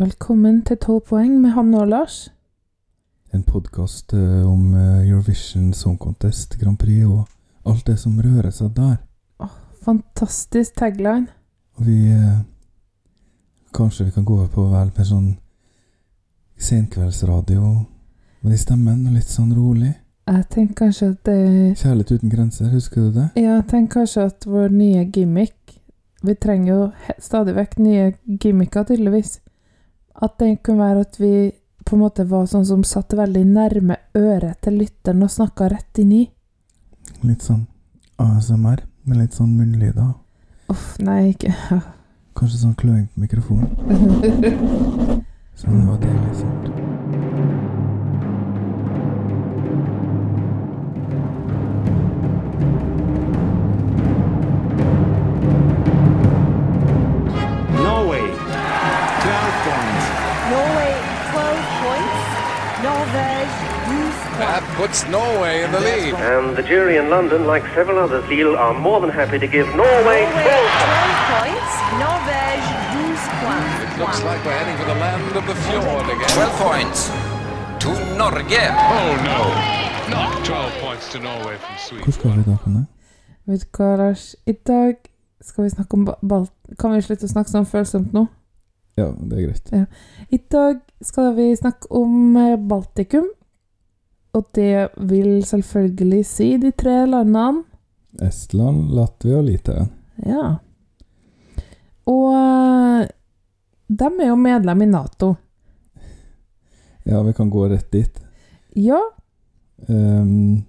Velkommen 0.00 0.62
til 0.64 0.76
12 0.76 1.00
poeng 1.08 1.40
med 1.40 1.50
Hanne 1.50 1.80
og 1.80 1.88
Lars. 1.88 2.32
En 3.34 3.42
podkast 3.42 4.14
om 4.14 4.74
eh, 4.74 5.08
Eurovision 5.10 5.74
Song 5.76 5.98
Contest, 6.00 6.56
Grand 6.60 6.78
Prix 6.78 7.04
og 7.04 7.26
alt 7.68 7.86
det 7.86 7.98
som 8.00 8.14
rører 8.16 8.48
seg 8.50 8.70
der. 8.78 8.94
Fantastisk 9.84 10.78
tagline. 10.80 11.26
Og 11.76 11.84
vi 11.86 11.98
eh, 12.14 12.38
Kanskje 13.76 14.06
vi 14.06 14.14
kan 14.14 14.24
gå 14.24 14.38
over 14.38 14.48
på 14.54 14.64
vel 14.70 14.88
mer 14.96 15.08
sånn 15.10 15.28
senkveldsradio 16.56 17.74
med 18.40 18.56
stemmen, 18.56 19.04
og 19.04 19.20
litt 19.20 19.28
sånn 19.28 19.52
rolig. 19.52 19.92
Jeg 20.32 20.48
tenker 20.56 20.80
kanskje 20.80 21.10
at 21.10 21.20
det 21.28 21.76
Kjærlighet 21.82 22.14
uten 22.16 22.32
grenser, 22.32 22.72
husker 22.72 23.04
du 23.10 23.20
det? 23.20 23.28
Ja, 23.36 23.58
jeg 23.58 23.68
tenker 23.74 24.00
kanskje 24.00 24.26
at 24.32 24.48
vår 24.48 24.72
nye 24.72 25.04
gimmick 25.12 25.76
Vi 26.24 26.40
trenger 26.40 26.72
jo 26.72 26.82
stadig 27.20 27.58
vekk 27.60 27.78
nye 27.84 28.10
gimmicker, 28.40 28.88
tydeligvis. 28.88 29.42
At 30.20 30.36
det 30.38 30.62
kunne 30.62 30.84
være 30.84 31.04
at 31.06 31.20
vi 31.20 31.32
på 31.84 31.96
en 31.96 32.02
måte 32.04 32.26
var 32.28 32.46
sånn 32.46 32.66
som 32.68 32.82
satt 32.84 33.16
veldig 33.16 33.44
nærme 33.48 33.96
øret 34.16 34.60
til 34.62 34.76
lytteren 34.82 35.24
og 35.24 35.32
snakka 35.32 35.70
rett 35.72 36.02
inn 36.02 36.12
i. 36.12 36.24
Litt 37.26 37.44
sånn 37.44 37.64
ASMR, 38.20 38.84
med 39.08 39.22
litt 39.22 39.36
sånn 39.36 39.56
munnlyder. 39.56 40.12
Uff, 40.70 40.92
nei, 41.02 41.32
ikke 41.32 41.54
Kanskje 42.36 42.60
sånn 42.60 42.76
kløing 42.78 43.08
på 43.10 43.24
mikrofonen. 43.24 43.72
Sånn 45.60 45.82
det 45.82 45.88
var 45.90 45.98
deilig 46.00 46.38
sånt. 46.38 46.79
Puts 64.80 65.04
Norway 65.08 65.54
in 65.64 65.70
the 65.72 65.80
lead. 65.80 66.14
And 66.14 66.56
the 66.56 66.62
jury 66.62 66.96
in 66.96 67.06
London, 67.10 67.40
like 67.46 67.64
several 67.74 67.98
others, 68.04 68.24
Lille, 68.32 68.56
are 68.56 68.72
more 68.88 68.98
than 69.04 69.10
happy 69.20 69.38
to 69.38 69.46
give 69.56 69.66
Norway 69.76 69.80
Norway 69.80 70.22
12 70.32 70.46
12 70.46 71.34
points. 71.36 71.72
Norvège 72.04 72.68
12 72.94 73.42
points. 73.44 73.74
It 73.84 73.98
looks 74.02 74.20
like 74.28 74.40
we're 74.46 74.58
heading 74.60 74.76
for 74.80 74.86
the 74.92 74.98
land 75.04 75.36
of 75.40 75.44
the 75.50 75.56
fjord 75.66 76.06
again. 76.14 76.30
12 76.32 76.64
points 76.66 77.00
to 77.82 77.90
Norge. 78.20 78.62
Oh 78.96 79.12
no, 79.30 79.40
not 80.16 80.44
12 80.44 80.72
points 80.84 81.04
to 81.12 81.18
Norway 81.20 81.56
from 81.64 81.76
Sweden. 81.84 82.04
Hvor 82.04 82.12
skal 82.12 82.30
vi 82.38 82.42
da, 82.50 82.56
Hanne? 82.64 82.86
Vet 83.46 83.60
du 83.60 83.68
hva, 83.82 83.90
Lars? 84.00 84.24
I 84.46 84.52
dag 84.66 84.96
skal 85.40 85.64
vi 85.64 85.70
snakke 85.70 85.94
om 85.98 86.04
ba- 86.04 86.18
Balt... 86.22 86.52
Kan 86.78 86.92
vi 86.94 87.02
slutte 87.04 87.26
å 87.28 87.32
snakke 87.34 87.50
sånn 87.52 87.66
følsomt 87.68 88.12
nå? 88.16 88.26
Ja, 88.98 89.10
det 89.16 89.36
er 89.38 89.46
greit. 89.48 89.70
I 90.30 90.40
dag 90.52 90.80
skal 91.02 91.34
vi 91.36 91.50
snakke 91.56 91.88
om 92.00 92.36
eh, 92.36 92.56
Baltikum. 92.56 93.28
Og 94.36 94.46
det 94.54 94.88
vil 95.10 95.44
selvfølgelig 95.46 96.24
si 96.26 96.50
de 96.62 96.70
tre 96.70 97.02
landene. 97.06 97.64
Estland, 98.22 98.90
Latvia 98.94 99.38
og 99.38 99.46
Litauen. 99.46 99.90
Ja. 100.26 100.56
Og 102.10 102.26
eh, 102.34 103.06
de 103.90 104.10
er 104.10 104.28
jo 104.28 104.36
medlem 104.38 104.82
i 104.82 104.90
Nato. 104.90 105.34
Ja, 107.06 107.22
vi 107.26 107.32
kan 107.34 107.50
gå 107.50 107.64
rett 107.70 107.90
dit. 107.94 108.20
Ja, 108.76 109.00
Um, 109.88 110.62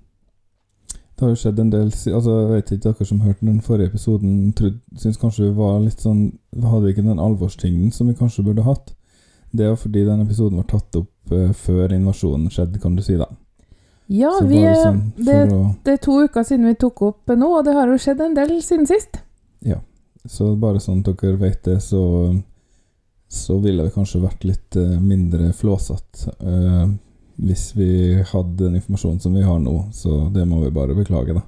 det 1.15 1.25
har 1.25 1.33
jo 1.33 1.37
skjedd 1.37 1.59
en 1.59 1.71
del 1.71 1.89
Altså, 1.91 2.31
jeg 2.31 2.49
vet 2.49 2.71
ikke 2.71 2.83
dere 2.87 3.05
som 3.05 3.21
hørte 3.25 3.45
den 3.45 3.61
forrige 3.61 3.91
episoden, 3.91 4.53
syns 4.97 5.19
kanskje 5.21 5.49
vi 5.49 5.57
var 5.57 5.81
litt 5.83 6.01
sånn 6.01 6.31
Hadde 6.55 6.85
vi 6.85 6.93
ikke 6.95 7.05
den 7.05 7.21
alvorstyngden 7.21 7.91
som 7.93 8.09
vi 8.09 8.17
kanskje 8.17 8.45
burde 8.47 8.65
hatt? 8.65 8.93
Det 9.51 9.65
er 9.65 9.73
jo 9.73 9.81
fordi 9.83 10.05
den 10.07 10.23
episoden 10.23 10.61
var 10.61 10.69
tatt 10.71 10.95
opp 10.95 11.35
eh, 11.35 11.51
før 11.51 11.91
invasjonen 11.91 12.47
skjedde, 12.49 12.79
kan 12.79 12.95
du 12.95 13.03
si, 13.03 13.17
da. 13.19 13.27
Ja 14.07 14.31
vi, 14.43 14.63
er- 14.65 14.81
sånn 14.83 15.01
det, 15.17 15.37
det 15.85 15.93
er 15.93 15.97
to 16.03 16.17
uker 16.25 16.43
siden 16.43 16.65
vi 16.67 16.73
tok 16.75 17.01
opp 17.01 17.27
nå, 17.37 17.47
og 17.59 17.65
det 17.65 17.73
har 17.77 17.87
jo 17.87 17.97
skjedd 18.01 18.21
en 18.21 18.33
del 18.35 18.61
siden 18.61 18.87
sist. 18.89 19.21
Ja, 19.61 19.77
Så 20.27 20.55
bare 20.59 20.79
sånn 20.79 20.99
at 21.05 21.15
dere 21.21 21.37
vet 21.37 21.63
det, 21.63 21.79
så 21.81 22.01
Så 23.29 23.59
ville 23.63 23.83
det 23.83 23.93
kanskje 23.95 24.19
vært 24.25 24.43
litt 24.43 24.75
eh, 24.75 24.97
mindre 24.99 25.53
flåsete 25.55 26.33
eh, 26.41 26.87
hvis 27.41 27.71
vi 27.77 28.19
hadde 28.27 28.57
den 28.65 28.75
informasjonen 28.75 29.19
som 29.23 29.33
vi 29.33 29.41
har 29.41 29.57
nå, 29.59 29.87
så 29.95 30.27
det 30.33 30.43
må 30.45 30.59
vi 30.61 30.69
bare 30.75 30.93
beklage, 30.93 31.33
da. 31.33 31.41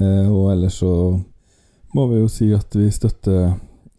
Eh, 0.00 0.26
og 0.32 0.48
ellers 0.54 0.78
så 0.80 1.20
må 1.94 2.06
vi 2.10 2.18
jo 2.22 2.28
si 2.32 2.48
at 2.56 2.74
vi 2.74 2.88
støtter 2.90 3.52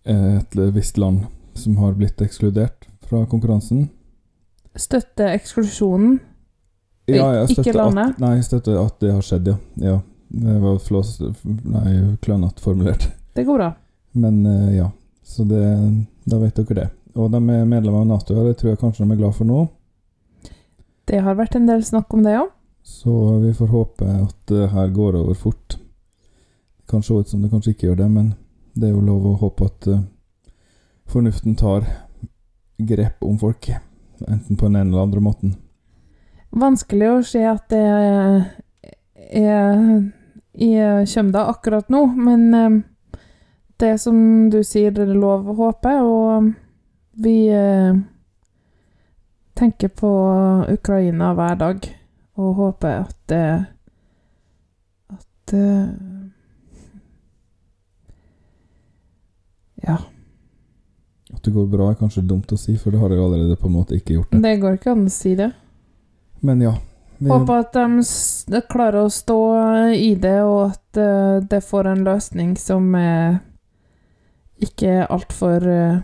eh, 0.03 0.39
et 0.41 0.57
visst 0.75 0.97
land 0.97 1.21
som 1.53 1.77
har 1.77 1.93
blitt 1.93 2.19
ekskludert 2.25 2.89
fra 3.07 3.21
konkurransen. 3.29 3.85
Støtte 4.75 5.29
eksklusjonen. 5.37 6.19
Ja, 7.17 7.43
Ikke 7.45 7.75
landet? 7.75 8.15
At, 8.15 8.23
nei, 8.23 8.31
jeg 8.39 8.47
støtter 8.47 8.79
at 8.81 8.97
det 9.03 9.11
har 9.13 9.25
skjedd, 9.25 9.51
ja. 9.51 9.57
ja. 9.83 9.97
Det 10.31 10.55
var 10.63 10.79
flås... 10.79 11.17
Nei, 11.43 12.15
klønete 12.23 12.63
formulert. 12.63 13.09
Det 13.35 13.43
går 13.47 13.59
bra. 13.59 13.69
Men 14.11 14.45
eh, 14.45 14.77
ja, 14.77 14.89
så 15.23 15.43
det, 15.47 15.61
da 16.27 16.39
vet 16.41 16.57
dere 16.59 16.77
det. 16.79 16.87
Og 17.15 17.31
de 17.31 17.39
er 17.39 17.67
medlemmer 17.67 18.03
av 18.03 18.09
Nato, 18.09 18.35
og 18.35 18.47
det 18.47 18.57
tror 18.59 18.73
jeg 18.73 18.79
kanskje 18.81 19.05
de 19.05 19.15
er 19.15 19.19
glad 19.19 19.35
for 19.35 19.47
nå. 19.47 19.65
Det 21.11 21.19
har 21.23 21.35
vært 21.39 21.57
en 21.59 21.67
del 21.67 21.83
snakk 21.83 22.13
om 22.15 22.23
det 22.23 22.37
òg. 22.39 22.51
Så 22.87 23.13
vi 23.43 23.51
får 23.53 23.71
håpe 23.71 24.07
at 24.07 24.37
det 24.49 24.69
her 24.71 24.87
går 24.95 25.17
over 25.19 25.37
fort. 25.37 25.77
Det 25.77 26.87
kan 26.89 27.03
se 27.03 27.13
ut 27.13 27.29
som 27.29 27.43
det 27.43 27.51
kanskje 27.51 27.75
ikke 27.75 27.91
gjør 27.91 28.01
det, 28.03 28.09
men 28.11 28.31
det 28.73 28.89
er 28.89 28.95
jo 28.95 29.03
lov 29.05 29.27
å 29.27 29.37
håpe 29.43 29.67
at 29.67 29.87
eh, 29.91 30.03
fornuften 31.11 31.55
tar 31.59 31.85
grep 32.79 33.23
om 33.27 33.37
folk. 33.39 33.69
Enten 34.27 34.57
på 34.57 34.67
den 34.67 34.79
ene 34.79 34.89
eller 34.89 35.07
andre 35.07 35.23
måten. 35.23 35.55
Vanskelig 36.51 37.09
å 37.09 37.19
se 37.23 37.43
at 37.47 37.69
det 37.71 37.83
er, 39.39 39.91
i 40.51 40.71
Kjømda 41.07 41.45
akkurat 41.53 41.87
nå, 41.93 42.05
men 42.19 42.41
eh, 42.53 42.79
det 43.79 43.93
som 44.03 44.49
du 44.51 44.59
sier, 44.67 44.91
det 44.91 45.07
er 45.07 45.15
lov 45.15 45.47
å 45.47 45.57
håpe, 45.57 45.93
og 46.03 46.51
vi 47.23 47.47
eh, 47.55 47.95
tenker 49.57 49.93
på 49.95 50.11
Ukraina 50.73 51.31
hver 51.37 51.57
dag 51.59 51.87
og 52.41 52.53
håper 52.55 53.03
at 53.03 53.17
det 53.31 53.43
At 55.11 55.53
eh, 55.53 55.89
Ja. 59.81 59.97
At 61.33 61.41
det 61.41 61.53
går 61.55 61.65
bra 61.71 61.89
er 61.89 61.97
kanskje 61.97 62.21
dumt 62.21 62.51
å 62.53 62.57
si, 62.59 62.75
for 62.77 62.93
det 62.93 62.99
har 63.01 63.09
jeg 63.09 63.23
allerede 63.23 63.57
på 63.57 63.65
en 63.65 63.73
måte 63.79 63.97
ikke 63.97 64.13
gjort. 64.19 64.29
det. 64.29 64.41
Det 64.43 64.59
går 64.61 64.77
ikke 64.77 64.91
an 64.93 65.07
å 65.07 65.13
si 65.13 65.33
det. 65.39 65.47
Men 66.41 66.61
ja. 66.61 66.75
Vi, 67.21 67.29
Håper 67.29 67.61
at 67.61 67.75
de 67.77 68.61
klarer 68.69 69.05
å 69.05 69.13
stå 69.13 69.41
i 69.93 70.15
det, 70.17 70.39
og 70.41 70.71
at 70.71 70.97
eh, 70.97 71.35
det 71.45 71.59
får 71.61 71.91
en 71.91 72.05
løsning 72.07 72.55
som 72.57 72.87
er 72.97 73.37
ikke 74.61 75.03
altfor 75.05 75.65
uh, 75.65 75.99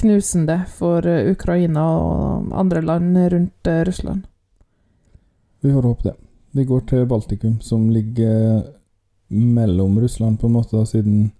knusende 0.00 0.62
for 0.70 1.06
eh, 1.06 1.30
Ukraina 1.32 1.84
og 1.98 2.52
andre 2.54 2.82
land 2.82 3.18
rundt 3.32 3.66
eh, 3.66 3.84
Russland. 3.84 4.26
vi 5.60 5.72
får 5.72 5.82
håpe 5.82 6.08
det. 6.08 6.14
Vi 6.50 6.64
går 6.64 6.80
til 6.80 7.06
Baltikum, 7.06 7.60
som 7.60 7.90
ligger 7.90 8.62
mellom 9.28 10.00
Russland, 10.00 10.40
på 10.40 10.46
en 10.46 10.52
måte, 10.52 10.86
siden 10.86 11.30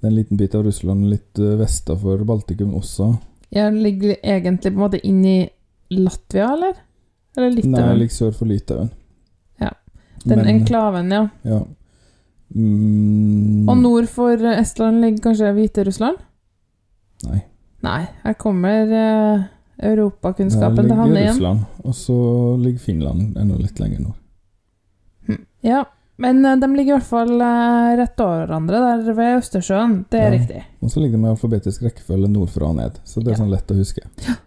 det 0.00 0.08
er 0.08 0.10
en 0.10 0.16
liten 0.16 0.36
bit 0.36 0.54
av 0.54 0.64
Russland 0.66 1.06
litt 1.10 1.38
eh, 1.38 1.56
vestafor 1.60 2.24
Baltikum 2.24 2.74
også. 2.74 3.14
Jeg 3.54 3.72
ligger 3.72 4.16
egentlig 4.22 4.72
på 4.72 4.78
en 4.78 4.86
måte 4.86 5.02
inn 5.06 5.22
i 5.24 5.38
Latvia, 5.94 6.50
eller? 6.52 6.74
Eller 7.36 7.50
Nei, 7.50 7.80
like 7.80 7.98
ligger 7.98 8.14
sør 8.14 8.34
for 8.38 8.46
Litauen. 8.46 8.90
Ja. 9.60 9.70
Den 10.24 10.38
Men, 10.38 10.46
enklaven, 10.54 11.10
ja. 11.12 11.24
Ja. 11.44 11.62
Mm, 12.54 13.68
Og 13.68 13.76
nord 13.80 14.06
for 14.12 14.38
Estland 14.54 15.00
ligger 15.02 15.24
kanskje 15.30 15.50
Hviterussland? 15.56 16.20
Nei. 17.26 17.40
Nei, 17.84 18.02
her 18.22 18.36
kommer 18.40 18.92
uh, 18.94 19.42
europakunnskapen 19.84 20.76
til 20.76 20.84
ligger 20.86 21.00
Hanne 21.02 21.18
igjen. 21.20 21.34
Russland, 21.34 21.64
og 21.84 21.94
så 21.98 22.16
ligger 22.62 22.78
Finland 22.84 23.36
enda 23.40 23.58
litt 23.60 23.80
lenger 23.82 24.04
nord. 24.06 24.20
Ja, 25.64 25.82
men 26.20 26.44
eh, 26.44 26.54
de 26.60 26.68
ligger 26.76 26.92
i 26.92 26.96
hvert 26.98 27.08
fall 27.08 27.30
eh, 27.40 27.94
rett 27.98 28.20
over 28.20 28.42
hverandre 28.44 28.80
der 28.84 29.14
ved 29.16 29.38
Østersjøen. 29.40 29.94
Det 30.12 30.20
er 30.20 30.26
Ja. 30.28 30.34
riktig. 30.38 30.62
Og 30.84 30.90
så 30.92 31.00
ligger 31.00 31.16
de 31.18 31.24
i 31.24 31.30
alfabetisk 31.32 31.82
rekkefølge 31.86 32.28
nordfra 32.28 32.68
og 32.68 32.76
ned, 32.76 32.98
så 33.08 33.20
det 33.24 33.32
er 33.32 33.38
Ja. 33.38 33.38
sånn 33.42 33.50
lett 33.50 33.72
å 33.72 33.78
huske. 33.78 34.04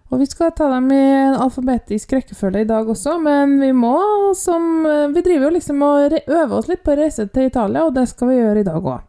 Og 0.10 0.20
vi 0.20 0.26
skal 0.26 0.54
ta 0.56 0.70
dem 0.72 0.88
i 0.92 1.00
en 1.00 1.36
alfabetisk 1.36 2.14
rekkefølge 2.16 2.62
i 2.64 2.68
dag 2.70 2.88
også, 2.90 3.18
men 3.20 3.58
vi 3.60 3.74
må 3.76 3.98
som 4.40 4.86
eh, 4.88 5.08
Vi 5.12 5.24
driver 5.26 5.50
jo 5.50 5.56
liksom 5.58 5.82
og 5.84 6.16
øver 6.22 6.54
oss 6.56 6.70
litt 6.72 6.84
på 6.84 6.94
å 6.94 7.00
reise 7.02 7.28
til 7.28 7.50
Italia, 7.50 7.84
og 7.84 7.96
det 7.96 8.08
skal 8.08 8.32
vi 8.32 8.38
gjøre 8.40 8.64
i 8.64 8.68
dag 8.68 8.88
òg. 8.94 9.04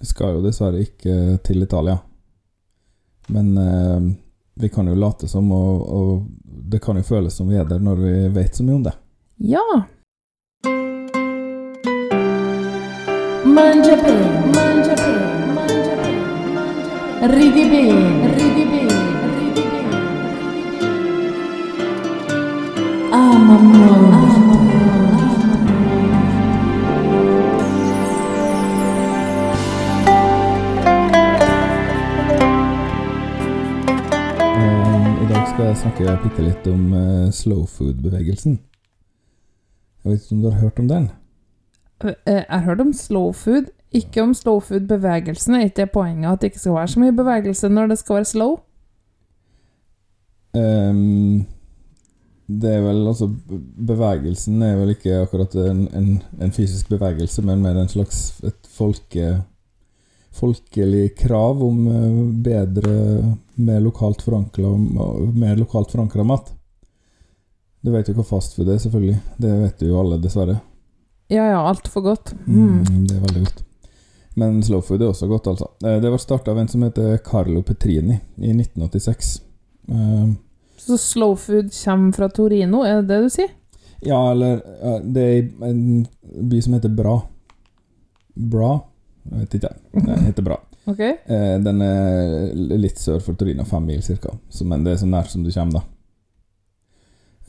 Vi 0.00 0.08
skal 0.08 0.34
jo 0.34 0.42
dessverre 0.42 0.80
ikke 0.82 1.38
til 1.46 1.62
Italia. 1.62 1.98
Men 3.30 3.52
eh, 3.58 4.10
vi 4.60 4.68
kan 4.74 4.90
jo 4.90 4.98
late 4.98 5.28
som, 5.30 5.52
og, 5.54 5.86
og 5.86 6.26
det 6.44 6.82
kan 6.82 6.98
jo 6.98 7.06
føles 7.06 7.36
som 7.36 7.48
vi 7.48 7.60
er 7.60 7.68
der 7.68 7.78
når 7.78 8.02
vi 8.02 8.14
vet 8.34 8.56
så 8.56 8.66
mye 8.66 8.78
om 8.80 8.82
det. 8.88 8.96
Ja. 9.52 9.66
Mangia 13.46 13.96
bene, 14.02 14.50
mangia 14.56 14.98
bene, 14.98 15.54
mangia 15.54 15.94
bene, 16.02 17.30
ridi 17.36 17.70
bene, 17.70 17.70
ridi 17.70 17.70
bene, 17.70 18.34
ridi 18.34 18.64
bene. 18.64 18.69
Snakke 35.80 36.22
bitte 36.24 36.44
litt 36.44 36.66
om 36.70 36.92
eh, 36.94 37.30
slow 37.32 37.64
food-bevegelsen. 37.68 38.58
Jeg 40.00 40.12
vet 40.12 40.24
ikke 40.24 40.36
om 40.36 40.42
du 40.42 40.48
har 40.50 40.60
hørt 40.60 40.80
om 40.80 40.88
den? 40.88 41.10
Eh, 42.04 42.14
Jeg 42.26 42.46
har 42.48 42.64
hørt 42.64 42.80
om 42.80 42.92
slow 42.92 43.32
food, 43.32 43.70
ikke 43.92 44.22
om 44.22 44.34
slow 44.34 44.60
food-bevegelsen. 44.60 45.54
Er 45.54 45.68
ikke 45.68 45.82
det 45.82 45.90
poenget 45.92 46.32
at 46.32 46.40
det 46.40 46.50
ikke 46.52 46.58
skal 46.64 46.74
være 46.74 46.88
så 46.88 47.00
mye 47.00 47.16
bevegelse 47.16 47.68
når 47.68 47.86
det 47.86 47.98
skal 47.98 48.14
være 48.14 48.24
slow? 48.24 48.58
Ehm, 50.56 51.46
det 52.58 52.70
er 52.74 52.82
vel 52.82 53.04
altså 53.06 53.28
Bevegelsen 53.90 54.62
er 54.64 54.78
vel 54.80 54.94
ikke 54.94 55.20
akkurat 55.22 55.54
en, 55.62 55.84
en, 55.94 56.08
en 56.40 56.54
fysisk 56.54 56.88
bevegelse, 56.90 57.44
men 57.46 57.62
mer 57.62 57.78
en 57.78 57.90
slags 57.90 58.40
et 58.46 58.70
folke, 58.74 59.36
folkelig 60.34 61.12
krav 61.20 61.62
om 61.62 61.84
eh, 61.90 62.18
bedre, 62.48 62.96
mer 63.60 63.80
lokalt 63.84 64.24
forankra 64.24 66.24
mat. 66.26 66.50
Du 67.80 67.92
vet 67.94 68.10
jo 68.10 68.16
hva 68.18 68.26
fastfood 68.26 68.68
er, 68.68 68.80
selvfølgelig. 68.82 69.18
Det 69.40 69.54
vet 69.62 69.86
jo 69.86 70.00
alle, 70.00 70.18
dessverre. 70.20 70.58
Ja 71.30 71.46
ja, 71.46 71.60
altfor 71.62 72.02
godt. 72.04 72.34
Mm. 72.46 72.82
Mm, 72.82 73.04
det 73.06 73.16
er 73.16 73.26
veldig 73.28 73.44
godt. 73.46 73.62
Men 74.40 74.60
slow 74.64 74.82
food 74.84 75.02
er 75.02 75.12
også 75.12 75.28
godt, 75.30 75.46
altså. 75.52 75.70
Eh, 75.84 76.00
Det 76.02 76.10
var 76.10 76.22
starta 76.22 76.52
av 76.52 76.58
en 76.58 76.68
som 76.68 76.82
heter 76.82 77.18
Carlo 77.24 77.62
Petrini 77.62 78.18
i 78.36 78.52
1986. 78.52 79.40
Eh, 79.88 80.28
Så 80.80 80.98
slow 80.98 81.36
food 81.38 81.70
kommer 81.84 82.16
fra 82.16 82.28
Torino, 82.32 82.82
er 82.86 83.02
det 83.02 83.10
det 83.12 83.20
du 83.26 83.32
sier? 83.32 83.52
Ja, 84.00 84.30
eller 84.32 84.62
Det 85.04 85.26
er 85.26 85.68
en 85.68 86.06
by 86.50 86.60
som 86.64 86.74
heter 86.78 86.88
Bra. 86.88 87.18
Bra? 88.34 88.72
Jeg 89.28 89.44
vet 89.44 89.56
ikke. 89.60 89.72
Den 89.92 90.26
heter 90.26 90.46
Bra. 90.50 90.60
Ok. 90.90 91.00
Eh, 91.00 91.56
Den 91.62 91.82
er 91.84 92.54
litt 92.56 92.98
sør 92.98 93.20
for 93.22 93.36
Torino, 93.38 93.62
fem 93.68 93.84
mil 93.86 94.00
ca. 94.02 94.32
Men 94.64 94.82
det 94.82 94.94
er 94.94 95.02
så 95.02 95.06
nært 95.06 95.30
som 95.30 95.44
du 95.44 95.50
kommer, 95.52 95.82
da. 95.82 95.86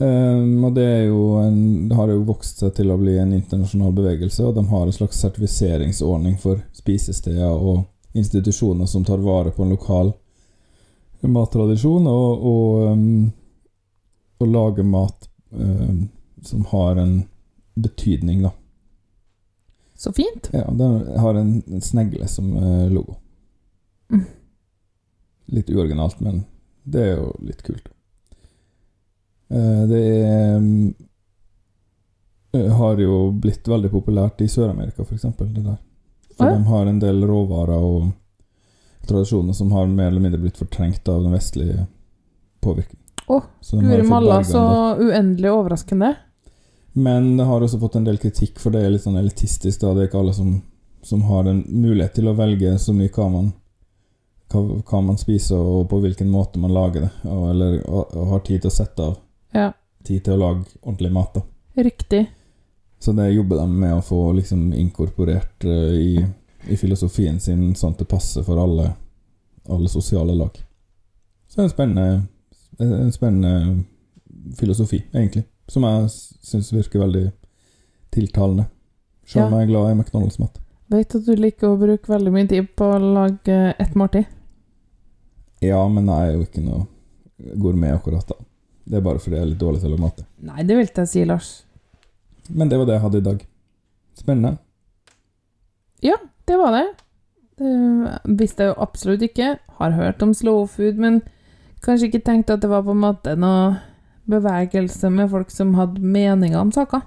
Um, 0.02 0.64
og 0.64 0.74
det 0.74 0.84
en, 0.84 1.88
det 1.88 1.96
har 1.96 2.10
jo 2.10 2.24
vokst 2.26 2.62
seg 2.62 2.72
til 2.74 2.90
å 2.90 2.98
bli 2.98 3.16
en 3.18 3.32
internasjonal 3.36 3.92
bevegelse, 3.94 4.44
og 4.46 4.56
de 4.56 4.64
har 4.66 4.86
en 4.86 4.94
slags 4.94 5.20
sertifiseringsordning 5.22 6.38
for 6.42 6.62
spisesteder 6.74 7.52
og 7.54 7.84
institusjoner 8.18 8.86
som 8.86 9.04
tar 9.04 9.22
vare 9.22 9.52
på 9.54 9.62
en 9.62 9.74
lokal 9.74 10.12
mattradisjon, 11.30 12.06
og, 12.10 12.46
og, 12.52 12.88
um, 12.92 13.30
og 14.42 14.50
lager 14.50 14.86
mat 14.88 15.28
um, 15.50 16.08
som 16.42 16.64
har 16.72 16.98
en 16.98 17.22
betydning, 17.74 18.42
da. 18.42 18.50
Så 20.02 20.12
fint. 20.12 20.48
Ja, 20.52 20.70
den 20.70 21.18
har 21.18 21.34
en, 21.34 21.62
en 21.66 21.80
snegle 21.80 22.26
som 22.28 22.56
eh, 22.56 22.90
logo. 22.90 23.14
Mm. 24.10 24.24
Litt 25.46 25.70
uoriginalt, 25.70 26.20
men 26.20 26.42
det 26.82 27.04
er 27.06 27.12
jo 27.20 27.28
litt 27.46 27.62
kult. 27.62 27.86
Eh, 29.52 29.82
det 29.86 30.00
er 30.02 30.58
mm, 30.58 30.94
eh, 32.56 32.72
har 32.80 32.98
jo 32.98 33.28
blitt 33.30 33.68
veldig 33.68 33.92
populært 33.92 34.42
i 34.42 34.48
Sør-Amerika, 34.50 35.06
f.eks. 35.06 35.28
det 35.38 35.62
der. 35.62 35.78
For 36.34 36.48
oh, 36.48 36.50
ja. 36.50 36.56
de 36.56 36.66
har 36.72 36.90
en 36.90 37.00
del 37.02 37.22
råvarer 37.28 37.86
og 37.86 38.10
tradisjoner 39.08 39.52
som 39.56 39.72
har 39.72 39.86
mer 39.86 40.06
eller 40.12 40.20
mindre 40.20 40.40
blitt 40.40 40.56
fortrengt 40.60 41.08
av 41.08 41.22
den 41.24 41.32
vestlige 41.34 41.86
påvirkning. 42.62 42.98
Å, 43.26 43.38
har 43.72 43.82
Guri 43.82 44.02
malla, 44.02 44.42
så 44.44 44.60
uendelig 44.98 45.50
overraskende. 45.50 46.14
Men 46.92 47.36
det 47.36 47.44
har 47.48 47.62
også 47.64 47.78
fått 47.80 47.96
en 47.96 48.04
del 48.04 48.18
kritikk, 48.20 48.58
for 48.60 48.74
det 48.74 48.82
er 48.84 48.92
litt 48.92 49.04
sånn 49.06 49.16
elitistisk. 49.16 49.80
da, 49.80 49.94
Det 49.94 50.02
er 50.04 50.10
ikke 50.10 50.20
alle 50.20 50.34
som, 50.36 50.50
som 51.02 51.22
har 51.30 51.48
en 51.48 51.62
mulighet 51.68 52.18
til 52.18 52.28
å 52.28 52.34
velge 52.36 52.74
så 52.78 52.92
mye 52.92 53.12
hva 53.14 53.28
man, 53.32 53.52
hva, 54.52 54.62
hva 54.90 55.00
man 55.06 55.18
spiser, 55.20 55.56
og 55.56 55.88
på 55.88 56.02
hvilken 56.02 56.28
måte 56.30 56.60
man 56.60 56.74
lager 56.76 57.06
det. 57.06 57.12
Og, 57.30 57.46
eller 57.54 57.78
og, 57.86 58.12
og 58.12 58.28
har 58.34 58.44
tid 58.44 58.60
til 58.64 58.72
å 58.72 58.76
sette 58.76 59.08
av 59.08 59.16
Ja, 59.56 59.70
tid 60.04 60.24
til 60.26 60.36
å 60.36 60.42
lage 60.42 60.64
ordentlig 60.82 61.12
mat. 61.12 61.34
da. 61.34 61.82
riktig. 61.82 62.26
Så 63.02 63.12
det 63.12 63.32
jobber 63.32 63.56
de 63.56 63.66
med 63.66 63.96
å 63.96 64.02
få 64.04 64.32
liksom 64.36 64.68
inkorporert 64.78 65.64
uh, 65.64 65.94
i, 65.96 66.20
i 66.70 66.76
filosofien 66.76 67.40
sin, 67.40 67.74
sånn 67.74 67.94
at 67.94 67.98
det 67.98 68.08
passer 68.08 68.42
for 68.46 68.58
alle, 68.62 68.92
alle 69.68 69.88
sosiale 69.90 70.34
lag. 70.36 70.56
Så 71.48 71.56
det 71.56 71.62
er 71.62 71.68
en 71.68 71.74
spennende, 71.74 72.26
en 72.80 73.12
spennende 73.12 73.84
filosofi, 74.58 75.02
egentlig. 75.12 75.44
Som 75.68 75.82
jeg 75.86 76.08
syns 76.42 76.72
virker 76.72 77.02
veldig 77.02 77.32
tiltalende. 78.12 78.66
Selv 79.26 79.46
om 79.46 79.52
Ja. 79.52 79.58
jeg 79.58 79.68
er 79.68 79.72
glad 79.72 79.90
i 79.90 79.94
McDonald's-mat. 80.00 80.58
Vet 80.90 81.14
at 81.14 81.24
du 81.24 81.34
liker 81.36 81.68
å 81.72 81.78
bruke 81.78 82.08
veldig 82.12 82.32
mye 82.32 82.48
tid 82.48 82.68
på 82.76 82.84
å 82.84 82.98
lage 83.00 83.74
ett 83.78 83.94
måltid. 83.94 84.26
Ja, 85.62 85.88
men 85.88 86.06
jeg 86.06 86.28
er 86.28 86.32
jo 86.34 86.42
ikke 86.44 86.62
noe 86.64 86.86
gourmet 87.56 87.94
akkurat 87.94 88.26
da. 88.28 88.34
Det 88.84 88.96
er 88.98 89.00
bare 89.00 89.18
fordi 89.18 89.36
jeg 89.36 89.42
er 89.42 89.50
litt 89.52 89.58
dårlig 89.62 89.80
til 89.80 89.88
å 89.88 89.92
lage 89.94 90.00
mat. 90.00 90.24
Nei, 90.42 90.62
det 90.64 90.76
vil 90.76 90.86
ikke 90.86 91.04
jeg 91.06 91.08
si, 91.08 91.24
Lars. 91.24 91.64
Men 92.50 92.68
det 92.68 92.78
var 92.78 92.86
det 92.86 92.94
jeg 92.94 93.02
hadde 93.02 93.18
i 93.18 93.26
dag. 93.30 93.46
Spennende. 94.18 94.58
Det 96.52 96.58
var 96.60 96.72
det. 96.76 96.88
Det 97.56 98.36
visste 98.38 98.66
jeg 98.66 98.74
jo 98.74 98.82
absolutt 98.84 99.22
ikke. 99.24 99.54
Har 99.78 99.94
hørt 99.96 100.22
om 100.22 100.34
slow 100.36 100.66
food, 100.68 100.98
men 101.00 101.22
kanskje 101.84 102.10
ikke 102.10 102.20
tenkt 102.26 102.50
at 102.52 102.60
det 102.60 102.68
var 102.68 102.84
på 102.84 102.92
en 102.92 103.00
måte 103.00 103.32
noe 103.40 103.78
bevegelse 104.28 105.08
med 105.10 105.30
folk 105.32 105.48
som 105.50 105.72
hadde 105.78 106.02
meninger 106.04 106.60
om 106.60 106.72
saker. 106.72 107.00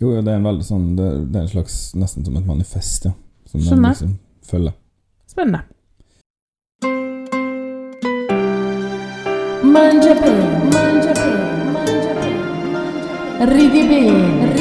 Jo, 0.00 0.10
jo, 0.16 0.24
det 0.26 0.32
er 0.32 0.40
en 0.40 0.48
veldig 0.48 0.64
sånn 0.66 0.86
Det, 0.98 1.06
det 1.30 1.38
er 1.38 1.44
en 1.44 1.52
slags 1.52 1.76
nesten 1.94 2.26
som 2.26 2.34
et 2.40 2.48
manifest, 2.48 3.06
ja. 3.06 3.14
Som 3.46 3.62
Skjønner. 3.62 3.94
liksom 3.94 4.18
følger. 4.50 4.74
Spennende. 5.30 5.62
Mangia 9.72 10.16
bene, 10.18 10.64
mangia 10.74 11.14
bene, 11.14 11.70
mangia 11.76 12.14
bene, 12.18 13.46
ridi 13.54 13.86
bene, 13.86 13.86
ridi 13.86 13.86
bene, 13.94 14.51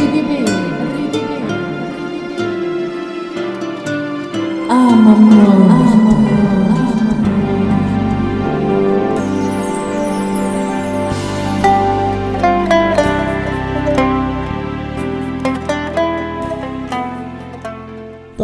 Da 4.71 4.77
er 4.77 4.79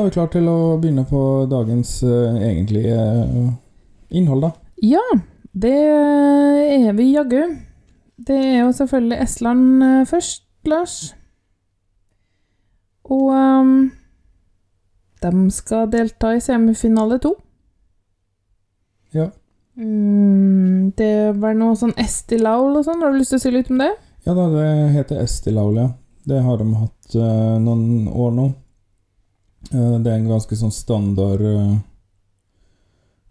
vi 0.04 0.12
klare 0.12 0.28
til 0.34 0.50
å 0.52 0.76
begynne 0.82 1.06
på 1.08 1.22
dagens 1.48 2.04
uh, 2.04 2.36
egentlige 2.44 3.00
uh, 3.00 3.56
innhold, 4.12 4.44
da. 4.50 4.52
Ja, 4.84 5.00
det 5.56 5.72
er 5.72 6.92
vi 6.98 7.14
jaggu. 7.14 7.56
Det 8.28 8.36
er 8.36 8.66
jo 8.66 8.74
selvfølgelig 8.76 9.22
Estland 9.24 9.84
eh, 9.84 10.06
først, 10.10 10.44
Lars. 10.68 11.16
Og 13.08 13.32
ehm, 13.32 13.92
de 15.22 15.52
skal 15.52 15.90
delta 15.92 16.36
i 16.36 16.42
semifinale 16.42 17.20
to. 17.24 17.34
Ja. 19.16 19.30
Mm, 19.78 20.92
det 20.98 21.38
var 21.38 21.54
noe 21.58 21.78
sånn 21.78 21.96
Estilaul 22.02 22.80
og 22.80 22.86
sånn. 22.88 23.04
Har 23.04 23.14
du 23.14 23.22
lyst 23.22 23.36
til 23.36 23.42
å 23.42 23.46
si 23.46 23.54
litt 23.54 23.72
om 23.74 23.82
det? 23.84 23.92
Ja 24.26 24.34
da, 24.36 24.48
det 24.52 24.70
heter 24.96 25.22
Estilaul, 25.24 25.78
ja. 25.80 25.92
Det 26.28 26.42
har 26.44 26.58
de 26.60 26.66
hatt 26.76 27.16
uh, 27.16 27.56
noen 27.64 28.10
år 28.12 28.34
nå. 28.36 28.48
Uh, 29.72 29.96
det 30.02 30.12
er 30.12 30.18
en 30.18 30.34
ganske 30.34 30.58
sånn 30.60 30.74
standard 30.76 31.44
uh, 31.44 31.78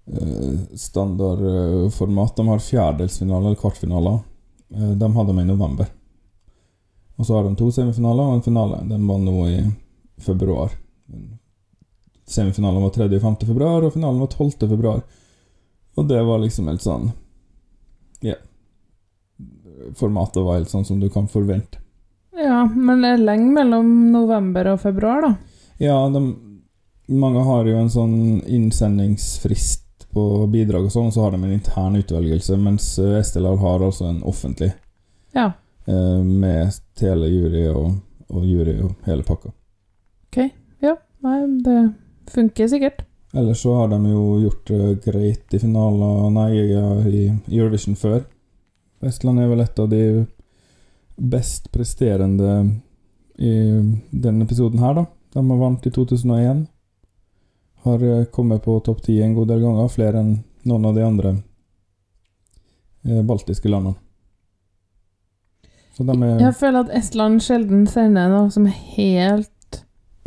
eh, 0.06 0.54
Standardformat. 0.80 2.36
de 2.38 2.48
har 2.48 2.64
fjerdedelsfinaler 2.64 3.50
eller 3.50 3.60
kvartfinaler. 3.60 4.22
De 4.66 5.08
hadde 5.14 5.32
de 5.32 5.42
i 5.42 5.46
november. 5.46 5.90
Og 7.16 7.26
så 7.26 7.36
har 7.36 7.44
de 7.44 7.54
to 7.58 7.68
semifinaler 7.72 8.22
og 8.22 8.38
en 8.38 8.42
finale. 8.44 8.80
Den 8.88 9.04
var 9.08 9.20
nå 9.22 9.36
i 9.48 9.60
februar. 10.24 10.72
Semifinalen 12.26 12.82
var 12.82 12.90
3. 12.90 13.06
og 13.16 13.22
5. 13.22 13.36
februar, 13.46 13.84
og 13.86 13.92
finalen 13.94 14.20
var 14.20 14.26
12. 14.32 14.68
februar. 14.68 15.02
Og 15.96 16.08
det 16.08 16.22
var 16.26 16.38
liksom 16.42 16.66
helt 16.68 16.82
sånn 16.84 17.10
Ja. 18.24 18.34
Formatet 19.94 20.42
var 20.42 20.56
helt 20.58 20.70
sånn 20.72 20.84
som 20.88 21.00
du 21.00 21.08
kan 21.12 21.28
forvente. 21.28 21.78
Ja, 22.36 22.64
men 22.66 23.00
det 23.04 23.10
er 23.14 23.22
lenge 23.22 23.52
mellom 23.54 23.90
november 24.12 24.72
og 24.74 24.80
februar, 24.82 25.22
da. 25.24 25.34
Ja, 25.80 25.96
de, 26.12 26.20
mange 27.08 27.44
har 27.44 27.68
jo 27.68 27.76
en 27.80 27.90
sånn 27.92 28.16
innsendingsfrist 28.44 30.06
på 30.12 30.24
bidrag 30.52 30.88
og 30.88 30.92
sånn, 30.92 31.08
og 31.10 31.14
så 31.16 31.24
har 31.26 31.34
de 31.36 31.42
en 31.44 31.52
intern 31.56 31.96
utvelgelse, 32.00 32.56
mens 32.60 32.88
eh, 32.98 33.18
Estelar 33.20 33.56
har 33.60 33.84
altså 33.84 34.08
en 34.10 34.22
offentlig 34.28 34.72
Ja. 35.36 35.50
eh, 35.86 36.22
med 36.24 36.72
telejury 36.96 37.66
og, 37.72 37.98
og 38.32 38.44
jury 38.48 38.78
og 38.82 38.94
hele 39.06 39.22
pakka. 39.28 39.52
Ok. 40.30 40.50
Ja. 40.82 40.96
Nei, 41.24 41.38
det 41.64 41.76
funker 42.32 42.68
sikkert. 42.68 43.04
Ellers 43.36 43.60
så 43.62 43.74
har 43.74 43.88
de 43.92 43.98
jo 44.10 44.38
gjort 44.40 44.70
det 44.70 44.94
greit 45.04 45.54
i 45.54 45.60
finaler 45.60 46.30
Nei, 46.32 46.50
ja, 46.70 46.86
i 47.04 47.26
Eurovision 47.50 47.98
før. 47.98 48.22
Vestland 49.04 49.42
er 49.42 49.50
vel 49.50 49.60
et 49.60 49.82
av 49.82 49.90
de 49.90 50.02
best 51.16 51.68
presterende 51.72 52.54
i 53.36 53.52
denne 54.10 54.46
episoden 54.46 54.80
her, 54.80 54.94
da. 54.96 55.04
De 55.36 55.42
har 55.50 55.60
vant 55.60 55.86
i 55.86 55.92
2001. 55.92 56.64
Har 57.86 58.02
eh, 58.02 58.24
kommet 58.32 58.64
på 58.64 58.78
topp 58.80 59.02
ti 59.04 59.18
en 59.22 59.34
god 59.36 59.52
del 59.52 59.60
ganger, 59.60 59.92
flere 59.92 60.22
enn 60.22 60.32
noen 60.66 60.88
av 60.88 60.96
de 60.96 61.04
andre 61.04 61.34
eh, 63.04 63.22
baltiske 63.22 63.68
landene. 63.68 64.00
Er 65.96 66.40
Jeg 66.40 66.56
føler 66.58 66.84
at 66.84 66.92
Estland 66.92 67.40
sjelden 67.40 67.86
sender 67.88 68.28
noe 68.28 68.50
som 68.52 68.66
er 68.68 68.74
helt 68.96 69.55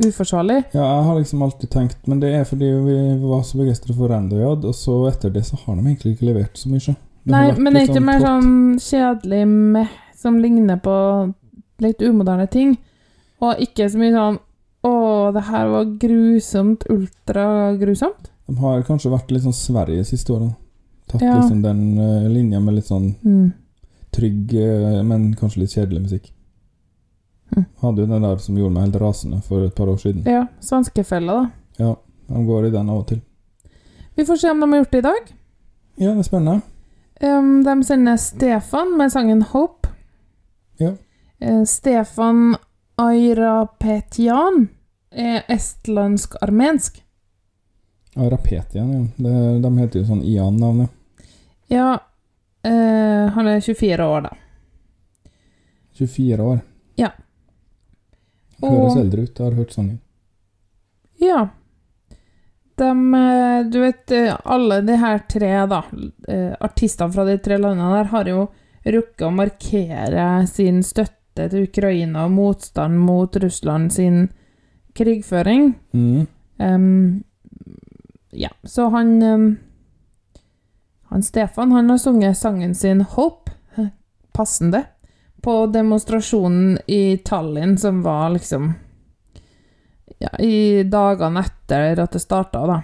uforsvarlig. 0.07 0.63
Ja, 0.73 0.83
jeg 0.85 1.03
har 1.07 1.19
liksom 1.19 1.41
alltid 1.45 1.69
tenkt 1.69 2.07
Men 2.07 2.19
det 2.21 2.29
er 2.33 2.43
fordi 2.47 2.69
vi 2.85 2.97
var 3.21 3.41
så 3.43 3.57
begeistra 3.59 3.93
for 3.97 4.09
Randojad, 4.09 4.65
og 4.65 4.75
så 4.75 5.07
etter 5.09 5.29
det 5.33 5.45
så 5.45 5.57
har 5.65 5.75
de 5.75 5.85
egentlig 5.87 6.13
ikke 6.15 6.29
levert 6.29 6.57
så 6.57 6.69
mye. 6.69 6.95
Det 7.23 7.31
Nei, 7.33 7.45
men 7.59 7.73
det 7.73 7.81
er 7.81 7.89
ikke 7.91 8.05
mer 8.05 8.19
sånn 8.23 8.77
kjedelig 8.79 9.41
meh 9.47 9.89
som 10.19 10.37
ligner 10.39 10.79
på 10.83 10.95
litt 11.83 12.01
umoderne 12.03 12.47
ting. 12.51 12.77
Og 13.41 13.59
ikke 13.63 13.89
så 13.89 13.97
mye 14.01 14.11
sånn 14.15 14.39
Å, 14.79 14.91
det 15.35 15.41
her 15.43 15.65
var 15.67 15.89
grusomt, 15.99 16.85
ultragrusomt. 16.87 18.29
De 18.47 18.55
har 18.61 18.83
kanskje 18.87 19.11
vært 19.11 19.31
litt 19.35 19.43
sånn 19.43 19.55
Sverige 19.55 20.05
siste 20.07 20.31
året. 20.33 20.53
Tatt 21.11 21.21
Ja. 21.21 21.33
liksom 21.35 21.61
den 21.61 21.97
uh, 21.99 22.27
linja 22.29 22.59
med 22.63 22.75
litt 22.75 22.85
sånn 22.87 23.15
Mm. 23.25 23.51
trygg, 24.11 24.53
uh, 24.53 25.03
men 25.03 25.33
kanskje 25.35 25.59
litt 25.59 25.73
kjedelig 25.75 26.01
musikk. 26.01 26.31
Mm. 27.55 27.65
Hadde 27.81 28.01
jo 28.01 28.07
den 28.07 28.21
der 28.21 28.37
som 28.37 28.57
gjorde 28.57 28.73
meg 28.73 28.87
helt 28.87 28.99
rasende 29.01 29.41
for 29.45 29.65
et 29.65 29.75
par 29.75 29.89
år 29.89 29.97
siden. 30.01 30.23
Ja, 30.29 30.45
svenskefella, 30.63 31.33
da. 31.33 31.49
Ja, 31.77 31.95
de 32.27 32.45
går 32.45 32.67
i 32.67 32.71
den 32.73 32.89
av 32.89 33.01
og 33.01 33.07
til. 33.09 33.21
Vi 34.15 34.25
får 34.25 34.41
se 34.41 34.51
om 34.51 34.59
de 34.59 34.69
har 34.71 34.83
gjort 34.83 34.91
det 34.91 35.01
i 35.01 35.07
dag. 35.07 35.29
Ja, 35.99 36.11
det 36.11 36.19
er 36.19 36.27
spennende. 36.27 36.61
Um, 37.21 37.63
de 37.63 37.75
sender 37.83 38.17
Stefan 38.17 38.97
med 38.97 39.11
sangen 39.11 39.43
'Hope'. 39.43 39.89
Ja. 40.77 40.93
Uh, 41.43 41.63
Stefan 41.65 42.55
Airapetian 42.97 44.69
er 45.11 45.43
estlandsk-armensk. 45.47 47.03
Ja, 48.15 48.23
ja. 48.71 49.05
Det, 49.15 49.61
de 49.61 49.77
heter 49.77 49.99
jo 49.99 50.05
sånn 50.05 50.23
Ian-navnet. 50.23 50.89
Ja, 51.69 51.99
Uh, 52.67 53.31
han 53.31 53.47
er 53.47 53.61
24 53.61 54.05
år, 54.05 54.21
da. 54.21 54.35
24 55.95 56.43
år. 56.43 56.59
Høres 58.61 58.95
Og- 58.95 59.01
eldre 59.01 59.23
ut. 59.23 59.39
Jeg 59.39 59.45
har 59.45 59.55
hørt 59.55 59.73
sangen. 59.73 59.99
Ja. 61.19 61.49
De, 62.79 62.89
eh, 62.89 63.63
du 63.69 63.79
vet, 63.79 64.11
eh, 64.11 64.37
alle 64.45 64.81
de 64.81 64.95
her 64.95 65.19
tre, 65.29 65.67
da, 65.67 65.83
eh, 66.27 66.55
artistene 66.59 67.11
fra 67.11 67.25
de 67.25 67.37
tre 67.37 67.57
landene 67.57 67.97
der, 67.97 68.03
har 68.13 68.25
jo 68.25 68.49
rukket 68.85 69.27
å 69.27 69.31
markere 69.35 70.47
sin 70.47 70.81
støtte 70.83 71.49
til 71.49 71.63
Ukraina 71.67 72.25
og 72.25 72.31
motstand 72.31 72.97
mot 72.99 73.35
Russland 73.35 73.91
sin 73.91 74.29
krigføring. 74.95 75.75
Mm. 75.93 76.27
Um, 76.59 77.23
ja, 78.31 78.49
så 78.63 78.89
han 78.91 79.23
um, 79.23 79.57
Han 81.09 81.23
Stefan 81.23 81.71
han 81.71 81.89
har 81.89 81.97
sunget 81.97 82.37
sangen 82.37 82.75
sin 82.75 83.01
'Hope', 83.01 83.51
passende, 84.33 84.85
på 85.41 85.55
demonstrasjonen 85.73 86.77
i 86.87 87.17
Tallinn 87.17 87.77
som 87.77 88.03
var 88.03 88.29
liksom 88.35 88.73
Ja, 90.19 90.29
i 90.39 90.83
dagene 90.83 91.39
etter 91.45 91.99
at 92.03 92.11
det 92.11 92.19
starta, 92.19 92.65
da. 92.67 92.81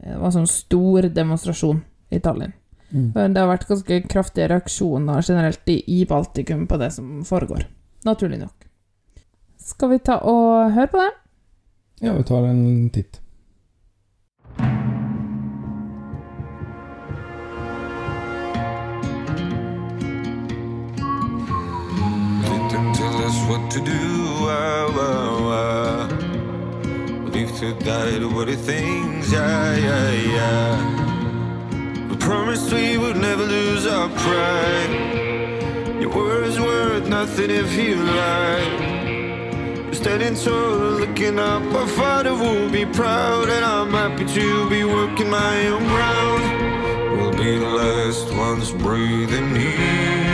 Det 0.00 0.14
var 0.20 0.32
sånn 0.32 0.48
stor 0.48 1.08
demonstrasjon 1.12 1.82
i 2.08 2.20
Tallinn. 2.24 2.54
Mm. 2.90 3.12
Det 3.12 3.40
har 3.40 3.50
vært 3.50 3.66
ganske 3.68 3.98
kraftige 4.08 4.48
reaksjoner 4.48 5.24
generelt 5.26 5.68
i, 5.68 5.82
i 6.00 6.06
Baltikum 6.08 6.64
på 6.70 6.78
det 6.80 6.90
som 6.94 7.24
foregår. 7.28 7.66
Naturlig 8.08 8.38
nok. 8.40 8.66
Skal 9.60 9.90
vi 9.90 9.98
ta 10.06 10.20
og 10.22 10.72
høre 10.72 10.88
på 10.92 11.02
det? 11.02 11.10
Ja, 12.06 12.14
vi 12.14 12.24
tar 12.24 12.46
en 12.46 12.90
titt. 12.94 13.20
What 23.48 23.70
to 23.70 23.80
do. 23.80 24.02
Ah, 24.48 24.88
ah, 25.08 25.52
ah. 25.60 26.08
Live 27.30 27.56
to 27.58 27.74
die 27.74 28.18
to 28.18 28.28
what 28.28 28.48
it 28.48 28.56
things. 28.56 29.32
Yeah, 29.32 29.76
yeah, 29.76 30.10
yeah. 30.36 32.08
We 32.08 32.16
promised 32.16 32.72
we 32.72 32.98
would 32.98 33.16
never 33.16 33.44
lose 33.44 33.86
our 33.86 34.08
pride. 34.08 34.92
Your 36.00 36.10
words 36.10 36.58
worth 36.58 37.08
nothing 37.08 37.50
if 37.50 37.72
you 37.74 37.96
lie. 37.96 38.68
We're 39.86 39.94
standing 39.94 40.34
tall, 40.34 40.98
looking 41.02 41.38
up. 41.38 41.62
Our 41.74 41.86
father 41.86 42.34
will 42.34 42.68
be 42.70 42.84
proud, 42.84 43.48
and 43.48 43.64
I'm 43.64 43.90
happy 43.90 44.26
to 44.38 44.68
be 44.68 44.82
working 44.84 45.30
my 45.30 45.68
own 45.68 45.84
ground. 45.94 46.44
We'll 47.16 47.36
be 47.44 47.58
the 47.58 47.70
last 47.82 48.26
ones 48.34 48.72
breathing 48.72 49.54
here. 49.54 50.25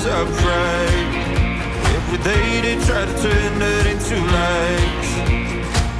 Lose 0.00 0.12
our 0.12 0.26
pride. 0.26 1.14
Every 1.96 2.18
day 2.24 2.60
they 2.60 2.84
try 2.84 3.04
to 3.04 3.22
turn 3.22 3.58
that 3.58 3.86
into 3.86 4.16
lies. 4.36 5.10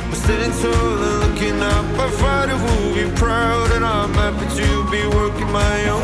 We're 0.09 0.15
standing 0.15 0.55
tall 0.61 1.03
and 1.09 1.19
looking 1.23 1.61
up. 1.63 1.99
Our 1.99 2.11
father 2.11 2.57
will 2.57 2.95
be 2.95 3.17
proud, 3.17 3.71
and 3.73 3.85
I'm 3.85 4.13
happy 4.15 4.47
to 4.61 4.91
be 4.91 5.07
working 5.17 5.51
my 5.53 5.89
own 5.89 6.00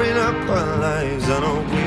tearing 0.00 0.16
up 0.16 0.48
our 0.48 0.78
lives, 0.78 1.28
I 1.28 1.40
know 1.40 1.79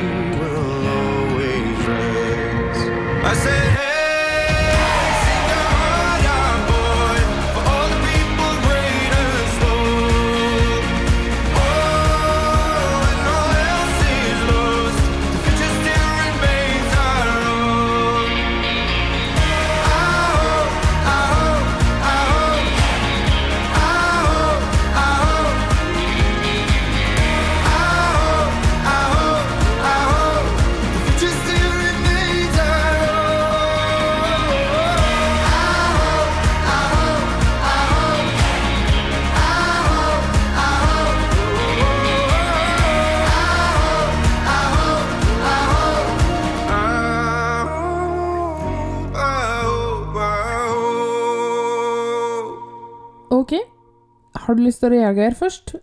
lyst 54.65 54.81
til 54.83 54.89
å 54.89 54.95
reagere 54.95 55.37
først? 55.37 55.75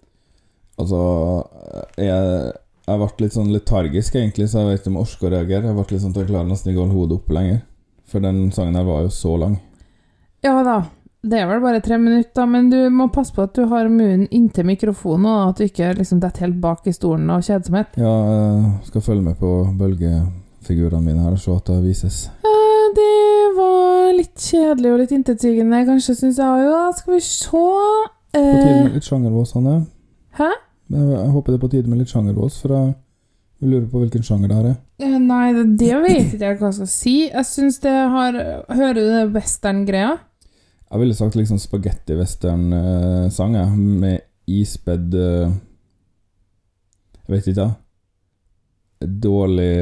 Altså 0.80 1.00
Jeg, 2.00 2.52
jeg 2.86 3.00
ble 3.00 3.24
litt 3.24 3.36
sånn 3.36 3.50
letargisk, 3.54 4.16
egentlig, 4.16 4.48
så 4.50 4.62
jeg 4.62 4.70
vet 4.70 4.80
ikke 4.80 4.92
om 4.92 5.00
jeg 5.00 5.08
orker 5.08 5.28
å 5.28 5.34
reagere. 5.34 5.66
Jeg 5.68 5.78
ble 5.78 5.88
litt 5.90 6.04
sånn 6.06 6.14
til 6.16 6.24
å 6.24 6.30
klare 6.30 6.48
nesten 6.48 6.72
ikke 6.72 6.80
å 6.80 6.86
holde 6.86 6.98
hodet 7.00 7.18
oppe 7.20 7.36
lenger. 7.36 7.60
For 8.10 8.24
den 8.24 8.48
sangen 8.54 8.78
her 8.78 8.88
var 8.88 9.04
jo 9.04 9.12
så 9.14 9.36
lang. 9.38 9.60
Ja 10.42 10.56
da. 10.66 10.80
Det 11.20 11.36
er 11.36 11.50
vel 11.50 11.60
bare 11.60 11.82
tre 11.84 11.98
minutter, 12.00 12.46
men 12.48 12.70
du 12.72 12.78
må 12.96 13.10
passe 13.12 13.34
på 13.36 13.44
at 13.44 13.52
du 13.52 13.66
har 13.68 13.90
munnen 13.92 14.24
inntil 14.32 14.64
mikrofonen, 14.64 15.26
og 15.28 15.50
at 15.50 15.58
du 15.60 15.66
ikke 15.66 15.90
liksom 15.98 16.22
detter 16.22 16.46
helt 16.46 16.56
bak 16.62 16.88
i 16.88 16.94
stolen 16.96 17.28
av 17.28 17.44
kjedsomhet. 17.44 17.98
Ja, 18.00 18.14
jeg 18.32 18.88
skal 18.88 19.04
følge 19.04 19.26
med 19.26 19.36
på 19.36 19.50
bølgefigurene 19.76 21.04
mine 21.04 21.26
her 21.26 21.36
og 21.36 21.42
se 21.42 21.52
at 21.52 21.68
det 21.68 21.82
vises. 21.84 22.22
Det 22.96 23.50
var 23.54 24.14
litt 24.16 24.40
kjedelig 24.40 24.90
og 24.90 25.02
litt 25.02 25.12
intetsigende, 25.14 25.84
kanskje, 25.86 26.16
syns 26.22 26.40
jeg 26.40 26.70
òg. 26.72 26.96
Skal 26.98 27.14
vi 27.14 27.20
se 27.28 27.66
På 28.30 28.40
tide 28.40 28.78
eh, 28.78 28.84
med 28.84 28.94
litt 28.94 29.06
sjangervås, 29.06 29.54
Hanne. 29.56 29.76
Hæ? 30.38 30.50
Jeg, 30.90 31.30
håper 31.34 31.52
det 31.52 31.58
er 31.58 31.62
på 31.64 31.70
tide 31.72 31.90
med 31.90 32.00
litt 32.02 32.10
sjangervås, 32.12 32.60
for 32.62 32.74
jeg 32.74 32.94
lurer 33.70 33.86
på 33.90 34.00
hvilken 34.02 34.24
sjanger 34.26 34.50
det 34.50 34.58
her 34.58 34.68
er. 34.72 34.78
Eh, 35.02 35.18
Nei, 35.22 35.52
det, 35.56 35.64
det 35.80 36.00
vet 36.04 36.34
ikke 36.34 36.46
jeg 36.46 36.58
hva 36.60 36.70
jeg 36.70 36.78
skal 36.80 36.90
si. 36.94 37.14
Jeg 37.28 37.46
syns 37.48 37.78
det 37.84 37.94
har 38.14 38.38
Hører 38.70 38.98
du 38.98 39.02
det 39.04 39.24
western-greia? 39.34 40.16
Jeg 40.90 41.02
ville 41.04 41.14
sagt 41.14 41.36
liksom 41.38 41.58
spagetti-western-sang, 41.62 43.52
jeg, 43.54 43.68
med 44.02 44.26
ispedd 44.50 45.14
eh, 45.14 45.52
Jeg 47.26 47.36
vet 47.36 47.50
ikke, 47.52 47.66
jeg. 47.68 47.76
Dårlig 49.00 49.72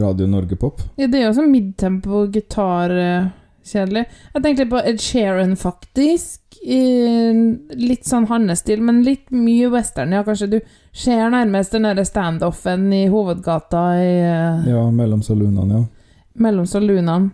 Radio 0.00 0.26
Norge-pop. 0.26 0.80
Ja, 0.98 1.06
det 1.06 1.20
er 1.20 1.28
jo 1.28 1.36
sånn 1.36 1.52
midtempo 1.52 2.24
gitar-kjedelig. 2.32 4.02
Jeg 4.34 4.42
tenkte 4.42 4.64
litt 4.64 4.72
på 4.72 4.80
Ed 4.82 4.98
Sheeran, 5.04 5.52
faktisk. 5.60 6.49
Litt 6.60 8.04
sånn 8.04 8.26
hans 8.28 8.60
stil, 8.60 8.82
men 8.84 9.00
litt 9.06 9.30
mye 9.32 9.70
western. 9.72 10.12
Ja, 10.12 10.24
kanskje 10.26 10.50
du 10.50 10.58
ser 10.92 11.30
nærmest 11.32 11.72
den 11.72 11.88
derre 11.88 12.04
standoffen 12.04 12.90
i 12.92 13.06
hovedgata 13.08 13.84
i 13.96 14.10
eh, 14.18 14.68
Ja, 14.68 14.82
mellom 14.92 15.22
saloonene, 15.24 15.80
ja. 15.80 16.26
mellom 16.34 16.66
salunene. 16.68 17.30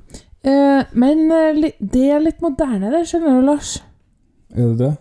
Eh, 0.46 0.84
men 0.94 1.24
eh, 1.34 1.72
det 1.80 2.04
er 2.06 2.22
litt 2.22 2.44
moderne, 2.44 2.92
det, 2.94 3.02
skjønner 3.10 3.40
du, 3.40 3.48
Lars. 3.48 3.80
Er 4.54 4.70
det 4.70 4.78
det? 4.84 4.92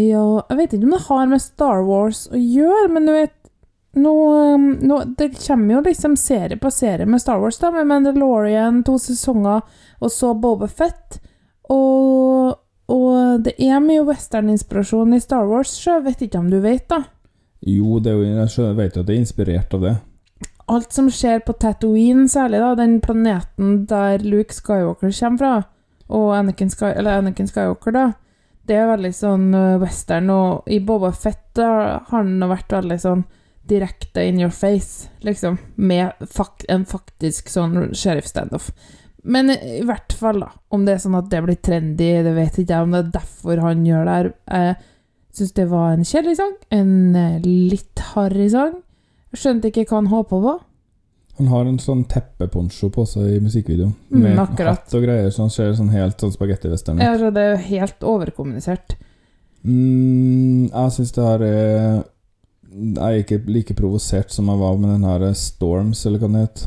Ja, 0.00 0.24
jeg 0.48 0.56
vet 0.56 0.74
ikke 0.76 0.88
om 0.88 0.94
det 0.96 1.04
har 1.08 1.28
med 1.28 1.42
Star 1.44 1.84
Wars 1.84 2.24
å 2.30 2.40
gjøre, 2.40 2.88
men 2.94 3.08
du 3.08 3.12
vet 3.12 3.36
nå, 3.98 4.12
nå, 4.86 4.96
Det 5.18 5.32
kommer 5.34 5.74
jo 5.74 5.80
liksom 5.88 6.14
serie 6.16 6.56
på 6.56 6.70
serie 6.70 7.06
med 7.10 7.20
Star 7.20 7.40
Wars, 7.42 7.58
da, 7.58 7.72
med 7.74 7.88
Mandalorian, 7.90 8.84
to 8.86 8.94
sesonger, 9.02 9.64
og 9.98 10.12
så 10.14 10.30
Boba 10.38 10.68
Fett. 10.70 11.18
Og, 11.70 12.54
og 12.90 13.46
det 13.46 13.54
er 13.62 13.80
mye 13.84 14.04
western-inspirasjon 14.06 15.14
i 15.14 15.22
Star 15.22 15.46
Wars, 15.48 15.72
så 15.78 15.98
jeg 15.98 16.06
vet 16.08 16.22
ikke 16.26 16.40
om 16.42 16.48
du 16.50 16.58
vet, 16.64 16.86
da. 16.90 17.04
Jo, 17.60 17.98
det 18.02 18.12
er 18.12 18.18
jo, 18.18 18.46
jeg 18.64 18.78
vet 18.78 18.96
jo 18.96 19.02
at 19.02 19.10
det 19.10 19.14
er 19.14 19.20
inspirert 19.20 19.76
av 19.76 19.84
det. 19.84 19.96
Alt 20.70 20.94
som 20.94 21.10
skjer 21.12 21.42
på 21.44 21.54
Tatooine, 21.60 22.28
særlig 22.30 22.62
da, 22.62 22.72
den 22.78 22.98
planeten 23.02 23.84
der 23.90 24.22
Luke 24.22 24.54
Skywalker 24.54 25.12
kommer 25.12 25.42
fra, 25.42 25.54
og 26.10 26.32
Anakin, 26.34 26.70
Sky, 26.72 26.92
eller 26.96 27.20
Anakin 27.20 27.50
Skywalker, 27.50 27.94
da, 27.94 28.06
det 28.66 28.78
er 28.78 28.90
veldig 28.90 29.10
sånn 29.14 29.50
uh, 29.54 29.80
western, 29.82 30.30
og 30.30 30.70
i 30.70 30.80
Boba 30.82 31.12
Fett 31.14 31.44
da, 31.58 31.70
har 32.10 32.22
han 32.22 32.42
vært 32.50 32.74
veldig 32.74 32.98
sånn 33.02 33.26
direkte 33.70 34.24
in 34.26 34.40
your 34.40 34.50
face, 34.54 35.10
liksom, 35.26 35.58
med 35.76 36.18
fakt, 36.26 36.66
en 36.68 36.86
faktisk 36.88 37.50
sånn 37.52 37.92
sheriff-standoff. 37.94 38.70
Men 39.22 39.52
i 39.52 39.82
hvert 39.84 40.14
fall, 40.16 40.40
da, 40.40 40.48
om 40.72 40.86
det 40.86 40.94
er 40.94 41.02
sånn 41.02 41.18
at 41.18 41.28
det 41.32 41.42
blir 41.44 41.58
trendy, 41.60 42.08
det 42.24 42.32
vet 42.36 42.56
ikke 42.62 42.72
jeg, 42.72 42.86
om 42.86 42.94
det 42.94 43.02
er 43.02 43.12
derfor 43.18 43.60
han 43.66 43.84
gjør 43.84 44.08
det 44.08 44.16
her. 44.16 44.30
Jeg 44.48 44.78
syns 45.36 45.54
det 45.58 45.66
var 45.70 45.92
en 45.92 46.06
kjedelig 46.08 46.38
sang, 46.40 46.56
en 46.74 46.94
eh, 47.18 47.36
litt 47.44 48.04
harry 48.14 48.48
sang. 48.52 48.78
Jeg 49.30 49.42
skjønte 49.42 49.70
ikke 49.70 49.86
hva 49.90 50.00
han 50.00 50.10
håpa 50.10 50.40
på. 50.46 50.56
Han 51.40 51.48
har 51.48 51.68
en 51.68 51.78
sånn 51.80 52.02
teppeponcho 52.10 52.90
på 52.92 53.04
seg 53.08 53.36
i 53.36 53.42
musikkvideoen. 53.42 53.92
Mm, 54.10 54.24
med 54.24 54.34
mm, 54.34 54.40
hatt 54.66 54.96
og 54.96 55.04
greier, 55.06 55.30
så 55.32 55.46
han 55.46 55.54
ser 55.54 55.76
sånn 55.78 55.92
helt 55.94 56.20
sånn 56.20 56.34
spagetti-western 56.34 57.00
ut. 57.00 57.04
Tror 57.20 57.36
det 57.36 57.44
er 57.44 57.54
jo 57.54 57.62
helt 57.68 58.08
overkommunisert. 58.10 58.96
Mm, 59.64 60.68
jeg 60.68 60.92
syns 60.96 61.10
det 61.12 61.24
her 61.26 61.42
er 61.44 62.04
Jeg 62.70 63.00
er 63.04 63.16
ikke 63.20 63.38
like 63.50 63.74
provosert 63.76 64.30
som 64.32 64.48
jeg 64.48 64.60
var 64.60 64.76
med 64.80 64.92
den 64.94 65.06
her 65.08 65.24
Storms, 65.36 66.04
eller 66.06 66.20
hva 66.22 66.28
den 66.30 66.42
het. 66.44 66.66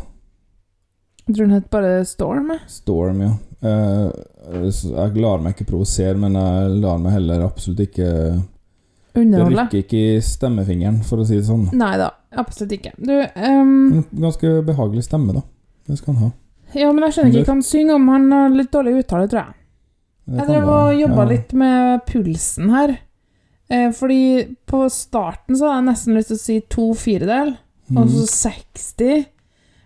Jeg 1.28 1.36
tror 1.36 1.46
den 1.48 1.56
het 1.56 1.70
bare 1.72 1.92
Storm. 2.06 2.52
jeg. 2.52 2.60
Storm, 2.68 3.22
ja. 3.24 3.34
Eh, 3.64 4.08
jeg 4.52 5.22
lar 5.24 5.40
meg 5.44 5.56
ikke 5.56 5.70
provosere, 5.70 6.18
men 6.20 6.36
jeg 6.36 6.74
lar 6.84 7.00
meg 7.00 7.16
heller 7.16 7.46
absolutt 7.46 7.86
ikke 7.86 8.10
Det 9.14 9.22
Underholde. 9.22 9.64
rykker 9.64 9.84
ikke 9.86 10.02
i 10.18 10.22
stemmefingeren, 10.26 11.00
for 11.08 11.22
å 11.22 11.28
si 11.28 11.38
det 11.38 11.48
sånn. 11.48 11.70
Nei 11.78 11.94
da, 12.02 12.10
absolutt 12.36 12.76
ikke. 12.76 12.92
Du, 12.98 13.14
um... 13.14 14.04
Ganske 14.12 14.56
behagelig 14.68 15.06
stemme, 15.08 15.36
da. 15.38 15.46
Det 15.88 16.00
skal 16.00 16.16
han 16.16 16.24
ha. 16.26 16.32
ja, 16.74 16.92
men 16.92 17.06
jeg 17.08 17.16
skjønner 17.16 17.36
ikke 17.38 17.48
hva 17.48 17.56
han 17.56 17.68
synger 17.68 18.00
om. 18.00 18.08
Han 18.12 18.32
har 18.34 18.56
litt 18.58 18.72
dårlig 18.74 18.96
uttale, 19.04 19.30
tror 19.32 19.44
jeg. 19.46 19.60
Jeg 20.34 20.48
drev 20.48 20.70
og 20.72 20.94
jobba 20.96 21.24
ja. 21.24 21.30
litt 21.34 21.54
med 21.60 22.06
pulsen 22.08 22.72
her. 22.72 22.96
Eh, 23.72 23.90
fordi 23.96 24.24
på 24.70 24.82
starten 24.92 25.56
så 25.56 25.70
hadde 25.70 25.80
jeg 25.82 25.88
nesten 25.92 26.18
lyst 26.18 26.32
til 26.32 26.40
å 26.40 26.44
si 26.44 26.58
to 26.72 26.88
firedel, 26.98 27.56
og 27.94 28.12
så 28.12 28.26
60. 28.32 29.30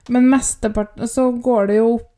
Men 0.08 0.30
mesteparten 0.32 1.08
Så 1.08 1.32
går 1.44 1.68
det 1.68 1.80
jo 1.82 1.88
opp 1.98 2.14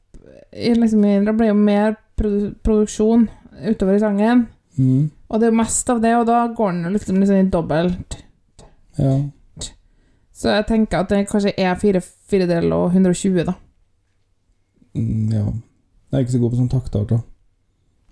i 0.52 0.74
liksom, 0.76 1.02
Det 1.26 1.34
blir 1.38 1.52
jo 1.52 1.58
mer 1.58 1.96
produ 2.18 2.54
produksjon 2.64 3.28
utover 3.60 3.96
i 3.96 4.00
sangen. 4.00 4.48
Mm. 4.78 5.10
Og 5.28 5.40
det 5.40 5.48
er 5.48 5.52
jo 5.52 5.60
mest 5.60 5.90
av 5.90 6.02
det, 6.02 6.16
og 6.18 6.26
da 6.28 6.40
går 6.58 6.72
den 6.72 6.94
liksom, 6.94 7.20
liksom 7.20 7.36
i 7.36 7.50
dobbelt. 7.52 8.18
Ja. 8.98 9.16
Så 10.34 10.54
jeg 10.56 10.68
tenker 10.70 11.04
at 11.04 11.12
det 11.12 11.26
kanskje 11.28 11.52
er 11.58 11.76
fire 11.80 12.02
firedel 12.02 12.72
og 12.74 12.94
120, 12.96 13.44
da. 13.50 13.54
Mm, 14.96 15.34
ja. 15.36 15.44
Jeg 16.10 16.18
er 16.18 16.24
ikke 16.24 16.34
så 16.38 16.42
god 16.42 16.54
på 16.54 16.60
sånn 16.62 16.72
taktart, 16.72 17.12
da. 17.12 17.20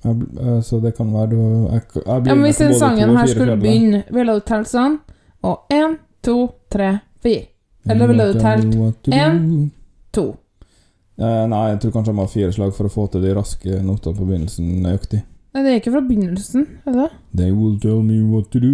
Jeg, 0.06 0.28
eh, 0.44 0.60
så 0.62 0.80
det 0.84 0.94
kan 0.98 1.10
være 1.10 1.30
du 1.32 1.38
jeg, 1.40 1.82
jeg 1.96 2.22
blir 2.22 2.32
Ja, 2.32 2.36
men 2.36 2.44
hvis 2.46 2.60
den 2.62 2.76
sangen 2.78 3.16
her 3.18 3.32
skulle 3.32 3.56
begynne, 3.58 4.04
ville 4.14 4.36
du 4.38 4.44
telt 4.46 4.70
sånn? 4.70 5.00
Og 5.48 5.74
én, 5.74 5.98
to, 6.22 6.36
tre, 6.70 6.92
fire. 7.24 7.48
Eller 7.90 8.12
ville 8.12 8.28
du 8.34 8.40
telt 8.40 8.76
What 8.76 9.10
to? 10.16 10.28
Eh, 11.18 11.44
nei, 11.50 11.64
jeg 11.72 11.80
tror 11.82 11.96
kanskje 11.96 12.12
jeg 12.12 12.18
må 12.18 12.28
ha 12.28 12.30
fire 12.30 12.54
slag 12.54 12.76
for 12.78 12.86
å 12.86 12.94
få 12.94 13.08
til 13.10 13.24
de 13.26 13.34
raske 13.34 13.80
notene 13.82 14.18
på 14.20 14.28
begynnelsen 14.28 14.70
nøyaktig. 14.86 15.24
Nei, 15.56 15.64
det 15.66 15.72
er 15.72 15.80
ikke 15.80 15.94
fra 15.96 16.04
begynnelsen, 16.06 16.68
er 16.86 16.94
det 16.94 17.00
det? 17.00 17.10
They 17.40 17.54
will 17.56 17.80
tell 17.82 18.04
me 18.06 18.20
what 18.22 18.52
to 18.54 18.62
do, 18.62 18.70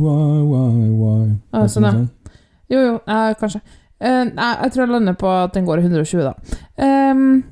why, 0.00 0.40
why, 0.48 0.88
why. 0.96 1.26
Ah, 1.52 1.66
sånn, 1.68 1.84
ja. 1.84 1.92
sånn? 1.92 2.38
Jo, 2.72 2.80
jo, 2.86 2.94
eh, 3.04 3.34
kanskje. 3.36 3.60
Eh, 4.00 4.22
nei, 4.30 4.48
jeg 4.64 4.72
tror 4.72 4.86
jeg 4.86 4.92
lander 4.94 5.18
på 5.20 5.28
at 5.28 5.52
den 5.58 5.68
går 5.68 5.82
i 5.82 5.84
120, 5.84 6.24
da. 6.24 6.62
Ehm, 6.80 7.42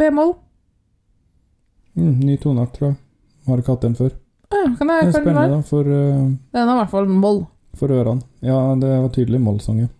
B-moll. 0.00 0.32
Mm, 2.00 2.16
ny 2.24 2.40
toneart, 2.40 2.72
tror 2.78 2.88
jeg. 2.94 2.98
Har 3.50 3.60
ikke 3.60 3.76
hatt 3.76 3.84
den 3.84 4.00
før. 4.00 4.16
Ja, 4.50 4.64
kan 4.78 4.88
jeg, 4.88 5.04
det, 5.04 5.12
er 5.12 5.12
spennende, 5.14 5.46
da, 5.52 5.62
for, 5.68 5.86
uh, 5.86 6.24
Den 6.56 6.64
er 6.64 6.72
i 6.72 6.80
hvert 6.80 6.94
fall 6.96 7.12
moll. 7.12 7.44
for 7.78 7.92
ørene. 7.92 8.24
Ja, 8.42 8.56
det 8.80 8.96
var 8.96 9.12
tydelig 9.14 9.44
mollsang, 9.44 9.84
ja. 9.84 9.92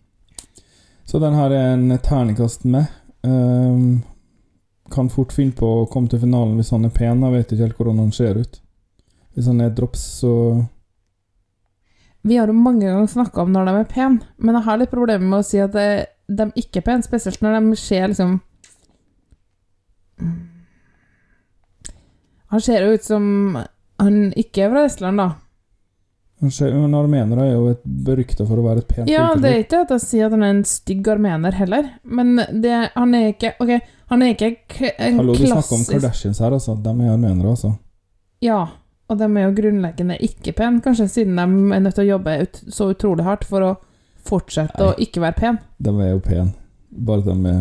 Så 1.10 1.18
den 1.18 1.34
her 1.34 1.50
er 1.50 1.72
en 1.74 1.98
terningkast 1.98 2.64
med. 2.64 2.86
Um, 3.26 4.02
kan 4.94 5.08
fort 5.10 5.32
finne 5.34 5.56
på 5.58 5.66
å 5.80 5.86
komme 5.90 6.06
til 6.10 6.20
finalen 6.22 6.54
hvis 6.54 6.70
han 6.70 6.86
er 6.86 6.92
pen. 6.94 7.24
Jeg 7.26 7.34
vet 7.34 7.54
ikke 7.54 7.66
helt 7.66 7.80
hvordan 7.80 7.98
han 7.98 8.12
ser 8.14 8.38
ut. 8.38 8.60
Hvis 9.34 9.48
han 9.50 9.58
er 9.64 9.72
drops, 9.74 10.04
så 10.20 10.34
Vi 12.22 12.36
har 12.36 12.46
jo 12.46 12.54
mange 12.54 12.86
ganger 12.86 13.10
snakka 13.10 13.42
om 13.42 13.50
når 13.50 13.66
de 13.66 13.74
er 13.80 13.90
pene, 13.90 14.20
men 14.38 14.54
jeg 14.54 14.66
har 14.68 14.78
litt 14.78 14.92
problemer 14.92 15.26
med 15.26 15.40
å 15.40 15.46
si 15.48 15.58
at 15.58 15.74
de 15.74 16.46
ikke 16.60 16.82
er 16.82 16.86
pene, 16.86 17.02
spesielt 17.06 17.42
når 17.42 17.58
de 17.58 17.76
ser 17.80 18.10
liksom 18.12 18.38
Han 22.50 22.60
ser 22.60 22.84
jo 22.84 22.98
ut 22.98 23.06
som 23.06 23.24
han 24.02 24.18
ikke 24.38 24.66
er 24.66 24.72
fra 24.74 24.84
Estland, 24.86 25.22
da. 25.22 25.28
Men 26.40 26.94
armenere 26.96 27.46
er 27.46 27.52
jo 27.52 27.66
et 27.74 27.82
berykta 27.84 28.46
for 28.48 28.60
å 28.60 28.64
være 28.64 28.80
et 28.80 28.88
pent 28.88 29.10
Ja, 29.12 29.26
det 29.36 29.50
er 29.50 29.58
ikke 29.64 29.82
at 29.84 29.90
jeg 29.92 30.04
sier 30.06 30.28
at 30.30 30.32
han 30.36 30.44
er 30.46 30.54
en 30.54 30.62
stygg 30.68 31.08
armener 31.12 31.56
heller, 31.58 31.90
men 32.04 32.40
det, 32.62 32.76
han 32.94 33.16
er 33.16 33.34
ikke 33.34 33.52
Ok, 33.60 33.74
han 34.12 34.24
er 34.24 34.32
ikke 34.32 34.92
en 34.96 35.20
Hallo, 35.20 35.36
du 35.36 35.44
snakker 35.44 35.76
om 35.76 35.84
Kardashians 35.84 36.40
her, 36.40 36.56
altså. 36.56 36.78
De 36.80 36.94
er 36.96 37.12
armenere, 37.12 37.52
altså. 37.52 37.74
Ja, 38.40 38.62
og 39.10 39.20
de 39.20 39.28
er 39.28 39.46
jo 39.48 39.54
grunnleggende 39.58 40.16
ikke 40.24 40.54
pene, 40.56 40.80
kanskje 40.84 41.10
siden 41.12 41.36
de 41.36 41.76
er 41.76 41.84
nødt 41.84 41.98
til 41.98 42.06
å 42.06 42.12
jobbe 42.14 42.36
ut, 42.40 42.62
så 42.72 42.88
utrolig 42.94 43.26
hardt 43.26 43.44
for 43.48 43.66
å 43.66 43.70
fortsette 44.30 44.80
å 44.84 44.94
ikke 45.00 45.22
være 45.24 45.38
pen. 45.38 45.60
De 45.76 45.92
er 46.00 46.14
jo 46.14 46.22
pene. 46.24 46.52
Bare 46.90 47.24
de 47.26 47.56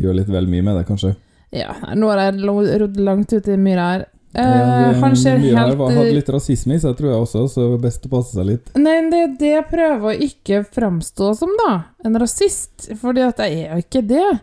gjør 0.00 0.18
litt 0.20 0.32
vel 0.32 0.48
mye 0.50 0.64
med 0.66 0.76
det, 0.80 0.84
kanskje. 0.88 1.14
Ja, 1.54 1.72
nå 1.94 2.08
har 2.10 2.24
jeg 2.24 2.42
rodd 2.82 2.98
langt 2.98 3.32
ut 3.32 3.48
i 3.48 3.56
myra 3.60 3.86
her. 3.92 4.06
Eh, 4.34 4.92
det- 4.92 5.00
han 5.00 5.16
ser 5.16 5.38
mye 5.38 5.54
helt 5.56 5.78
var- 5.78 5.92
Hadde 5.94 6.14
litt 6.14 6.28
rasisme 6.28 6.74
i 6.74 6.78
seg, 6.82 6.96
tror 6.96 7.10
jeg 7.12 7.20
også, 7.22 7.42
så 7.48 7.54
det 7.70 7.74
er 7.78 7.82
best 7.84 8.06
å 8.06 8.10
passe 8.10 8.34
seg 8.34 8.46
litt. 8.46 8.70
Nei, 8.76 8.96
det 9.10 9.20
er 9.22 9.36
det 9.38 9.50
jeg 9.52 9.66
prøver 9.70 10.08
å 10.10 10.20
ikke 10.28 10.64
framstå 10.74 11.36
som, 11.36 11.50
da. 11.66 11.84
En 12.04 12.14
rasist. 12.18 12.88
Fordi 12.98 13.20
at 13.28 13.36
jeg 13.38 13.64
er 13.68 13.76
jo 13.76 13.82
ikke 13.82 14.06
det. 14.06 14.40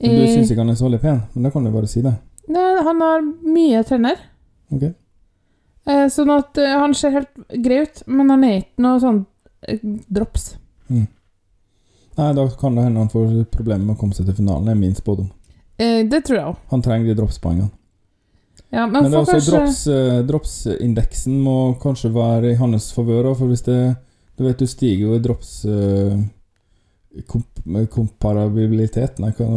Men 0.00 0.10
du 0.16 0.26
syns 0.26 0.50
ikke 0.50 0.58
han 0.58 0.70
er 0.70 0.74
så 0.74 0.88
veldig 0.90 1.00
pen, 1.00 1.22
men 1.34 1.42
da 1.44 1.50
kan 1.50 1.64
du 1.64 1.70
bare 1.70 1.86
si 1.88 2.00
det. 2.02 2.14
Nei, 2.48 2.82
han 2.82 3.00
har 3.00 3.20
mye 3.44 3.84
tenner. 3.86 4.16
Ok. 4.72 4.82
Uh, 5.88 6.06
sånn 6.12 6.30
at 6.36 6.58
uh, 6.58 6.78
han 6.80 6.92
ser 6.94 7.10
helt 7.10 7.34
grei 7.62 7.82
ut, 7.82 8.02
men 8.06 8.28
han 8.28 8.44
er 8.44 8.58
ikke 8.60 8.78
noe 8.84 9.00
sånn 9.00 9.26
eh, 9.66 9.78
drops. 10.12 10.56
Nei, 10.90 12.32
da 12.34 12.48
kan 12.58 12.74
det 12.74 12.82
hende 12.84 12.98
han 12.98 13.08
får 13.08 13.44
problemer 13.54 13.84
med 13.86 13.96
å 13.96 14.00
komme 14.00 14.12
seg 14.16 14.26
til 14.26 14.34
finalen. 14.34 14.64
Det 14.66 14.72
er 14.72 14.80
min 14.80 14.94
spådom. 14.94 15.30
Eh, 15.78 16.02
det 16.02 16.24
tror 16.26 16.36
jeg 16.36 16.46
òg. 16.50 16.56
Han 16.72 16.82
trenger 16.82 17.06
de 17.06 17.14
dropspoengene. 17.20 17.70
Ja, 18.70 18.86
men, 18.86 19.02
Men 19.02 19.12
kanskje... 19.12 19.38
dropsindeksen 19.38 19.38
også 19.38 19.50
drops, 19.54 19.78
eh, 19.88 20.18
dropsindeksen 20.28 21.38
må 21.40 21.56
kanskje 21.80 22.10
være 22.12 22.50
i 22.52 22.58
hans 22.60 22.90
favør 22.92 23.30
for 23.36 23.48
hvis 23.48 23.64
det 23.64 23.78
Du 24.36 24.44
vet, 24.44 24.58
du 24.60 24.68
stiger 24.68 25.06
jo 25.06 25.14
i 25.16 25.22
drops 25.24 25.52
eh, 25.64 26.18
komp 27.26 27.46
komparabilitet 27.90 29.18
Nei, 29.22 29.32
hva 29.38 29.48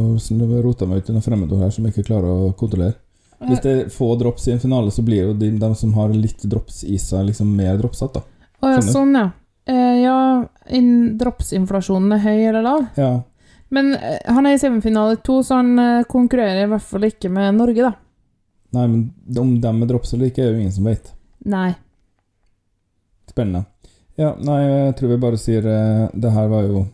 rota 0.63 0.87
meg 0.87 1.01
ut 1.03 1.09
i 1.11 1.15
noe 1.15 1.25
fremmedord 1.25 1.61
her 1.65 1.73
som 1.75 1.85
jeg 1.85 1.93
ikke 1.93 2.07
klarer 2.07 2.31
å 2.47 2.53
kontrollere. 2.57 2.95
Hvis 3.41 3.61
det 3.63 3.71
er 3.73 3.89
få 3.89 4.13
drops 4.21 4.47
i 4.47 4.53
en 4.53 4.61
finale, 4.61 4.91
så 4.93 5.01
blir 5.05 5.25
jo 5.25 5.33
de, 5.33 5.49
de 5.57 5.69
som 5.75 5.93
har 5.97 6.13
litt 6.13 6.43
drops 6.45 6.83
i 6.85 6.97
seg, 7.01 7.25
liksom 7.31 7.49
mer 7.57 7.77
dropsatt, 7.81 8.13
da. 8.19 8.21
Å 8.61 8.73
ja, 8.75 8.81
sånn, 8.85 9.15
ja. 9.17 9.23
Eh, 9.65 9.95
ja, 10.03 10.17
in- 10.69 11.17
dropsinflasjonen 11.17 12.13
er 12.17 12.21
høy 12.21 12.37
eller 12.51 12.65
lav. 12.65 12.85
Ja. 13.01 13.09
Men 13.73 13.95
eh, 13.97 14.19
han 14.29 14.45
er 14.45 14.55
i 14.55 14.61
semifinale 14.61 15.17
to, 15.25 15.39
så 15.45 15.57
han 15.57 16.03
konkurrerer 16.09 16.67
i 16.67 16.69
hvert 16.71 16.85
fall 16.85 17.07
ikke 17.09 17.33
med 17.33 17.57
Norge, 17.57 17.89
da. 17.89 17.95
Nei, 18.71 18.87
men 18.87 19.37
om 19.37 19.53
de 19.61 19.71
er 19.71 19.89
drops 19.89 20.13
eller 20.15 20.31
ikke, 20.31 20.45
er 20.45 20.53
jo 20.53 20.61
ingen 20.61 20.73
som 20.75 20.87
vet. 20.87 21.11
Nei. 21.51 21.73
Spennende. 23.29 23.65
Ja, 24.19 24.33
nei, 24.39 24.59
jeg 24.63 24.95
tror 24.99 25.11
vi 25.11 25.19
bare 25.23 25.39
sier 25.39 25.65
uh, 25.65 26.07
det 26.13 26.31
her 26.35 26.49
var 26.51 26.67
jo 26.67 26.85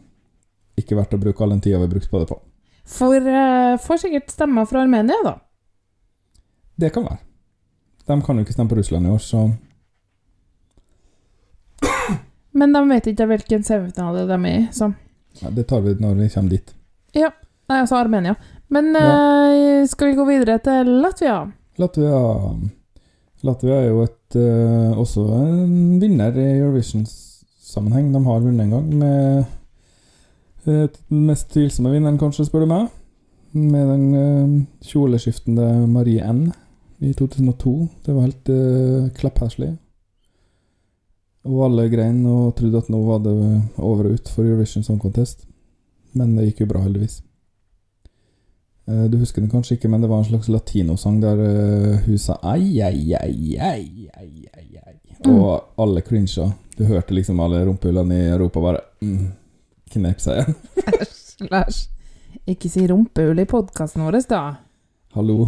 ikke 0.78 0.98
verdt 0.98 1.16
å 1.18 1.22
bruke 1.22 1.44
all 1.44 1.54
den 1.56 1.64
tida 1.66 1.82
vi 1.82 1.90
brukte 1.92 2.10
på 2.12 2.22
det 2.22 2.30
på. 2.30 2.40
For 2.88 3.18
uh, 3.22 3.78
får 3.84 4.04
sikkert 4.06 4.34
stemmer 4.34 4.68
fra 4.70 4.84
Armenia, 4.86 5.18
da. 5.26 5.38
Det 6.78 6.92
kan 6.94 7.08
være. 7.08 7.22
De 8.08 8.20
kan 8.24 8.38
jo 8.38 8.46
ikke 8.46 8.56
stemme 8.56 8.72
på 8.72 8.78
Russland 8.80 9.10
i 9.10 9.12
år, 9.12 9.20
så 9.22 9.50
Men 12.58 12.74
de 12.74 12.82
vet 12.90 13.10
ikke 13.12 13.28
hvilken 13.30 13.66
semifinale 13.66 14.24
de 14.30 14.38
er 14.38 14.48
i, 14.50 14.62
så 14.74 14.94
ja, 15.42 15.50
det 15.50 15.64
tar 15.64 15.82
vi 15.82 15.94
når 16.00 16.16
vi 16.16 16.30
kommer 16.30 16.50
dit. 16.50 16.74
Ja. 17.14 17.32
Nei, 17.68 17.82
altså 17.84 17.98
Armenia. 18.00 18.36
Men 18.68 18.96
eh, 18.96 19.88
skal 19.88 20.08
vi 20.08 20.16
gå 20.16 20.26
videre 20.26 20.58
til 20.64 20.92
Latvia? 21.04 21.42
Latvia 21.78 22.18
Latvia 23.46 23.82
er 23.84 23.92
jo 23.92 24.02
et, 24.02 24.36
eh, 24.36 24.98
også 24.98 25.24
en 25.38 26.00
vinner 26.02 26.34
i 26.34 26.46
Eurovision-sammenheng. 26.58 28.10
De 28.14 28.24
har 28.26 28.40
vunnet 28.42 28.66
en 28.66 28.72
gang 28.74 28.88
med 28.98 29.46
eh, 30.66 30.88
den 31.10 31.26
mest 31.28 31.52
tvilsomme 31.54 31.92
vinneren, 31.94 32.18
kanskje, 32.18 32.48
spør 32.48 32.66
du 32.66 32.72
meg. 32.72 32.88
Med 33.54 33.92
den 33.92 34.08
eh, 34.18 34.56
kjoleskiftende 34.90 35.86
Marie 35.88 36.26
N 36.26 36.48
i 37.00 37.14
2002. 37.14 37.76
Det 38.06 38.16
var 38.16 38.26
helt 38.26 38.50
uh, 38.50 39.10
klappherslig. 39.14 39.76
Og 41.46 41.62
alle 41.68 41.86
grein 41.94 42.26
og 42.26 42.56
trodde 42.58 42.82
at 42.82 42.90
nå 42.90 43.04
var 43.06 43.22
det 43.22 43.36
over 43.78 44.10
og 44.10 44.18
ut 44.18 44.32
for 44.34 44.44
Eurovision 44.44 44.84
Song 44.84 44.98
Contest. 45.00 45.46
Men 46.18 46.34
det 46.36 46.50
gikk 46.50 46.66
jo 46.66 46.72
bra, 46.74 46.82
heldigvis. 46.82 47.22
Eh, 48.88 49.04
Du 49.12 49.18
husker 49.18 49.42
den 49.42 49.52
kanskje 49.52 49.78
ikke, 49.78 49.90
men 49.92 50.02
det 50.02 50.10
var 50.10 50.22
en 50.24 50.30
slags 50.30 50.48
latinosang 50.50 51.20
der 51.22 51.42
eh, 51.44 52.06
hun 52.06 52.18
sa 52.22 52.38
ai, 52.44 52.80
ai, 52.82 53.14
ai, 53.20 53.58
ai, 53.60 54.08
ai, 54.18 54.48
ai, 54.58 54.68
ai. 54.86 54.96
Og 55.28 55.82
alle 55.82 56.02
crincha. 56.06 56.52
Du 56.78 56.86
hørte 56.86 57.14
liksom 57.18 57.40
alle 57.42 57.64
rumpehullene 57.66 58.16
i 58.22 58.30
Europa 58.30 58.62
bare 58.62 58.82
mm, 59.02 59.28
knep 59.96 60.20
seg 60.22 60.44
igjen. 60.44 60.58
Æsj, 61.02 61.48
Lars. 61.52 61.80
Ikke 62.48 62.70
si 62.72 62.86
rumpehull 62.88 63.42
i 63.42 63.48
podkasten 63.50 64.06
vår, 64.06 64.22
da. 64.30 64.44
Hallo. 65.18 65.48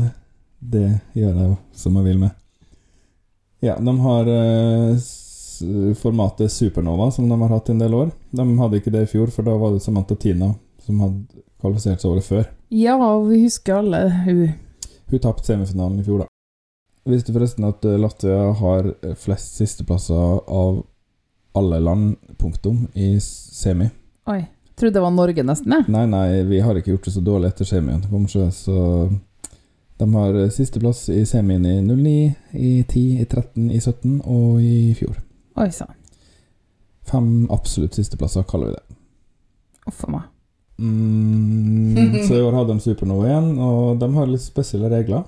Det 0.60 0.88
gjør 1.16 1.30
jeg 1.38 1.46
jo 1.48 1.56
som 1.78 1.96
jeg 2.00 2.08
vil 2.10 2.18
med. 2.26 2.34
Ja, 3.64 3.78
de 3.80 3.94
har 4.04 4.28
eh, 4.34 5.94
formatet 6.02 6.52
Supernova, 6.52 7.12
som 7.16 7.30
de 7.30 7.38
har 7.40 7.54
hatt 7.54 7.70
i 7.70 7.76
en 7.78 7.84
del 7.86 7.96
år. 7.96 8.12
De 8.36 8.46
hadde 8.60 8.82
ikke 8.82 8.92
det 8.92 9.06
i 9.06 9.12
fjor, 9.14 9.32
for 9.32 9.48
da 9.48 9.56
var 9.60 9.76
det 9.76 9.84
Samantha 9.86 10.18
Tina 10.20 10.52
som 10.84 11.00
hadde 11.06 11.44
kvalifisert 11.60 12.02
seg 12.02 12.12
året 12.14 12.28
før. 12.28 12.50
Ja, 12.74 12.98
vi 13.26 13.42
husker 13.44 13.80
alle 13.82 14.04
hun. 14.26 14.54
Hun 15.10 15.24
tapte 15.24 15.48
semifinalen 15.50 16.00
i 16.00 16.06
fjor, 16.06 16.24
da. 16.24 16.30
Visste 17.10 17.34
forresten 17.34 17.66
at 17.66 17.86
eh, 17.88 17.98
Latvia 17.98 18.52
har 18.60 18.92
flest 19.18 19.56
sisteplasser 19.58 20.44
av 20.46 20.84
alle 21.58 21.80
land, 21.82 22.16
punktum, 22.38 22.84
i 22.94 23.16
semi? 23.24 23.90
Oi. 24.30 24.44
Trodde 24.80 24.96
det 24.96 25.02
var 25.04 25.12
Norge, 25.12 25.44
nesten, 25.44 25.74
jeg. 25.76 25.92
Nei, 25.92 26.06
nei, 26.08 26.44
vi 26.48 26.62
har 26.64 26.78
ikke 26.80 26.94
gjort 26.94 27.10
det 27.10 27.12
så 27.18 27.24
dårlig 27.26 27.50
etter 27.52 27.68
semien. 27.68 28.00
kanskje, 28.08 28.46
Så 28.56 28.76
de 30.00 30.14
har 30.14 30.38
eh, 30.40 30.52
sisteplass 30.56 31.10
i 31.12 31.26
semien 31.28 31.66
i 31.66 31.82
09, 31.82 32.36
i 32.54 32.84
10, 32.88 33.02
i 33.20 33.26
13, 33.26 33.72
i 33.76 33.80
17 33.82 34.22
og 34.24 34.62
i 34.64 34.94
fjor. 34.96 35.18
Oi 35.60 35.68
sann. 35.76 35.92
Fem 37.10 37.50
absolutt 37.52 37.98
sisteplasser, 37.98 38.46
kaller 38.48 38.70
vi 38.72 38.78
det. 38.78 39.00
Uff 39.90 40.06
a 40.08 40.12
meg. 40.14 40.30
Mm, 40.80 42.24
så 42.28 42.38
i 42.38 42.42
år 42.42 42.56
hadde 42.56 42.74
de 42.78 42.80
Supernova 42.84 43.28
igjen, 43.28 43.50
og 43.60 44.00
de 44.00 44.08
har 44.16 44.30
litt 44.30 44.46
spesielle 44.46 44.92
regler. 44.92 45.26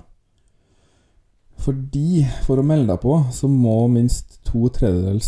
Fordi, 1.62 2.24
for 2.46 2.58
å 2.58 2.66
melde 2.66 2.88
deg 2.90 3.02
på, 3.02 3.18
så 3.34 3.50
må 3.50 3.84
minst 3.92 4.40
to 4.48 4.68
tredjedeler 4.72 5.20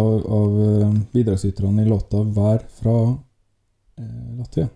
av, 0.00 0.26
av 0.38 0.56
eh, 0.66 0.96
bidragsyterne 1.14 1.84
i 1.84 1.88
låta 1.88 2.20
være 2.26 2.66
fra 2.80 2.96
eh, 3.14 4.32
Latvia. 4.40 4.68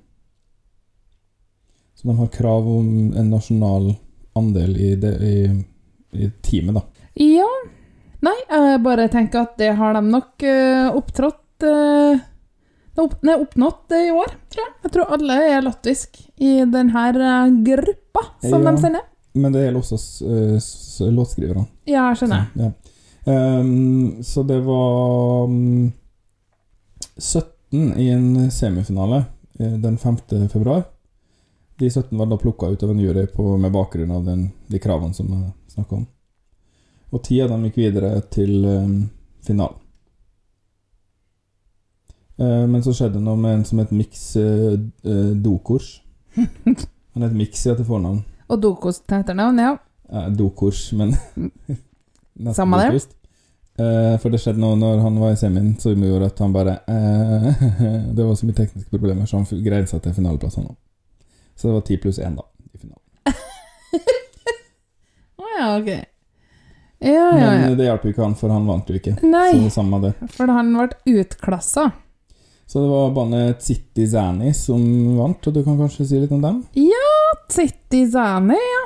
Så 1.99 2.09
de 2.09 2.14
har 2.16 2.31
krav 2.33 2.68
om 2.71 3.12
en 3.18 3.31
nasjonal 3.35 3.90
andel 4.38 4.77
i, 4.79 4.94
det, 5.03 5.12
i, 5.18 5.49
i 6.14 6.31
teamet, 6.47 6.79
da. 6.79 6.83
Ja. 7.18 7.51
Nei, 8.23 8.35
jeg 8.47 8.83
bare 8.87 9.09
tenker 9.11 9.44
at 9.44 9.59
det 9.61 9.73
har 9.79 9.94
de 9.94 10.03
nok 10.07 10.42
uh, 10.42 10.97
opptrådt 10.99 11.66
eh, 11.66 12.23
det 12.99 13.05
er 13.05 13.39
opp, 13.39 13.47
oppnådd 13.47 13.95
i 13.95 14.11
år, 14.11 14.33
tror 14.51 14.65
jeg. 14.65 14.73
Jeg 14.83 14.93
tror 14.97 15.13
alle 15.15 15.37
er 15.47 15.63
latvisk 15.63 16.19
i 16.43 16.57
denne 16.67 17.05
eh, 17.15 17.53
gruppa 17.71 18.25
som 18.43 18.65
Ja. 18.65 18.73
de 18.73 18.83
sender. 18.83 19.05
Men 19.39 19.53
det 19.55 19.63
gjelder 19.63 19.81
også 19.85 19.99
eh, 20.27 21.13
låtskriverne. 21.15 21.67
Ja, 21.87 22.09
jeg 22.11 22.19
skjønner. 22.23 22.49
Ja. 22.59 22.73
Um, 23.29 24.23
så 24.25 24.43
det 24.43 24.59
var 24.65 25.45
um, 25.47 25.93
17 27.19 27.93
i 28.01 28.09
en 28.11 28.51
semifinale 28.51 29.25
eh, 29.61 29.77
den 29.79 29.99
5. 29.99 30.17
februar. 30.51 30.83
De 31.79 31.91
17 31.91 32.19
var 32.19 32.27
da 32.27 32.37
plukka 32.41 32.67
ut 32.67 32.83
av 32.83 32.91
en 32.91 32.99
jury 32.99 33.27
på, 33.31 33.57
med 33.57 33.73
bakgrunn 33.73 34.11
av 34.11 34.25
den, 34.25 34.49
de 34.67 34.79
kravene 34.83 35.15
som 35.15 35.29
jeg 35.31 35.53
snakka 35.77 36.01
om. 36.01 36.07
Og 37.13 37.23
ti 37.23 37.39
av 37.45 37.53
dem 37.53 37.69
gikk 37.69 37.79
videre 37.79 38.17
til 38.33 38.65
um, 38.65 38.97
finalen. 39.47 39.79
Eh, 42.38 42.64
men 42.70 42.83
så 42.85 42.94
skjedde 42.94 43.22
noe 43.22 43.38
med 43.40 43.59
en 43.59 43.64
som 43.66 43.81
het 43.83 43.90
Mix 43.94 44.37
uh, 44.38 44.79
Dokors. 45.42 45.98
Han 47.14 47.27
het 47.27 47.35
Mix 47.35 47.66
ja, 47.66 47.74
til 47.74 47.87
fornavn. 47.88 48.22
Og 48.48 48.61
Dokos 48.62 49.03
til 49.03 49.18
etternavn, 49.18 49.59
ja. 49.59 49.77
Eh, 50.12 50.29
Dokors, 50.38 50.92
men 50.92 51.16
Samme 52.55 52.79
det. 52.79 53.01
Eh, 53.79 54.14
for 54.22 54.33
det 54.33 54.40
skjedde 54.42 54.62
noe 54.62 54.79
når 54.79 55.03
han 55.05 55.18
var 55.20 55.35
i 55.35 55.38
semien 55.38 55.72
som 55.79 56.03
gjorde 56.03 56.31
at 56.33 56.40
han 56.42 56.55
bare 56.55 56.79
eh, 56.90 57.61
Det 58.16 58.24
var 58.24 58.35
så 58.38 58.46
mye 58.48 58.57
tekniske 58.59 58.90
problemer, 58.90 59.27
så 59.27 59.38
han 59.38 59.64
greide 59.64 59.90
seg 59.90 60.03
til 60.03 60.16
finaleplassen 60.16 60.66
nå. 60.66 60.74
Så 61.59 61.68
det 61.68 61.74
var 61.77 61.85
ti 61.87 61.98
pluss 61.98 62.18
én, 62.22 62.38
da, 62.38 62.46
i 62.72 62.79
finalen. 62.79 63.05
Å 65.38 65.53
ja, 65.59 65.68
ok. 65.74 65.90
Ja, 66.98 67.12
ja, 67.12 67.31
ja. 67.38 67.51
Men 67.66 67.79
det 67.79 67.87
hjalp 67.87 68.07
jo 68.07 68.12
ikke 68.14 68.24
han, 68.24 68.35
for 68.38 68.55
han 68.55 68.66
vant 68.66 68.90
jo 68.90 68.98
ikke. 68.98 69.16
Nei, 69.22 69.51
det 69.55 70.03
det. 70.07 70.12
for 70.35 70.51
han 70.55 70.70
ble 70.74 71.18
utklassa. 71.18 71.90
Så 72.69 72.83
det 72.83 72.89
var 72.93 73.13
bandet 73.17 73.63
City 73.65 74.05
Zani 74.13 74.51
som 74.55 74.83
vant, 75.17 75.47
og 75.49 75.55
du 75.57 75.63
kan 75.65 75.79
kanskje 75.81 76.05
si 76.05 76.19
litt 76.21 76.33
om 76.37 76.43
dem? 76.45 76.59
Ja, 76.77 77.13
City 77.49 78.03
Zani, 78.13 78.59
ja. 78.61 78.83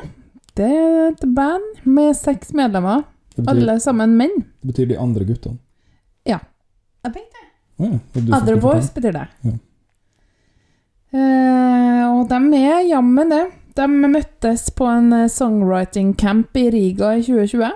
Det 0.55 0.69
er 0.69 1.09
et 1.09 1.25
band 1.35 1.81
med 1.89 2.15
seks 2.15 2.53
medlemmer. 2.55 3.03
Betyr, 3.35 3.49
Alle 3.51 3.75
sammen 3.81 4.15
menn. 4.21 4.35
det 4.61 4.69
betyr 4.71 4.91
de 4.93 4.99
andre 5.01 5.25
guttene. 5.27 5.59
Ja. 6.29 6.39
Jeg 7.03 7.15
vet 7.17 7.39
det. 7.39 7.47
Å 7.83 7.89
ja, 7.89 7.99
Other 8.39 8.61
Boys 8.63 8.91
betyr 8.95 9.17
det. 9.17 9.27
Ja. 9.49 9.55
Eh, 11.13 12.05
og 12.13 12.29
de 12.31 12.41
er 12.63 12.85
jammen 12.87 13.33
det. 13.33 13.43
De 13.75 13.87
møttes 13.89 14.69
på 14.77 14.87
en 14.87 15.11
eh, 15.17 15.29
songwriting 15.33 16.13
camp 16.21 16.55
i 16.61 16.69
Riga 16.71 17.17
i 17.19 17.25
2020. 17.27 17.73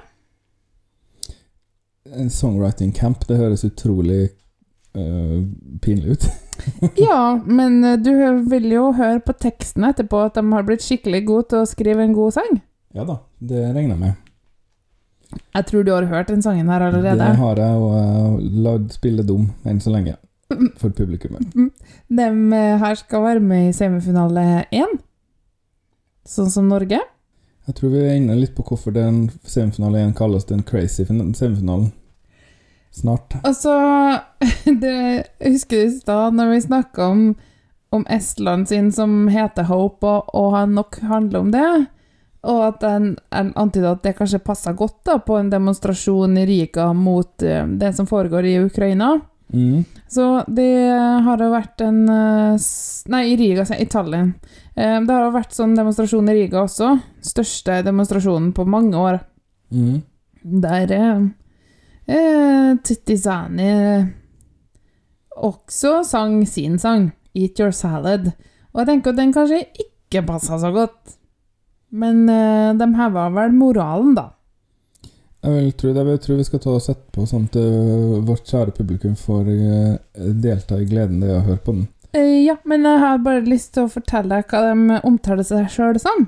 En 2.14 2.30
songwriting 2.30 2.92
camp, 2.94 3.24
det 3.26 3.40
høres 3.40 3.64
utrolig 3.66 4.28
eh, 4.96 5.38
pinlig 5.84 6.16
ut. 6.16 6.28
Ja, 6.96 7.36
men 7.44 7.84
eh, 7.84 7.98
du 8.00 8.10
vil 8.48 8.70
jo 8.72 8.88
høre 8.96 9.20
på 9.20 9.34
teksten 9.38 9.84
etterpå 9.84 10.22
at 10.26 10.38
de 10.38 10.44
har 10.52 10.64
blitt 10.66 10.84
skikkelig 10.84 11.20
gode 11.28 11.50
til 11.52 11.62
å 11.62 11.68
skrive 11.68 12.02
en 12.06 12.14
god 12.16 12.32
sang. 12.38 12.54
Ja 12.96 13.04
da, 13.04 13.18
det 13.44 13.60
regner 13.74 13.92
jeg 13.92 14.00
med. 14.00 14.22
Jeg 15.56 15.66
tror 15.68 15.84
du 15.84 15.90
har 15.92 16.06
hørt 16.08 16.30
den 16.32 16.42
sangen 16.42 16.70
her 16.72 16.80
allerede. 16.86 17.18
Det 17.20 17.36
har 17.42 17.60
jeg, 17.60 17.82
og 17.82 17.92
uh, 17.92 18.46
lagd 18.66 18.94
spille 18.96 19.24
dum 19.26 19.50
enn 19.68 19.82
så 19.84 19.92
lenge. 19.92 20.16
For 20.78 20.94
publikummet. 20.94 21.50
De 22.18 22.26
eh, 22.56 22.76
her 22.80 22.94
skal 23.00 23.24
være 23.24 23.42
med 23.42 23.68
i 23.68 23.76
semifinale 23.76 24.64
én, 24.74 24.96
sånn 26.26 26.50
som 26.54 26.68
Norge. 26.70 27.00
Jeg 27.66 27.74
tror 27.74 27.90
vi 27.90 28.04
er 28.06 28.14
inne 28.20 28.36
litt 28.38 28.54
på 28.54 28.62
hvorfor 28.68 28.94
den 28.94 29.24
semifinale 29.42 30.04
én 30.06 30.14
kalles 30.16 30.46
den 30.46 30.62
crazy 30.66 31.04
fin- 31.04 31.34
semifinalen. 31.34 31.90
Snart. 32.94 33.34
Altså, 33.44 33.74
det, 34.82 34.94
jeg 35.40 35.52
husker 35.56 35.84
i 35.86 35.90
stad 35.90 36.36
når 36.36 36.54
vi 36.54 36.62
snakka 36.66 37.10
om, 37.12 37.20
om 37.94 38.06
Estland 38.10 38.68
sin 38.68 38.90
som 38.92 39.28
heter 39.32 39.68
Hope, 39.70 40.06
og, 40.06 40.32
og 40.34 40.50
han 40.56 40.74
nok 40.76 40.98
handler 41.06 41.40
om 41.40 41.52
det, 41.54 41.68
og 42.46 42.60
at 42.68 42.84
en, 42.86 43.14
en 43.34 43.52
antyder 43.58 43.96
at 43.96 44.04
det 44.04 44.16
kanskje 44.18 44.42
passer 44.44 44.76
godt 44.78 45.00
da 45.08 45.16
på 45.18 45.38
en 45.38 45.48
demonstrasjon 45.50 46.36
i 46.38 46.44
Riga 46.46 46.92
mot 46.94 47.42
eh, 47.42 47.64
det 47.66 47.94
som 47.96 48.06
foregår 48.06 48.46
i 48.46 48.58
Ukraina. 48.62 49.16
Mm. 49.54 49.84
Så 50.10 50.44
det 50.50 50.90
har 51.22 51.42
jo 51.42 51.48
vært 51.52 51.82
en 51.86 52.00
eh, 52.10 52.68
Nei, 53.10 53.22
i 53.32 53.36
Riga, 53.38 53.66
i 53.78 53.86
Tallinn. 53.90 54.34
Eh, 54.74 54.98
Det 55.02 55.12
har 55.14 55.26
jo 55.26 55.34
vært 55.34 55.54
sånn 55.56 55.74
demonstrasjon 55.78 56.30
i 56.30 56.36
Riga 56.40 56.62
også. 56.64 56.92
Største 57.24 57.80
demonstrasjonen 57.86 58.52
på 58.54 58.66
mange 58.68 58.98
år. 58.98 59.18
Mm. 59.74 60.02
Der 60.62 60.94
eh, 62.06 62.70
Tittizani 62.86 63.70
også 65.36 66.02
sang 66.08 66.46
sin 66.48 66.78
sang, 66.78 67.12
'Eat 67.34 67.58
Your 67.60 67.70
Salad'. 67.72 68.32
Og 68.74 68.80
jeg 68.80 68.86
tenker 68.86 69.10
at 69.10 69.16
den 69.16 69.32
kanskje 69.32 69.64
ikke 69.80 70.26
passa 70.26 70.58
så 70.58 70.70
godt. 70.72 71.16
Men 71.92 72.28
uh, 72.28 72.72
de 72.76 72.86
heva 72.96 73.28
vel 73.30 73.52
moralen, 73.52 74.14
da. 74.14 74.30
Jeg 75.46 75.52
vil 75.62 75.72
tro 75.78 75.92
det. 75.94 76.06
Jeg 76.06 76.20
tror 76.24 76.36
vi 76.40 76.44
skal 76.48 76.58
ta 76.64 76.70
og 76.74 76.82
sette 76.82 77.12
på 77.14 77.26
sånn 77.28 77.44
at 77.46 77.56
uh, 77.60 78.16
vårt 78.26 78.48
kjære 78.50 78.72
publikum 78.74 79.14
får 79.16 79.46
uh, 79.46 79.98
delta 80.42 80.80
i 80.82 80.88
gleden 80.88 81.20
det 81.22 81.30
er 81.30 81.38
å 81.38 81.44
høre 81.46 81.62
på 81.62 81.72
den. 81.76 81.86
Eh, 82.16 82.44
ja, 82.46 82.56
men 82.64 82.82
jeg 82.88 82.98
har 83.02 83.18
bare 83.22 83.44
lyst 83.46 83.74
til 83.76 83.84
å 83.86 83.92
fortelle 83.92 84.28
deg 84.32 84.48
hva 84.50 84.62
de 84.72 84.98
omtaler 85.06 85.44
seg 85.46 85.68
sjøl 85.70 85.98
som. 86.00 86.26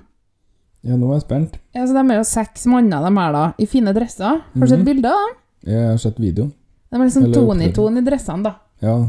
Ja, 0.87 0.94
nå 0.97 1.09
er 1.11 1.16
jeg 1.18 1.25
spent. 1.27 1.57
Ja, 1.75 1.87
så 1.88 1.97
De 1.97 2.05
er 2.12 2.21
jo 2.21 2.25
seks 2.29 2.66
manner, 2.71 3.03
de 3.03 3.12
her, 3.18 3.33
da, 3.35 3.44
i 3.59 3.66
fine 3.66 3.92
dresser. 3.97 4.42
Har 4.44 4.61
du 4.62 4.66
sett 4.68 4.79
Mhm. 4.79 4.85
bilder 4.87 5.11
av 5.11 5.25
dem? 5.27 5.37
Jeg 5.73 5.88
har 5.90 5.97
sett 5.99 6.21
video. 6.21 6.51
De 6.90 6.97
er 6.97 7.05
liksom 7.05 7.25
Eller 7.25 7.35
i 7.35 7.42
opptreden. 7.42 7.75
Tone 7.75 7.99
i 7.99 8.05
dressene, 8.07 8.42
da. 8.44 8.55
Ja. 8.81 9.09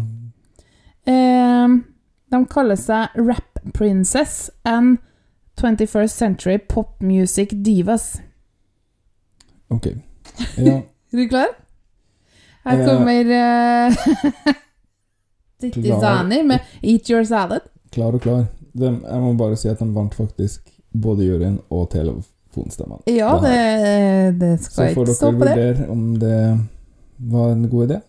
Eh, 1.06 1.68
de 2.32 2.46
kaller 2.50 2.76
seg 2.80 3.08
Rap 3.16 3.60
Princess 3.74 4.50
and 4.64 4.98
21st 5.62 6.08
Century 6.16 6.58
Pop 6.70 7.02
Music 7.02 7.50
Divas. 7.66 8.22
Ok. 9.70 9.88
Ja. 10.58 10.82
Er 11.12 11.18
du 11.18 11.28
klar? 11.30 11.48
Her 12.66 12.80
Eh, 12.80 12.86
kommer 12.86 13.26
uh, 13.90 14.54
Tittizani 15.60 16.44
med 16.44 16.60
'Eat 16.84 17.10
Your 17.10 17.24
Salad'. 17.24 17.66
Klar 17.92 18.14
og 18.14 18.22
klar. 18.22 18.46
De, 18.78 18.86
jeg 19.12 19.22
må 19.22 19.34
bare 19.34 19.56
si 19.58 19.68
at 19.68 19.80
de 19.80 19.88
vant 19.96 20.14
faktisk 20.16 20.70
både 21.02 21.26
juryen 21.26 21.60
og 21.70 21.90
telefonstemmene. 21.90 23.02
Ja, 23.08 23.32
Det 23.42 23.50
det, 23.50 24.40
det 24.42 24.52
skal 24.64 24.84
jeg 24.86 24.98
ikke 24.98 25.14
stå 25.16 25.32
dere 25.32 25.40
på 25.40 25.46
det. 25.46 25.56
vurdere 25.58 25.90
om 25.90 26.16
det 26.20 26.60
var 27.18 27.52
en 27.52 27.70
god 27.70 27.88
idé. 27.90 28.00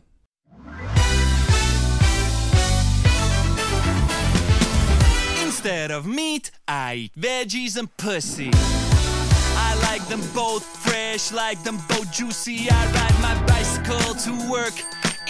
Instead 5.62 5.90
of 5.90 6.06
meat, 6.06 6.50
I 6.66 6.94
eat 6.94 7.12
veggies 7.20 7.76
and 7.76 7.94
pussy. 7.98 8.50
I 8.54 9.78
like 9.82 10.02
them 10.08 10.22
both 10.32 10.64
fresh, 10.64 11.32
like 11.32 11.62
them 11.64 11.76
both 11.86 12.10
juicy. 12.10 12.70
I 12.70 12.86
ride 12.94 13.20
my 13.20 13.46
bicycle 13.46 14.14
to 14.14 14.50
work 14.50 14.72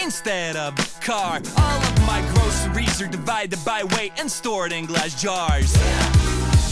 instead 0.01 0.55
of 0.55 0.77
car. 1.01 1.41
All 1.57 1.83
of 1.83 2.07
my 2.07 2.23
groceries 2.33 3.03
are 3.03 3.09
divided 3.09 3.59
by 3.65 3.83
weight 3.97 4.13
and 4.21 4.31
stored 4.31 4.71
in 4.71 4.87
glass 4.87 5.21
jars. 5.21 5.75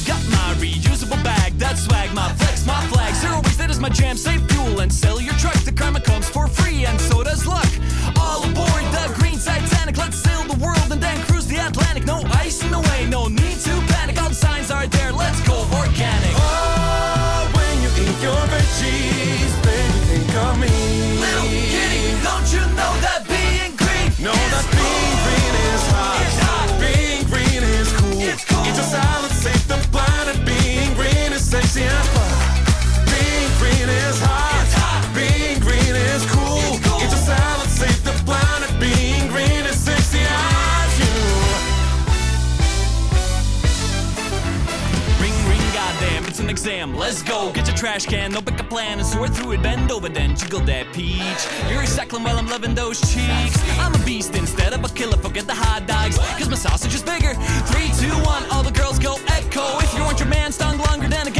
Got 0.08 0.24
my 0.30 0.54
reusable 0.56 1.22
bag, 1.22 1.58
that's 1.58 1.84
swag, 1.84 2.14
my 2.14 2.32
flex, 2.32 2.64
my 2.64 2.80
flag. 2.86 3.14
Zero 3.14 3.42
waste, 3.44 3.58
that 3.58 3.68
is 3.68 3.78
my 3.78 3.90
jam. 3.90 4.16
Save 4.16 4.40
fuel 4.50 4.80
and 4.80 4.90
sell 4.90 5.20
your 5.20 5.34
truck. 5.34 5.60
The 5.68 5.72
karma 5.72 6.00
comes 6.00 6.26
for 6.30 6.48
free, 6.48 6.86
and 6.86 6.98
so 6.98 7.22
does 7.22 7.46
luck. 7.46 7.68
All 8.16 8.42
aboard 8.42 8.84
the 8.96 9.12
green 9.20 9.38
Titanic, 9.38 9.98
let's 9.98 10.16
sail 10.16 10.44
the 10.44 10.56
world 10.64 10.88
and 10.90 10.98
then 10.98 11.20
cruise 11.28 11.46
the 11.46 11.58
Atlantic. 11.58 12.06
No 12.06 12.22
ice 12.40 12.64
in 12.64 12.70
the 12.70 12.80
way, 12.80 13.06
no 13.06 13.28
need 13.28 13.58
to 13.68 13.74
panic. 13.92 14.16
All 14.22 14.30
the 14.30 14.34
signs 14.34 14.70
are 14.70 14.86
there, 14.86 15.12
let's 15.12 15.40
go 15.46 15.60
organic. 15.76 16.32
Oh, 16.40 17.52
when 17.52 17.74
you 17.84 17.90
eat 18.00 18.18
your 18.24 18.40
veggies, 18.48 19.52
baby, 19.60 19.98
think 20.08 20.34
of 20.40 20.56
me. 20.56 20.72
Little 21.20 21.52
kitty, 21.68 22.16
don't 22.24 22.48
you 22.48 22.64
know 22.80 22.92
that 23.04 23.28
being 23.28 23.76
green? 23.76 24.08
Know 24.24 24.40
that 24.56 24.64
being 24.72 25.16
green 25.20 25.54
is 25.68 25.84
hot. 25.92 26.16
It's 26.24 26.38
hot. 26.48 26.68
Being 26.80 27.22
green 27.28 27.62
is 27.76 27.92
cool. 27.92 28.24
It's 28.24 28.44
cool. 28.48 28.64
Your 28.64 28.88
salad, 28.88 29.27
exam. 46.58 46.96
Let's 46.96 47.22
go. 47.22 47.52
Get 47.52 47.68
your 47.68 47.76
trash 47.76 48.04
can, 48.06 48.32
no 48.32 48.40
pick 48.40 48.58
a 48.58 48.64
plan 48.64 48.98
and 48.98 49.06
sort 49.06 49.30
through 49.30 49.52
it. 49.52 49.62
Bend 49.62 49.92
over, 49.92 50.08
then 50.08 50.34
jiggle 50.34 50.60
that 50.60 50.92
peach. 50.92 51.42
You're 51.70 51.82
recycling 51.82 52.24
while 52.24 52.36
I'm 52.36 52.48
loving 52.48 52.74
those 52.74 53.00
cheeks. 53.00 53.56
I'm 53.78 53.94
a 53.94 53.98
beast 54.04 54.34
instead 54.34 54.72
of 54.72 54.84
a 54.84 54.88
killer. 54.88 55.16
Forget 55.18 55.46
the 55.46 55.54
hot 55.54 55.86
dogs, 55.86 56.18
cause 56.18 56.48
my 56.48 56.56
sausage 56.56 56.94
is 56.94 57.02
bigger. 57.02 57.34
Three, 57.70 57.90
two, 58.02 58.14
one, 58.26 58.42
all 58.50 58.64
the 58.64 58.72
girls 58.72 58.98
go 58.98 59.14
echo. 59.28 59.78
If 59.78 59.94
you 59.94 60.02
want 60.02 60.18
your 60.18 60.28
man 60.28 60.50
stung 60.50 60.78
longer 60.78 61.06
than 61.06 61.28
a 61.28 61.30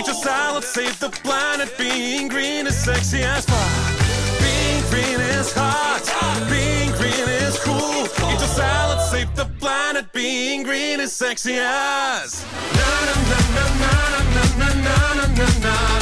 Eat 0.00 0.06
your 0.06 0.14
salad, 0.14 0.64
save 0.64 0.98
the 0.98 1.10
planet. 1.10 1.76
Being 1.76 2.28
green 2.28 2.66
is 2.66 2.74
sexy 2.74 3.20
as 3.22 3.44
fuck. 3.44 4.40
Being 4.40 4.82
green 4.88 5.20
is 5.20 5.52
hot. 5.52 6.00
Being 6.48 6.90
green 6.92 7.28
is 7.28 7.58
cool. 7.58 8.04
Eat 8.06 8.38
your 8.40 8.48
salad, 8.48 8.98
save 9.10 9.36
the 9.36 9.44
planet. 9.60 10.10
Being 10.14 10.62
green 10.62 11.00
is 11.00 11.12
sexy 11.12 11.58
as. 11.58 12.46
Na 12.78 12.88
na 13.04 13.14
na 13.28 13.40
na 13.56 13.64
na 13.68 14.44
na 14.56 14.68
na 14.68 15.26
na 15.26 15.26
na. 15.36 15.60
Na 15.60 15.99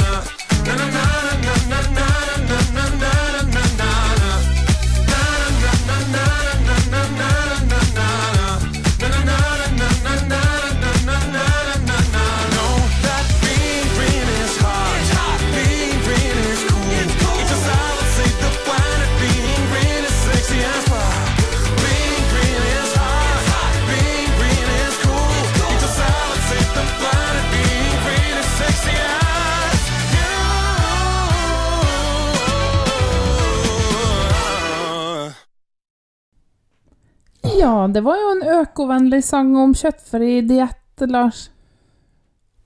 Ja, 37.59 37.87
det 37.87 38.01
var 38.01 38.15
jo 38.15 38.27
en 38.31 38.43
økovennlig 38.61 39.23
sang 39.23 39.51
om 39.59 39.73
kjøttfri 39.75 40.39
diett, 40.47 41.03
Lars. 41.11 41.49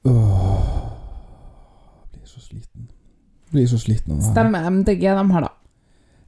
Åh. 0.05 0.67
Blir 2.11 2.25
så 2.29 2.39
sliten. 2.39 2.87
Blir 3.49 3.67
så 3.67 3.79
sliten 3.81 4.13
av 4.13 4.19
det 4.19 4.27
her. 4.27 4.35
Stemmer 4.35 4.69
MDG 4.69 5.07
de 5.07 5.25
har, 5.31 5.47
da. 5.47 5.51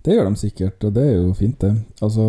Det 0.05 0.15
gjør 0.17 0.29
de 0.29 0.41
sikkert, 0.41 0.83
og 0.83 0.95
det 0.97 1.05
er 1.05 1.15
jo 1.19 1.33
fint, 1.37 1.59
det. 1.61 1.73
Altså, 2.01 2.25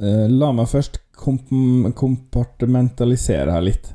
eh, 0.00 0.26
la 0.28 0.52
meg 0.56 0.68
først 0.68 1.00
komp 1.16 1.48
kompartimentalisere 1.96 3.56
her 3.56 3.64
litt. 3.64 3.92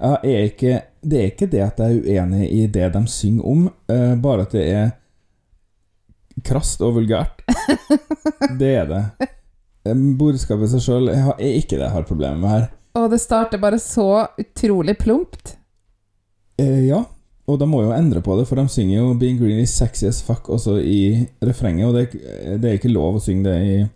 Er 0.00 0.46
ikke 0.48 0.80
det 1.00 1.18
er 1.18 1.30
ikke 1.30 1.48
det 1.50 1.60
at 1.64 1.80
jeg 1.80 1.96
er 1.96 2.06
uenig 2.06 2.46
i 2.52 2.66
det 2.66 2.92
de 2.92 3.04
synger 3.08 3.46
om, 3.46 3.68
eh, 3.88 4.14
bare 4.20 4.44
at 4.46 4.52
det 4.56 4.64
er 4.68 4.90
krast 6.44 6.82
og 6.84 6.94
vulgært. 6.98 7.42
det 8.60 8.74
er 8.82 8.90
det. 8.90 9.30
Eh, 9.86 9.96
Borskapet 10.18 10.68
i 10.68 10.72
seg 10.74 10.84
sjøl 10.84 11.08
er 11.12 11.32
ikke 11.40 11.78
det 11.78 11.86
jeg 11.86 11.94
har 11.94 12.08
problemer 12.08 12.40
med 12.40 12.54
her. 12.54 12.68
Og 12.98 13.10
det 13.12 13.20
starter 13.22 13.60
bare 13.62 13.78
så 13.78 14.26
utrolig 14.40 14.96
plumpt. 14.98 15.56
Eh, 16.60 16.86
ja, 16.90 17.04
og 17.48 17.58
de 17.58 17.68
må 17.70 17.84
jo 17.84 17.94
endre 17.94 18.22
på 18.24 18.36
det, 18.38 18.46
for 18.48 18.60
de 18.60 18.66
synger 18.68 18.98
jo 18.98 19.14
'Being 19.14 19.38
Green 19.38 19.60
is 19.62 19.70
sexy 19.70 20.06
as 20.06 20.22
fuck' 20.22 20.50
også 20.50 20.78
i 20.82 21.28
refrenget, 21.42 21.86
og 21.86 21.94
det 21.94 22.02
er, 22.24 22.58
det 22.58 22.68
er 22.68 22.78
ikke 22.78 22.92
lov 22.92 23.16
å 23.16 23.22
synge 23.22 23.44
det 23.44 23.56
i, 23.66 23.86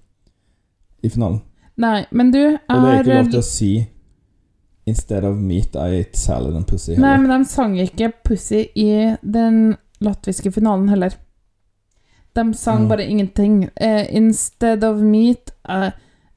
i 1.02 1.08
finalen. 1.08 1.42
Nei, 1.76 2.04
men 2.12 2.30
du 2.30 2.38
Og 2.38 2.82
det 2.82 2.90
er 2.90 3.02
ikke 3.02 3.14
lov 3.14 3.30
til 3.30 3.40
er 3.40 3.42
å 3.42 3.50
si 3.50 3.88
'Instead 4.86 5.24
of 5.24 5.36
meat, 5.36 5.74
I 5.76 6.00
ate 6.00 6.18
salad 6.18 6.56
and 6.56 6.66
pussy'. 6.66 6.98
Nei, 6.98 7.16
men 7.18 7.30
de 7.30 7.48
sang 7.48 7.76
ikke 7.80 8.12
'Pussy' 8.24 8.68
i 8.76 9.16
den 9.22 9.76
latviske 10.00 10.52
finalen 10.52 10.88
heller. 10.88 11.16
De 12.34 12.54
sang 12.54 12.82
Mm. 12.84 12.88
bare 12.88 13.04
ingenting. 13.06 13.62
Uh, 13.80 14.04
'Instead 14.14 14.84
of 14.84 14.98
meat 15.00 15.50
I, 15.68 15.90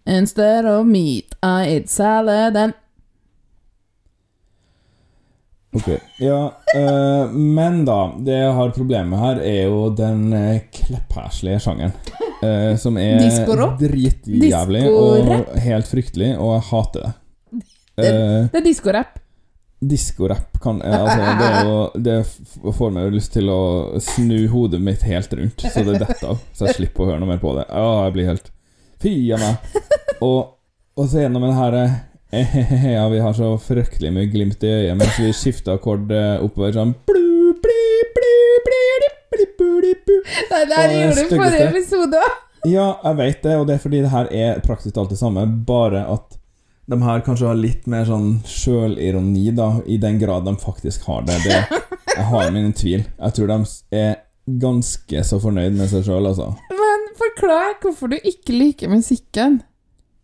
Instead 0.06 0.66
of 0.66 0.86
meat 0.86 1.36
I 1.44 1.76
eat 1.76 1.90
salad 1.90 2.56
and 2.58 2.74
Ok, 5.76 5.88
ja 6.24 6.38
uh, 6.78 7.32
Men 7.34 7.84
da, 7.86 7.98
det 8.24 8.38
jeg 8.40 8.54
har 8.56 8.72
problemet 8.74 9.20
her, 9.20 9.42
er 9.44 9.64
jo 9.68 9.90
den 9.94 10.22
uh, 10.34 10.56
klepphæslige 10.74 11.60
sjangeren. 11.62 11.92
Uh, 12.42 12.74
som 12.80 12.98
er 12.98 13.20
dritjævlig 13.82 14.84
og 14.90 15.60
helt 15.62 15.88
fryktelig, 15.92 16.32
og 16.38 16.54
jeg 16.56 16.68
hater 16.72 17.00
det. 17.08 17.14
Det, 17.98 18.06
Eh, 18.08 18.44
det 18.54 18.60
er 18.60 18.66
diskorapp. 18.66 19.16
Diskorapp 19.80 20.58
kan 20.62 20.82
eh, 20.82 20.96
Altså, 20.98 21.22
det 21.38 21.50
jo 21.68 21.76
Det 22.02 22.74
får 22.78 22.94
meg 22.96 23.08
jo 23.08 23.14
lyst 23.14 23.34
til 23.36 23.52
å 23.54 23.62
snu 24.02 24.48
hodet 24.50 24.82
mitt 24.82 25.06
helt 25.06 25.34
rundt, 25.38 25.62
så 25.62 25.84
det 25.86 26.00
detter 26.02 26.32
av. 26.34 26.42
Så 26.58 26.66
jeg 26.66 26.80
slipper 26.80 27.06
å 27.06 27.10
høre 27.12 27.22
noe 27.22 27.30
mer 27.36 27.42
på 27.44 27.54
det. 27.60 27.68
Å, 27.70 27.88
jeg 28.08 28.16
blir 28.18 28.32
helt 28.32 28.52
Fy 29.04 29.14
a 29.36 29.38
meg. 29.38 29.82
Og, 30.26 30.56
og 30.98 31.10
så 31.12 31.22
gjennom 31.22 31.46
den 31.46 31.58
her 31.60 31.78
eh, 31.84 31.98
Ja, 32.98 33.06
vi 33.14 33.22
har 33.22 33.38
så 33.38 33.54
fryktelig 33.62 34.12
mye 34.16 34.32
glimt 34.34 34.66
i 34.66 34.74
øyet 34.80 34.98
mens 34.98 35.22
vi 35.22 35.30
skifter 35.36 35.78
akkord 35.78 36.10
eh, 36.12 36.40
oppover 36.42 36.74
sånn 36.76 36.98
blu, 37.06 37.54
bli, 37.62 37.84
bli, 38.18 38.34
bli. 38.66 38.78
Nei, 40.52 40.66
det 40.66 40.78
her 40.78 40.94
gjorde 40.96 41.24
du 41.24 41.36
forrige 41.36 41.70
episode 41.70 42.22
òg. 42.24 42.44
Ja, 42.68 42.88
jeg 43.04 43.18
vet 43.20 43.44
det, 43.46 43.54
og 43.60 43.68
det 43.70 43.78
er 43.78 43.82
fordi 43.84 44.02
det 44.04 44.12
her 44.12 44.30
er 44.34 44.62
praktisk 44.66 44.98
alt 45.00 45.12
det 45.14 45.20
samme, 45.20 45.44
bare 45.68 46.02
at 46.10 46.38
de 46.88 47.02
her 47.04 47.24
kanskje 47.26 47.50
har 47.50 47.60
litt 47.60 47.88
mer 47.92 48.06
sånn 48.08 48.38
sjølironi, 48.48 49.50
da, 49.56 49.72
i 49.86 49.98
den 50.00 50.20
grad 50.22 50.46
de 50.48 50.56
faktisk 50.62 51.08
har 51.10 51.26
det. 51.28 51.36
det 51.44 51.60
jeg 52.18 52.26
har 52.30 52.52
mine 52.56 52.72
tvil. 52.76 53.04
Jeg 53.04 53.36
tror 53.36 53.52
de 53.52 53.58
er 54.00 54.16
ganske 54.48 55.24
så 55.28 55.40
fornøyd 55.44 55.76
med 55.76 55.92
seg 55.92 56.06
sjøl, 56.08 56.30
altså. 56.30 56.54
Men 56.72 57.10
forklar 57.20 57.76
hvorfor 57.84 58.14
du 58.14 58.18
ikke 58.22 58.56
liker 58.56 58.92
musikken. 58.92 59.62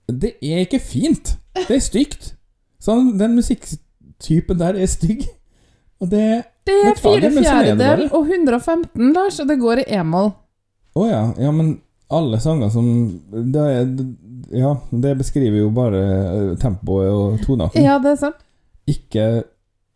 Det 0.07 0.37
er 0.41 0.63
ikke 0.63 0.79
fint! 0.83 1.35
Det 1.57 1.75
er 1.75 1.83
stygt. 1.83 2.33
Sånn, 2.83 3.13
den 3.19 3.35
musikktypen 3.37 4.59
der 4.59 4.79
er 4.79 4.89
stygg. 4.91 5.27
Og 6.03 6.09
det 6.11 6.43
Det 6.67 6.75
er 6.87 6.95
fire 6.99 7.29
fjerdedel 7.31 8.07
og 8.15 8.29
115, 8.31 9.11
Lars, 9.15 9.39
og 9.43 9.51
det 9.51 9.59
går 9.59 9.83
i 9.83 9.89
e-moll. 9.99 10.31
Å 10.95 11.07
ja. 11.09 11.23
Ja, 11.43 11.51
men 11.51 11.75
alle 12.13 12.39
sanger 12.39 12.71
som 12.71 12.87
det 13.31 13.63
er, 13.63 13.87
Ja, 14.51 14.75
det 14.91 15.15
beskriver 15.21 15.61
jo 15.61 15.71
bare 15.73 16.03
eh, 16.03 16.51
tempoet 16.61 17.09
og 17.11 17.41
tonearten. 17.45 17.83
Ja, 17.85 17.99
det 18.03 18.15
er 18.15 18.21
sant. 18.25 18.45
ikke 18.87 19.25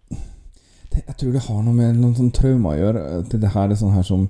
det, 0.08 1.04
Jeg 1.06 1.16
tror 1.20 1.32
det 1.34 1.46
har 1.48 1.62
noe 1.64 1.76
med 1.76 2.00
noen 2.00 2.16
sånn 2.16 2.32
traumer 2.32 2.76
å 2.76 2.82
gjøre. 2.82 3.06
Til 3.32 3.44
det 3.44 3.54
her 3.54 3.72
er 3.72 3.80
sånn 3.80 3.96
her 3.96 4.08
som 4.08 4.28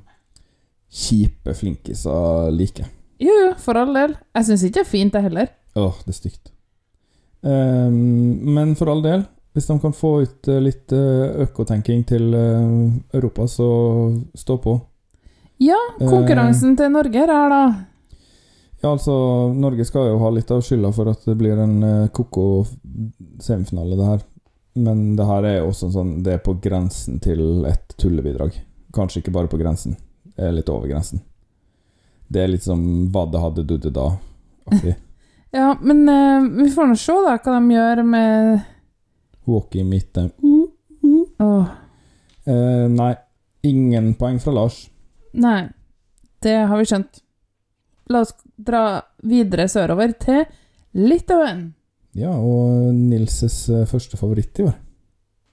kjipe 0.88 1.53
flinkiser 1.53 2.51
liker. 2.56 2.89
Jo, 3.21 3.34
jo, 3.34 3.53
for 3.62 3.80
all 3.80 3.93
del. 3.93 4.13
Jeg 4.38 4.49
syns 4.49 4.63
ikke 4.67 4.80
det 4.80 4.86
er 4.86 4.91
fint, 4.91 5.13
det 5.13 5.23
heller. 5.25 5.49
Åh, 5.77 6.03
det 6.06 6.13
er 6.13 6.17
stygt. 6.17 6.53
Um, 7.41 7.97
men 8.56 8.73
for 8.77 8.89
all 8.91 9.03
del, 9.06 9.25
hvis 9.58 9.69
de 9.69 9.80
kan 9.82 9.93
få 9.93 10.12
ut 10.21 10.47
eh, 10.51 10.62
litt 10.62 10.93
eh, 10.93 11.41
økotenking 11.47 12.03
til 12.06 12.34
eh, 12.38 13.17
Europa, 13.17 13.47
så 13.49 13.67
stå 14.38 14.58
på. 14.62 14.75
Ja, 15.58 15.80
konkurransen 15.97 16.12
konkurransen 16.12 16.75
til 16.77 16.91
Norge 16.93 17.23
er 17.23 17.32
her, 17.34 17.49
da. 17.49 17.62
Ja, 18.82 18.92
altså, 18.92 19.13
Norge 19.58 19.86
skal 19.86 20.12
jo 20.12 20.20
ha 20.22 20.30
litt 20.34 20.52
av 20.54 20.62
skylda 20.62 20.92
for 20.94 21.10
at 21.10 21.24
det 21.26 21.34
blir 21.40 21.58
en 21.60 21.78
eh, 21.84 22.10
koko 22.13 22.66
semifinale, 23.42 23.98
det 23.98 24.10
her. 24.12 24.26
Men 24.78 25.16
det 25.18 25.26
her 25.26 25.46
er 25.50 25.63
også 25.66 25.88
sånn 25.90 26.20
Det 26.22 26.36
er 26.36 26.42
på 26.46 26.54
grensen 26.62 27.18
til 27.24 27.66
et 27.66 27.96
tullebidrag. 27.98 28.54
Kanskje 28.94 29.24
ikke 29.24 29.34
bare 29.34 29.50
på 29.50 29.58
grensen. 29.58 29.96
Det 30.38 30.46
er 30.46 30.54
litt 30.54 30.70
over 30.70 30.86
grensen. 30.92 31.24
Det 32.30 32.44
er 32.44 32.52
litt 32.52 32.66
som 32.68 32.84
hva 33.10 33.24
det 33.32 33.42
hadde 33.42 33.66
dudde 33.66 33.94
da. 33.96 34.12
Okay. 34.70 34.96
Ja, 35.56 35.72
men 35.80 36.02
uh, 36.12 36.44
vi 36.60 36.66
får 36.70 36.90
nå 36.90 36.96
se, 37.00 37.13
da, 37.24 37.38
hva 37.40 37.54
de 37.56 37.72
gjør 37.72 38.02
med 38.04 38.66
Walk 39.48 39.78
in 39.80 39.88
midten. 39.90 40.28
Åh, 41.40 41.70
Eh, 42.48 42.86
nei, 42.92 43.13
ingen 43.68 44.13
poeng 44.20 44.38
fra 44.40 44.54
Lars. 44.56 44.90
nei. 45.34 45.70
Det 46.44 46.54
har 46.70 46.78
vi 46.78 46.86
skjønt. 46.86 47.20
La 48.13 48.22
oss 48.24 48.36
dra 48.58 49.02
videre 49.24 49.67
sørover 49.70 50.13
til 50.20 50.46
Litauen. 50.98 51.74
Ja, 52.17 52.34
og 52.34 52.93
Nilses 52.96 53.67
eh, 53.70 53.86
første 53.89 54.17
favoritt 54.17 54.58
i 54.60 54.65
år. 54.65 54.78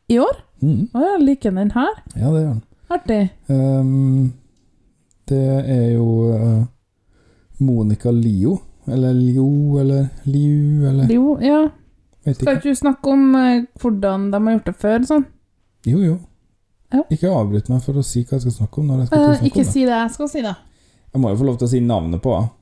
I 0.09 0.19
år? 0.21 0.39
Mm. 0.65 0.87
Å 0.97 1.03
ja, 1.03 1.17
liker 1.21 1.53
den 1.53 1.73
her? 1.75 1.93
Ja, 2.17 2.31
det 2.31 2.41
gjør 2.41 2.53
han. 2.55 2.63
Artig. 2.95 3.21
Um, 3.49 4.33
det 5.29 5.43
er 5.75 5.87
jo 5.95 6.09
uh, 6.33 6.63
Monica 7.65 8.13
Lio. 8.13 8.59
Eller 8.85 9.15
Lio, 9.17 9.49
eller 9.81 10.09
Liu, 10.29 10.85
eller 10.89 11.09
Lio, 11.09 11.39
ja. 11.41 11.63
Vet 12.25 12.41
Skal 12.41 12.59
ikke. 12.59 12.73
du 12.73 12.81
snakke 12.81 13.13
om 13.13 13.31
uh, 13.37 13.65
hvordan 13.81 14.29
de 14.33 14.41
har 14.47 14.57
gjort 14.59 14.69
det 14.69 14.77
før? 14.81 15.07
Sånn? 15.09 15.25
Jo, 15.89 16.01
jo. 16.05 16.19
Ja. 16.95 17.05
Ikke 17.13 17.33
avbryt 17.33 17.69
meg 17.73 17.81
for 17.85 18.01
å 18.01 18.05
si 18.07 18.23
hva 18.25 18.39
jeg 18.39 18.47
skal 18.47 18.59
snakke 18.61 18.81
om. 18.81 18.89
Når 18.89 19.05
jeg 19.05 19.11
skal 19.11 19.25
snakke 19.25 19.49
ikke 19.51 19.61
om 19.61 19.65
det. 19.65 19.73
si 19.73 19.85
det 19.85 19.97
jeg 19.97 20.13
skal 20.17 20.31
si, 20.33 20.45
da. 20.45 20.55
Jeg 21.15 21.23
må 21.23 21.33
jo 21.33 21.41
få 21.41 21.49
lov 21.49 21.57
til 21.61 21.69
å 21.69 21.73
si 21.73 21.81
navnet 21.85 22.23
på 22.25 22.37
henne. 22.37 22.53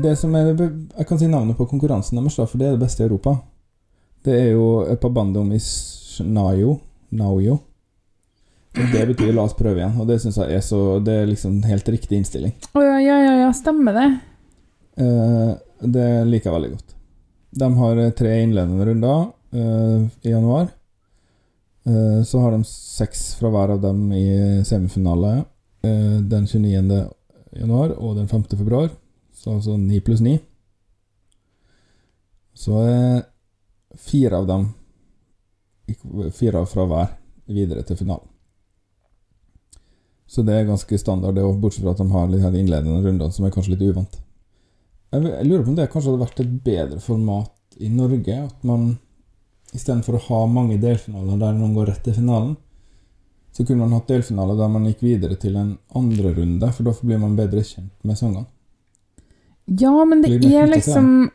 Det 0.00 0.14
som 0.16 0.34
er, 0.38 0.52
jeg 0.54 1.06
kan 1.08 1.18
si 1.18 1.26
navnet 1.28 1.58
på 1.58 1.66
konkurransen 1.68 2.18
deres, 2.20 2.38
for 2.38 2.60
det 2.60 2.68
er 2.68 2.76
det 2.76 2.84
beste 2.84 3.02
i 3.02 3.06
Europa. 3.06 3.36
Det 4.22 4.38
er 4.38 4.50
jo 4.52 4.96
Pabandom 5.02 5.52
Isnayo. 5.52 6.78
Naoyo. 7.12 7.58
Og 8.72 8.92
det 8.92 9.04
betyr 9.10 9.32
'la 9.32 9.44
oss 9.44 9.54
prøve 9.54 9.82
igjen', 9.82 10.00
og 10.00 10.06
det 10.08 10.20
syns 10.22 10.38
jeg 10.40 10.56
er 10.56 10.60
så 10.64 10.98
Det 11.04 11.12
er 11.12 11.26
liksom 11.26 11.62
helt 11.62 11.88
riktig 11.88 12.16
innstilling. 12.16 12.52
Å 12.72 12.80
ja, 12.80 12.98
ja, 13.00 13.16
ja, 13.20 13.34
ja, 13.44 13.50
stemmer 13.52 13.92
det. 13.92 14.08
Eh, 14.96 15.52
det 15.84 16.08
liker 16.26 16.50
jeg 16.50 16.56
veldig 16.56 16.70
godt. 16.72 16.94
De 17.52 17.68
har 17.76 17.96
eh, 17.98 18.14
tre 18.16 18.32
innledende 18.42 18.86
runder 18.86 19.28
eh, 19.52 20.08
i 20.24 20.32
januar. 20.32 20.70
Eh, 21.84 22.22
så 22.24 22.40
har 22.40 22.52
de 22.52 22.64
seks 22.64 23.34
fra 23.34 23.50
hver 23.52 23.74
av 23.76 23.82
dem 23.82 24.10
i 24.12 24.64
semifinale 24.64 25.44
eh, 25.84 26.16
den 26.24 26.46
29. 26.46 27.08
januar 27.52 27.92
og 27.98 28.16
den 28.16 28.28
5. 28.28 28.56
februar. 28.56 28.88
Så 29.42 29.56
altså 29.56 29.76
ni 29.76 29.98
pluss 30.00 30.22
ni. 30.22 30.36
Så 32.54 32.78
er 32.86 33.24
fire 33.98 34.38
av 34.38 34.46
dem 34.46 34.70
Fire 36.32 36.62
fra 36.70 36.84
hver 36.88 37.08
videre 37.52 37.82
til 37.84 37.98
finalen. 37.98 38.28
Så 40.30 40.44
det 40.46 40.54
er 40.56 40.68
ganske 40.70 40.96
standard, 40.96 41.34
det 41.36 41.42
òg, 41.44 41.58
bortsett 41.60 41.82
fra 41.84 41.92
at 41.92 42.00
de 42.00 42.06
har 42.14 42.30
litt 42.30 42.46
de 42.46 42.60
innledende 42.62 43.02
runder 43.04 43.32
som 43.34 43.44
er 43.44 43.52
kanskje 43.52 43.74
litt 43.74 43.82
uvant. 43.90 44.14
Jeg 45.12 45.44
lurer 45.44 45.66
på 45.66 45.72
om 45.74 45.76
det 45.76 45.88
kanskje 45.92 46.12
hadde 46.12 46.22
vært 46.22 46.40
et 46.40 46.54
bedre 46.64 47.00
format 47.04 47.76
i 47.82 47.90
Norge. 47.92 48.38
At 48.46 48.64
man 48.64 48.94
istedenfor 49.74 50.16
å 50.16 50.22
ha 50.30 50.40
mange 50.48 50.78
delfinaler 50.80 51.42
der 51.42 51.58
noen 51.58 51.76
går 51.76 51.90
rett 51.90 52.06
til 52.06 52.16
finalen, 52.16 52.54
så 53.52 53.66
kunne 53.66 53.84
man 53.84 53.98
hatt 53.98 54.08
delfinaler 54.08 54.56
der 54.56 54.72
man 54.72 54.88
gikk 54.88 55.04
videre 55.04 55.36
til 55.36 55.58
en 55.60 55.74
andre 55.98 56.32
runde, 56.38 56.72
for 56.72 56.88
da 56.88 56.96
blir 57.02 57.20
man 57.20 57.36
bedre 57.36 57.66
kjent 57.66 57.92
med 58.08 58.16
sangene. 58.16 58.46
Ja, 59.66 60.04
men 60.04 60.22
det 60.24 60.32
er 60.44 60.66
liksom 60.66 61.30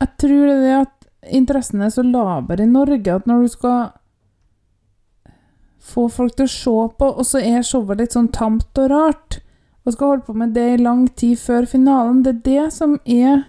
Jeg 0.00 0.08
tror 0.18 0.46
det 0.46 0.54
er 0.54 0.62
det 0.64 0.76
at 0.80 1.00
interessen 1.36 1.82
er 1.84 1.92
så 1.92 2.02
laber 2.02 2.60
i 2.60 2.66
Norge 2.66 3.14
at 3.14 3.26
når 3.28 3.42
du 3.44 3.52
skal 3.52 3.90
få 5.90 6.06
folk 6.12 6.36
til 6.36 6.46
å 6.46 6.52
se 6.52 6.76
på, 6.98 7.06
og 7.08 7.26
så 7.26 7.40
er 7.40 7.64
showet 7.66 8.00
litt 8.00 8.16
sånn 8.16 8.30
tamt 8.32 8.78
og 8.80 8.90
rart, 8.92 9.40
og 9.84 9.94
skal 9.94 10.12
holde 10.12 10.26
på 10.26 10.36
med 10.36 10.52
det 10.56 10.66
i 10.74 10.80
lang 10.80 11.06
tid 11.16 11.40
før 11.40 11.66
finalen, 11.68 12.22
det 12.24 12.34
er 12.34 12.42
det 12.46 12.66
som 12.76 12.98
er 13.04 13.46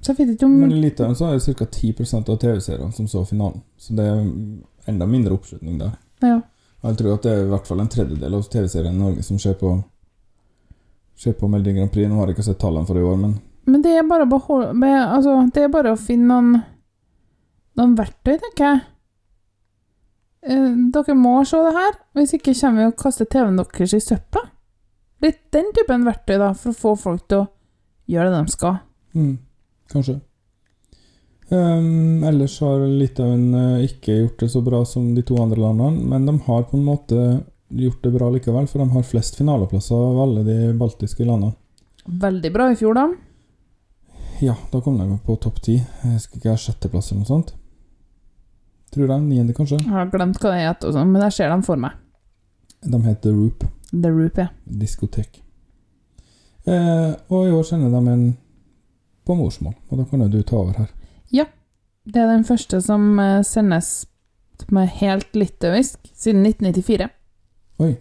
Så 0.00 0.14
jeg 0.14 0.16
vet 0.16 0.30
ikke 0.34 0.46
om 0.48 0.54
Men 0.62 0.72
i 0.72 0.80
Litauen 0.80 1.16
så 1.16 1.28
er 1.28 1.36
det 1.36 1.56
ca. 1.58 1.66
10 1.66 2.22
av 2.24 2.38
TV-seerne 2.40 2.92
som 2.96 3.08
så 3.08 3.24
finalen, 3.28 3.60
så 3.76 3.96
det 3.96 4.06
er 4.08 4.22
enda 4.88 5.06
mindre 5.06 5.36
oppslutning 5.36 5.78
der. 5.78 5.92
Ja. 6.24 6.40
Jeg 6.82 6.96
tror 6.96 7.18
at 7.18 7.26
det 7.26 7.32
er 7.32 7.42
i 7.44 7.50
hvert 7.50 7.68
fall 7.68 7.82
en 7.82 7.92
tredjedel 7.92 8.34
av 8.34 8.48
TV-serien 8.48 8.96
i 8.96 9.02
Norge 9.02 9.22
som 9.22 9.38
ser 9.38 9.58
på 9.60 9.74
Ser 11.20 11.36
på 11.36 11.48
Melodi 11.52 11.76
Grand 11.76 11.92
Prix. 11.92 12.08
Nå 12.08 12.16
har 12.16 12.30
jeg 12.30 12.38
ikke 12.38 12.48
sett 12.48 12.60
tallene 12.62 12.88
for 12.88 12.96
i 12.96 13.04
år, 13.04 13.16
men 13.20 13.38
Men 13.68 13.82
det 13.84 13.92
er 13.92 14.06
bare 14.08 14.24
å 14.24 14.30
beholde 14.30 14.92
Altså, 15.04 15.34
det 15.54 15.62
er 15.62 15.72
bare 15.72 15.92
å 15.92 16.00
finne 16.00 16.26
noen 16.32 16.62
noen 17.78 17.92
verktøy, 17.98 18.34
tenker 18.40 18.64
jeg. 18.66 18.80
Eh, 20.50 20.72
dere 20.94 21.16
må 21.16 21.36
se 21.48 21.60
det 21.64 21.74
her, 21.76 22.00
hvis 22.16 22.34
ikke 22.36 22.56
kommer 22.56 22.82
vi 22.82 22.88
og 22.90 22.96
kaster 23.00 23.28
TV-en 23.28 23.60
deres 23.60 23.94
i 23.96 24.02
søpla. 24.02 24.42
Litt 25.20 25.40
den 25.52 25.70
typen 25.76 26.06
verktøy, 26.08 26.38
da, 26.40 26.50
for 26.56 26.72
å 26.72 26.80
få 26.80 26.96
folk 26.98 27.28
til 27.28 27.44
å 27.44 27.48
gjøre 28.10 28.32
det 28.32 28.40
de 28.40 28.54
skal. 28.54 28.80
Mm, 29.14 29.36
kanskje. 29.92 30.18
Um, 31.50 32.22
ellers 32.24 32.60
har 32.62 32.84
Litauen 32.86 33.48
eh, 33.58 33.86
ikke 33.88 34.20
gjort 34.20 34.44
det 34.44 34.50
så 34.52 34.60
bra 34.62 34.84
som 34.86 35.08
de 35.16 35.24
to 35.26 35.40
andre 35.42 35.58
landene, 35.60 36.04
men 36.12 36.28
de 36.28 36.36
har 36.46 36.68
på 36.68 36.78
en 36.78 36.86
måte 36.86 37.24
gjort 37.70 38.02
det 38.02 38.10
bra 38.10 38.30
likevel, 38.34 38.66
for 38.68 38.82
de 38.82 38.90
har 38.90 39.06
flest 39.06 39.38
finaleplasser 39.38 39.94
av 39.96 40.20
alle 40.24 40.44
de 40.46 40.58
baltiske 40.78 41.24
landene. 41.24 41.54
Veldig 42.06 42.52
bra 42.52 42.70
i 42.72 42.76
fjor, 42.78 42.96
da. 42.98 43.08
Ja, 44.40 44.56
da 44.72 44.80
kom 44.80 44.98
de 44.98 45.18
på 45.24 45.36
topp 45.36 45.60
ti. 45.62 45.76
Husker 46.02 46.40
ikke, 46.40 46.56
sjetteplass 46.58 47.10
eller 47.12 47.22
noe 47.22 47.28
sånt. 47.28 47.52
Tror 48.90 49.06
jeg. 49.06 49.22
Niende, 49.22 49.54
kanskje. 49.54 49.78
Jeg 49.84 49.92
har 49.92 50.08
glemt 50.10 50.40
hva 50.40 50.54
det 50.54 50.64
heter, 50.64 50.94
sånn, 50.96 51.12
men 51.12 51.22
jeg 51.28 51.36
ser 51.36 51.52
dem 51.52 51.62
for 51.66 51.80
meg. 51.80 51.98
De 52.80 53.00
heter 53.04 53.28
The 53.28 53.34
Roop. 53.36 53.66
The 53.92 54.10
Roop, 54.10 54.40
ja. 54.40 54.48
Diskotek. 54.64 55.42
Eh, 56.64 57.12
og 57.28 57.46
i 57.46 57.52
år 57.54 57.66
sender 57.68 57.92
de 57.92 58.14
en 58.14 58.24
på 59.28 59.36
morsmål, 59.36 59.76
og 59.90 60.00
da 60.00 60.08
kan 60.08 60.24
jo 60.24 60.30
du 60.32 60.40
ta 60.42 60.58
over 60.58 60.80
her. 60.80 60.90
Ja. 61.30 61.46
Det 62.08 62.18
er 62.18 62.30
den 62.32 62.46
første 62.48 62.80
som 62.82 63.12
eh, 63.20 63.42
sendes 63.46 64.06
med 64.72 64.88
helt 65.00 65.36
litauisk 65.36 66.08
siden 66.16 66.46
1994. 66.48 67.10
Oi, 67.80 67.94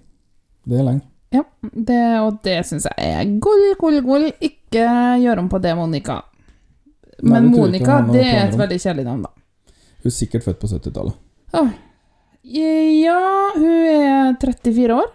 det 0.68 0.80
er 0.80 0.88
lenge. 0.88 1.06
Ja, 1.32 1.44
det, 1.62 2.00
og 2.24 2.40
det 2.44 2.56
syns 2.66 2.88
jeg 2.90 3.12
er 3.14 3.36
gull, 3.42 3.68
gull, 3.80 4.00
gull. 4.06 4.26
Ikke 4.42 4.86
gjør 5.22 5.44
om 5.44 5.50
på 5.52 5.60
det, 5.62 5.76
Monica. 5.78 6.24
Nei, 7.22 7.36
Men 7.36 7.52
det 7.52 7.60
jeg 7.60 7.82
ikke 7.82 8.00
Monica, 8.00 8.00
det 8.14 8.26
er 8.26 8.42
et 8.48 8.58
veldig 8.58 8.80
kjedelig 8.82 9.06
navn, 9.06 9.28
da. 9.28 9.76
Hun 10.00 10.10
er 10.10 10.16
sikkert 10.16 10.46
født 10.48 10.60
på 10.62 10.70
70-tallet. 10.72 11.18
Åh. 11.60 11.72
Ja, 12.50 13.20
hun 13.56 13.88
er 13.94 14.38
34 14.42 14.96
år. 14.96 15.10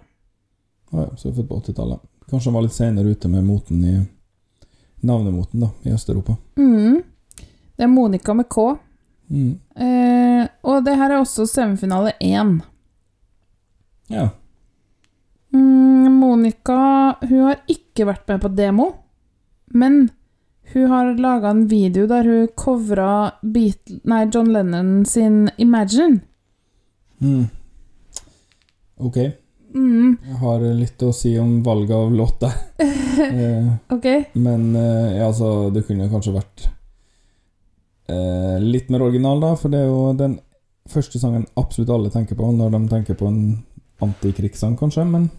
Å 0.94 1.02
ja, 1.02 1.08
så 1.16 1.28
hun 1.28 1.32
er 1.32 1.38
født 1.40 1.50
på 1.50 1.60
80-tallet. 1.64 2.04
Kanskje 2.30 2.50
hun 2.50 2.58
var 2.58 2.66
litt 2.66 2.76
senere 2.76 3.14
ute 3.14 3.30
med 3.32 3.46
moten 3.48 3.80
i 3.88 3.94
navnemoten 5.04 5.64
da, 5.64 5.72
i 5.84 5.92
Øst-Europa. 5.92 6.36
Mm. 6.60 7.02
Det 7.74 7.84
er 7.84 7.90
Monica 7.90 8.34
med 8.36 8.48
K. 8.52 8.68
Mm. 9.32 9.50
Eh, 9.76 10.46
og 10.62 10.84
det 10.86 10.94
her 11.00 11.10
er 11.10 11.18
også 11.18 11.46
semifinale 11.48 12.14
én. 12.22 12.58
Ja. 14.12 14.28
Mm, 15.55 16.18
Monica 16.18 16.76
hun 17.22 17.46
har 17.46 17.61
ikke 17.70 18.09
vært 18.09 18.28
med 18.30 18.42
på 18.42 18.50
demo, 18.57 18.90
men 19.70 20.09
hun 20.72 20.90
har 20.90 21.12
laga 21.20 21.52
en 21.55 21.66
video 21.70 22.09
der 22.11 22.26
hun 22.26 22.48
covra 22.59 23.36
nei, 23.44 24.22
John 24.32 24.50
Lennon 24.52 25.05
sin 25.07 25.48
'Imagine'. 25.59 26.20
Mm. 27.20 27.46
Ok. 28.98 29.18
Mm, 29.74 30.18
Jeg 30.22 30.36
har 30.38 30.61
litt 30.78 31.02
å 31.02 31.11
si 31.12 31.32
om 31.38 31.62
valget 31.66 31.96
av 31.96 32.12
låt 32.14 32.40
der. 32.40 32.55
eh, 33.24 33.70
ok. 33.90 34.07
men 34.34 34.74
eh, 34.76 35.16
ja, 35.18 35.26
altså, 35.26 35.70
det 35.74 35.82
kunne 35.86 36.07
kanskje 36.12 36.34
vært 36.36 36.68
eh, 38.09 38.59
litt 38.62 38.90
mer 38.90 39.02
original, 39.02 39.40
da, 39.42 39.55
for 39.59 39.74
det 39.74 39.82
er 39.82 39.90
jo 39.90 40.12
den 40.18 40.38
første 40.90 41.18
sangen 41.18 41.46
absolutt 41.59 41.90
alle 41.90 42.12
tenker 42.12 42.38
på 42.38 42.50
når 42.52 42.70
de 42.70 42.82
tenker 42.92 43.18
på 43.18 43.26
en 43.26 43.40
antikrigssang, 44.05 44.76
kanskje, 44.78 45.05
men 45.09 45.30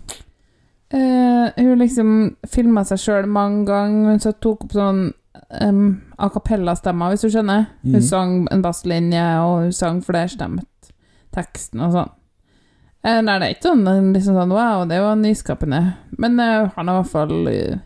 uh, 0.93 1.49
hun 1.57 1.79
liksom 1.81 2.09
filma 2.51 2.83
seg 2.87 2.99
sjøl 3.01 3.27
mange 3.29 3.65
ganger, 3.69 4.09
men 4.11 4.19
så 4.23 4.33
tok 4.33 4.65
opp 4.67 4.75
sånn 4.75 5.01
um, 5.61 5.81
a 6.17 6.29
cappella-stemmer, 6.31 7.11
hvis 7.13 7.25
du 7.25 7.29
skjønner. 7.33 7.65
Hun 7.83 7.97
Mhm. 7.99 8.05
sang 8.07 8.35
en 8.51 8.61
basslinje, 8.65 9.25
og 9.45 9.63
hun 9.65 9.71
sang 9.75 10.01
flerstemt 10.05 10.91
teksten 11.35 11.81
og 11.83 11.91
sånn. 11.95 12.11
Uh, 13.05 13.19
nei, 13.21 13.35
det 13.39 13.47
er 13.47 13.53
ikke 13.55 13.69
sånn, 13.69 14.13
liksom 14.15 14.33
sånn 14.39 14.53
wow, 14.55 14.85
det 14.89 15.01
var 15.03 15.15
nyskapende. 15.19 15.81
Men 16.17 16.39
uh, 16.39 16.69
han 16.75 16.87
har 16.87 16.95
i 16.95 17.03
hvert 17.03 17.11
fall 17.11 17.81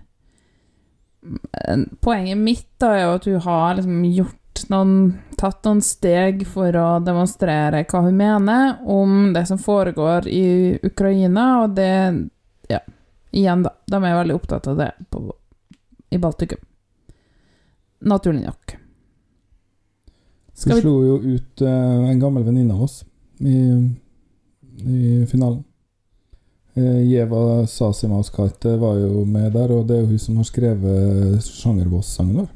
Poenget 2.01 2.38
mitt 2.39 2.67
da 2.80 2.93
er 2.95 3.01
jo 3.03 3.15
at 3.17 3.25
hun 3.27 3.41
har 3.43 3.73
liksom 3.75 4.03
gjort 4.15 4.38
noen 4.68 5.18
Tatt 5.39 5.64
noen 5.64 5.80
steg 5.80 6.41
for 6.51 6.76
å 6.76 6.88
demonstrere 6.99 7.86
hva 7.88 8.01
hun 8.03 8.18
mener 8.20 8.82
om 8.84 9.30
det 9.32 9.45
som 9.47 9.62
foregår 9.62 10.28
i 10.28 10.76
Ukraina, 10.84 11.64
og 11.64 11.78
det 11.78 11.93
Ja, 12.68 12.82
igjen, 13.32 13.64
da. 13.64 13.72
De 13.88 14.01
er 14.03 14.18
veldig 14.18 14.36
opptatt 14.36 14.68
av 14.68 14.76
det 14.82 14.89
på, 15.10 15.22
i 16.12 16.20
Baltikum. 16.20 16.60
Naturlig 17.99 18.43
nok. 18.43 18.76
Skal 20.53 20.76
Vi 20.76 20.76
vi 20.76 20.82
slo 20.82 20.93
jo 21.07 21.16
ut 21.24 21.64
uh, 21.64 22.12
en 22.12 22.20
gammel 22.20 22.43
venninne 22.43 22.76
av 22.76 22.84
oss 22.84 23.05
i, 23.39 23.57
i 24.84 25.26
finalen. 25.32 25.64
Uh, 26.76 26.99
Jeva 27.07 27.66
Sasimauskaite 27.68 28.76
var 28.78 28.99
jo 28.99 29.24
med 29.24 29.53
der, 29.55 29.72
og 29.72 29.88
det 29.88 29.97
er 29.97 30.03
jo 30.03 30.12
hun 30.12 30.24
som 30.28 30.43
har 30.43 30.51
skrevet 30.51 31.47
sjangervås 31.47 32.12
sangen 32.12 32.41
vår. 32.43 32.51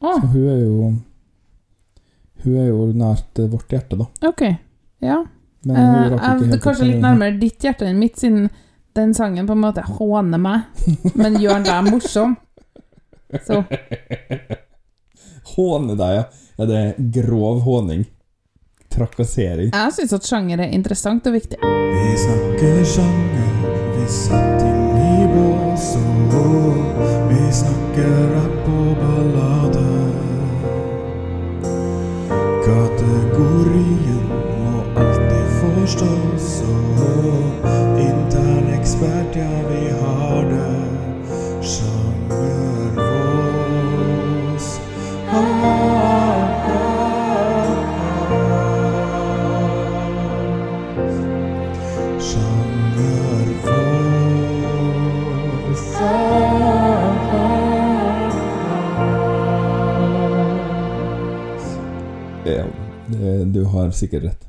Å, 0.00 0.12
Så 0.20 0.26
hun 0.32 0.48
er 0.52 0.58
jo 0.62 0.90
Hun 2.44 2.56
er 2.62 2.68
jo 2.68 2.84
nært 2.94 3.38
eh, 3.42 3.48
vårt 3.50 3.72
hjerte, 3.74 3.96
da. 3.98 4.06
ok. 4.28 4.42
Ja. 5.02 5.24
Men 5.66 5.76
Eh, 5.76 5.82
hun 5.82 6.12
rakk 6.12 6.22
ikke 6.22 6.50
helt 6.52 6.62
kanskje 6.62 6.86
litt 6.92 7.00
nærmere 7.02 7.38
ditt 7.40 7.64
hjerte 7.66 7.86
enn 7.88 7.98
mitt, 7.98 8.18
siden 8.20 8.48
den 8.94 9.14
sangen 9.14 9.46
på 9.46 9.54
en 9.56 9.62
måte 9.62 9.82
håner 9.86 10.38
meg, 10.38 10.60
men 11.18 11.38
gjør 11.42 11.64
deg 11.66 11.90
morsom. 11.90 12.36
Så 13.44 13.62
Håne 15.54 15.96
deg, 15.98 16.14
ja. 16.14 16.24
ja. 16.58 16.64
Det 16.68 16.78
er 16.78 16.94
grov 17.18 17.60
håning. 17.66 18.06
Trakassering. 18.88 19.70
jeg 19.74 19.92
syns 19.98 20.14
at 20.16 20.24
sjanger 20.26 20.62
er 20.64 20.72
interessant 20.74 21.26
og 21.28 21.34
viktig. 21.36 21.58
Vi 21.60 22.14
snakker 22.22 22.78
sjanger, 22.94 23.50
vi 23.98 24.06
satt 24.08 24.62
inn 24.64 24.96
i 24.96 25.26
bås 25.34 25.90
og 25.98 27.02
vi 27.28 27.42
snakker 27.60 28.16
rapp 28.32 28.70
og 28.72 28.90
ballade. 29.02 29.57
Sikkert 63.98 64.24
rett. 64.28 64.48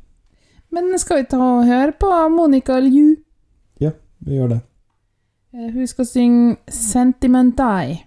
Men 0.71 0.91
skal 1.01 1.23
vi 1.23 1.29
ta 1.31 1.39
og 1.41 1.65
høre 1.65 1.93
på 1.97 2.09
Monica 2.33 2.77
Liu? 2.83 3.15
Ja, 3.81 3.91
vi 4.25 4.37
gjør 4.37 4.53
det. 4.55 4.59
Eh, 5.53 5.71
Hun 5.73 5.87
skal 5.87 6.05
synge 6.05 6.57
'Sentimentai'. 6.67 8.03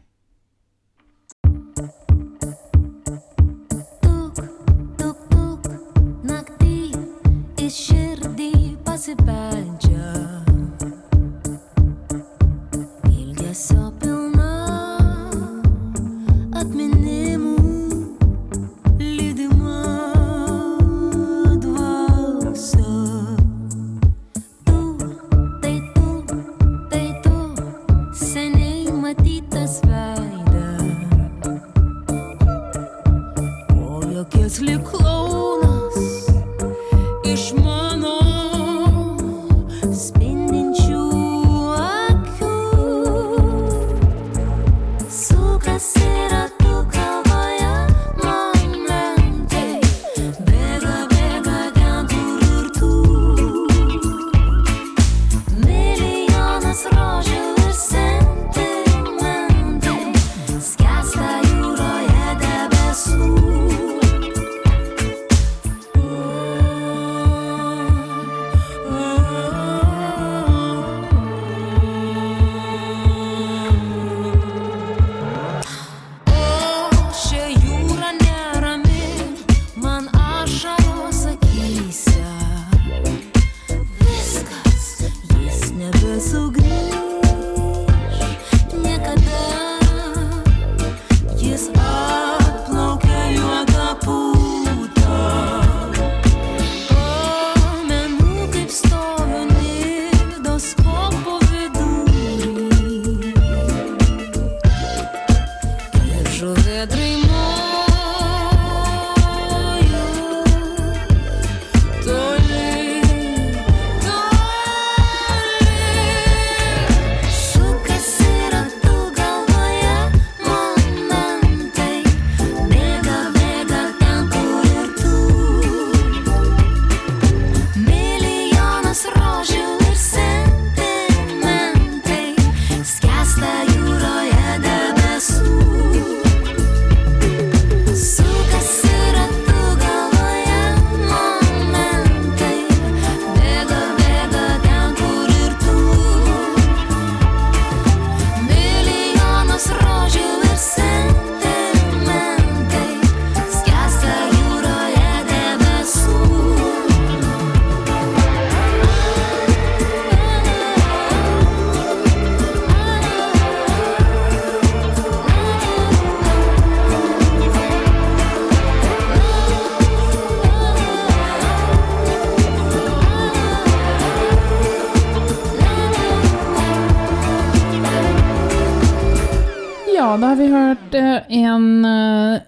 En 181.29 181.85
eh, 181.89 182.43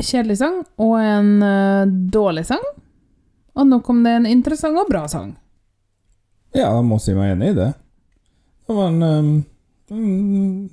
kjedelig 0.00 0.38
sang 0.40 0.60
og 0.82 0.94
en 1.00 1.30
eh, 1.42 1.92
dårlig 2.12 2.46
sang. 2.48 2.64
Og 3.56 3.68
nå 3.68 3.80
kom 3.84 4.02
det 4.04 4.14
en 4.18 4.28
interessant 4.28 4.76
og 4.78 4.88
bra 4.90 5.06
sang. 5.08 5.34
Ja, 6.56 6.70
jeg 6.70 6.86
må 6.88 6.98
si 7.02 7.14
meg 7.16 7.34
enig 7.34 7.52
i 7.52 7.58
det. 7.58 7.70
Det 8.66 8.74
var 8.76 8.90
en 8.90 9.44
mm, 9.90 10.68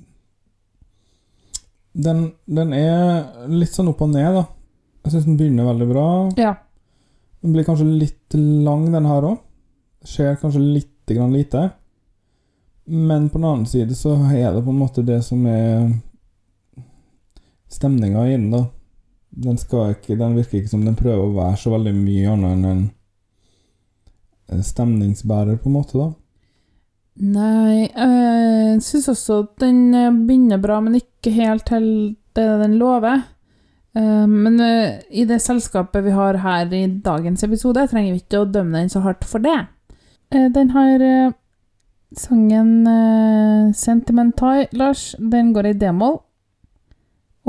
den, 1.94 2.24
den 2.44 2.72
er 2.74 3.48
litt 3.50 3.74
sånn 3.74 3.92
opp 3.92 4.02
og 4.02 4.10
ned, 4.10 4.34
da. 4.34 4.44
Jeg 5.04 5.12
syns 5.12 5.28
den 5.28 5.38
begynner 5.38 5.68
veldig 5.68 5.86
bra. 5.90 6.06
Ja. 6.40 6.56
Den 7.44 7.54
blir 7.54 7.66
kanskje 7.66 7.86
litt 7.86 8.34
lang, 8.34 8.88
den 8.90 9.06
her 9.06 9.28
òg. 9.28 9.38
Skjer 10.04 10.38
kanskje 10.40 10.62
litt 10.64 11.12
grann 11.12 11.36
lite. 11.36 11.68
Men 12.84 13.28
på 13.30 13.38
den 13.38 13.46
annen 13.46 13.68
side 13.68 13.94
så 13.96 14.16
er 14.32 14.50
det 14.56 14.64
på 14.64 14.72
en 14.72 14.80
måte 14.80 15.04
det 15.06 15.20
som 15.24 15.44
er 15.48 15.92
stemninga 17.72 18.26
i 18.28 18.36
den, 18.36 18.50
da. 18.52 18.66
Den, 19.34 19.56
ikke, 19.58 20.18
den 20.18 20.36
virker 20.36 20.60
ikke 20.60 20.70
som 20.70 20.84
den 20.86 20.98
prøver 20.98 21.24
å 21.24 21.34
være 21.34 21.56
så 21.58 21.72
veldig 21.74 21.94
mye 21.96 22.34
annet 22.36 22.68
enn 22.70 22.84
en 24.52 24.62
stemningsbærer, 24.62 25.56
på 25.58 25.70
en 25.70 25.76
måte, 25.78 25.98
da. 25.98 26.10
Nei, 27.14 27.86
jeg 27.86 28.80
syns 28.82 29.06
også 29.12 29.38
at 29.44 29.52
den 29.62 29.94
eh, 29.94 30.10
begynner 30.26 30.58
bra, 30.62 30.80
men 30.82 30.98
ikke 30.98 31.30
helt 31.36 31.66
til 31.68 31.86
det 32.34 32.46
den 32.64 32.74
lover. 32.80 33.22
Eh, 33.94 34.26
Men 34.26 34.58
eh, 34.60 34.98
i 35.10 35.24
det 35.28 35.38
selskapet 35.42 36.04
vi 36.04 36.14
har 36.14 36.40
her 36.42 36.74
i 36.74 36.86
dagens 37.04 37.46
episode, 37.46 37.86
trenger 37.90 38.16
vi 38.16 38.24
ikke 38.24 38.42
å 38.42 38.50
dømme 38.50 38.82
den 38.82 38.92
så 38.92 39.04
hardt 39.04 39.24
for 39.28 39.44
det. 39.44 39.60
Den 40.34 40.70
har 40.74 41.32
sangen 42.18 42.88
'Sentimental', 43.70 44.66
Lars. 44.72 45.14
Den 45.18 45.52
går 45.54 45.68
i 45.68 45.72
d-moll. 45.78 46.18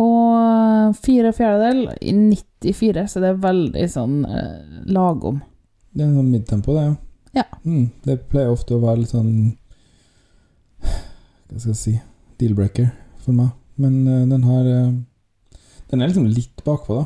Og 0.01 0.95
fire 0.99 1.31
fjerdedel 1.35 1.85
i 2.03 2.11
94, 2.15 3.05
så 3.07 3.21
det 3.23 3.31
er 3.31 3.43
veldig 3.45 3.85
sånn 3.91 4.17
eh, 4.27 4.81
lagom. 4.91 5.39
Det 5.95 6.03
er 6.03 6.11
sånn 6.11 6.31
midtempo, 6.33 6.75
det, 6.75 6.89
ja. 6.89 6.95
Ja. 7.35 7.45
Mm, 7.63 7.89
det 8.03 8.21
pleier 8.31 8.51
ofte 8.51 8.75
å 8.75 8.83
være 8.83 9.01
litt 9.01 9.11
sånn 9.11 9.31
Hva 10.79 11.57
skal 11.59 11.73
jeg 11.73 11.79
si 11.81 11.95
deal-breaker 12.39 12.87
for 13.23 13.35
meg. 13.35 13.51
Men 13.81 13.97
uh, 14.07 14.21
den 14.29 14.45
her 14.47 14.69
uh, 14.71 14.93
Den 15.91 16.01
er 16.01 16.11
liksom 16.11 16.29
litt 16.31 16.63
bakpå, 16.65 16.99
da. 16.99 17.05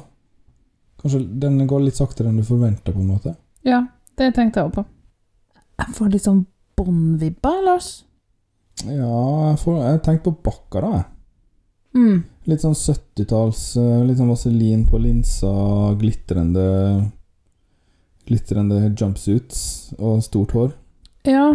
Kanskje 1.02 1.24
den 1.42 1.62
går 1.68 1.86
litt 1.86 1.98
saktere 2.00 2.30
enn 2.30 2.40
du 2.40 2.46
forventer, 2.46 2.94
på 2.94 3.02
en 3.02 3.14
måte. 3.14 3.34
Ja, 3.66 3.84
det 4.20 4.34
tenkte 4.36 4.62
jeg 4.62 4.70
også 4.70 4.82
på. 4.82 4.86
Jeg 5.80 5.96
får 5.96 6.12
litt 6.14 6.26
sånn 6.26 6.42
Bond-vibber, 6.80 7.62
Lars. 7.66 7.90
Ja, 8.86 9.14
jeg, 9.50 9.60
får, 9.64 9.80
jeg 9.84 10.02
tenkte 10.06 10.30
på 10.30 10.50
Bakka, 10.50 10.84
da. 10.84 10.92
jeg. 10.98 11.08
Mm. 12.00 12.20
Litt 12.50 12.64
sånn 12.66 12.78
70-talls 12.78 13.64
eh, 13.78 14.04
Litt 14.08 14.18
sånn 14.18 14.32
vaselin 14.32 14.86
på 14.90 15.02
linsa, 15.02 15.52
glitrende 16.00 16.66
Glitrende 18.30 18.84
jumpsuits 18.94 19.62
og 19.98 20.20
stort 20.22 20.52
hår. 20.54 20.74
Ja. 21.26 21.48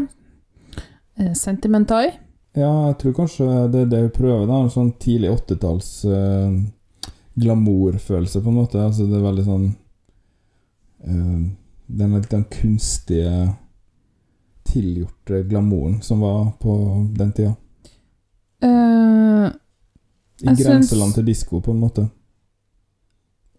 Sentimentai. 1.38 2.08
Ja, 2.54 2.88
jeg 2.88 2.96
tror 2.98 3.14
kanskje 3.14 3.46
det 3.70 3.84
er 3.84 3.90
det 3.90 4.00
hun 4.04 4.14
prøver, 4.14 4.46
da. 4.50 4.60
En 4.62 4.72
sånn 4.74 4.92
tidlig 5.02 5.30
80-talls 5.36 5.90
eh, 6.10 6.56
glamourfølelse, 7.42 8.42
på 8.42 8.50
en 8.50 8.58
måte. 8.60 8.82
Altså, 8.82 9.06
det 9.10 9.18
er 9.18 9.26
veldig 9.28 9.46
sånn 9.46 9.64
eh, 11.06 11.40
Den 11.86 12.14
litt 12.14 12.30
den 12.30 12.46
kunstige, 12.50 13.52
tilgjorte 14.64 15.42
glamouren 15.46 15.98
som 16.02 16.22
var 16.24 16.54
på 16.58 16.74
den 17.14 17.32
tida. 17.36 17.54
Eh, 18.64 19.50
I 20.42 20.46
Jeg 20.46 20.56
syns- 20.56 20.64
grenseland 20.66 21.14
til 21.14 21.24
disko, 21.26 21.60
på 21.60 21.70
en 21.70 21.80
måte. 21.80 22.08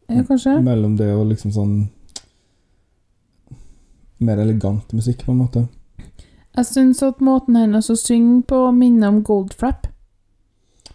ja, 0.09 0.23
kanskje? 0.23 0.61
Mellom 0.63 0.97
det 0.97 1.13
og 1.15 1.27
liksom 1.31 1.51
sånn 1.51 1.89
Mer 4.19 4.37
elegant 4.39 4.93
musikk, 4.93 5.25
på 5.25 5.31
en 5.33 5.37
måte. 5.43 5.67
Jeg 6.55 6.65
syns 6.65 7.01
at 7.03 7.19
måten 7.19 7.55
hennes 7.59 7.89
å 7.91 7.95
synge 7.99 8.45
på 8.47 8.59
minner 8.73 9.11
om 9.11 9.21
Goldfrap. 9.27 9.87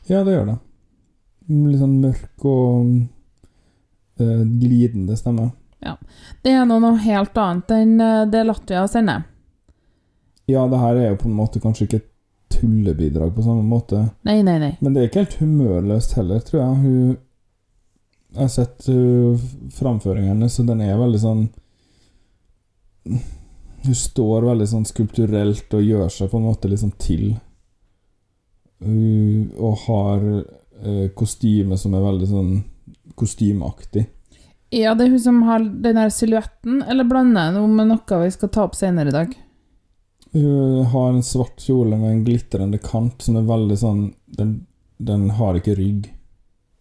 Ja, 0.09 0.23
det 0.25 0.33
gjør 0.39 0.47
det. 0.55 0.59
Litt 1.51 1.83
sånn 1.83 1.99
mørk 2.01 2.47
og 2.49 2.95
eh, 4.21 4.45
glidende 4.63 5.17
stemme. 5.21 5.51
Ja. 5.85 5.97
Det 6.43 6.53
er 6.57 6.65
noe 6.69 6.95
helt 7.05 7.37
annet 7.37 7.75
enn 7.77 8.01
eh, 8.01 8.25
det 8.33 8.47
Latvia 8.49 8.87
sender. 8.89 9.27
Ja, 10.49 10.65
det 10.67 10.81
her 10.81 10.97
er 10.97 11.11
jo 11.13 11.21
på 11.21 11.29
en 11.29 11.37
måte 11.37 11.61
kanskje 11.63 11.87
ikke 11.87 12.01
et 12.01 12.10
tullebidrag 12.51 13.35
på 13.35 13.43
samme 13.43 13.63
måte. 13.63 14.05
Nei, 14.27 14.41
nei, 14.43 14.59
nei. 14.63 14.73
Men 14.81 14.95
det 14.95 15.03
er 15.03 15.11
ikke 15.11 15.25
helt 15.25 15.41
humørløst 15.41 16.15
heller, 16.19 16.41
tror 16.45 16.63
jeg. 16.63 16.79
Hun 16.85 17.19
Jeg 18.31 18.45
har 18.45 18.51
sett 18.53 18.87
uh, 18.87 19.47
framføringen 19.75 20.37
hennes, 20.37 20.59
og 20.63 20.69
den 20.69 20.83
er 20.87 20.99
veldig 21.01 21.19
sånn 21.19 21.41
Hun 23.81 23.97
står 23.97 24.45
veldig 24.47 24.69
sånn 24.71 24.87
skulpturelt 24.87 25.75
og 25.75 25.83
gjør 25.83 26.13
seg 26.13 26.31
på 26.31 26.39
en 26.39 26.47
måte 26.47 26.71
liksom 26.71 26.93
til. 27.01 27.33
Hun- 28.85 29.51
og 29.59 29.83
har 29.89 30.27
uh, 30.31 31.09
kostyme 31.17 31.79
som 31.81 31.97
er 31.97 32.07
veldig 32.07 32.29
sånn 32.31 32.53
kostymeaktig. 33.19 34.07
Ja, 34.71 34.95
det 34.95 35.09
er 35.09 35.15
hun 35.17 35.23
som 35.23 35.43
har 35.49 35.65
den 35.65 35.99
der 35.99 36.13
silhuetten, 36.15 36.83
eller 36.87 37.09
blander 37.09 37.49
jeg 37.49 37.57
noe 37.57 37.71
med 37.73 37.91
noe 37.91 38.21
vi 38.23 38.31
skal 38.31 38.53
ta 38.55 38.69
opp 38.69 38.77
senere 38.79 39.11
i 39.11 39.17
dag? 39.17 39.33
Hun 40.33 40.85
har 40.93 41.09
en 41.11 41.23
svart 41.23 41.61
kjole 41.61 41.97
med 41.99 42.11
en 42.11 42.25
glitrende 42.25 42.79
kant 42.79 43.23
som 43.23 43.37
er 43.37 43.49
veldig 43.49 43.77
sånn 43.79 44.03
Den, 44.31 44.53
den 44.97 45.31
har 45.35 45.59
ikke 45.59 45.75
rygg. 45.75 46.07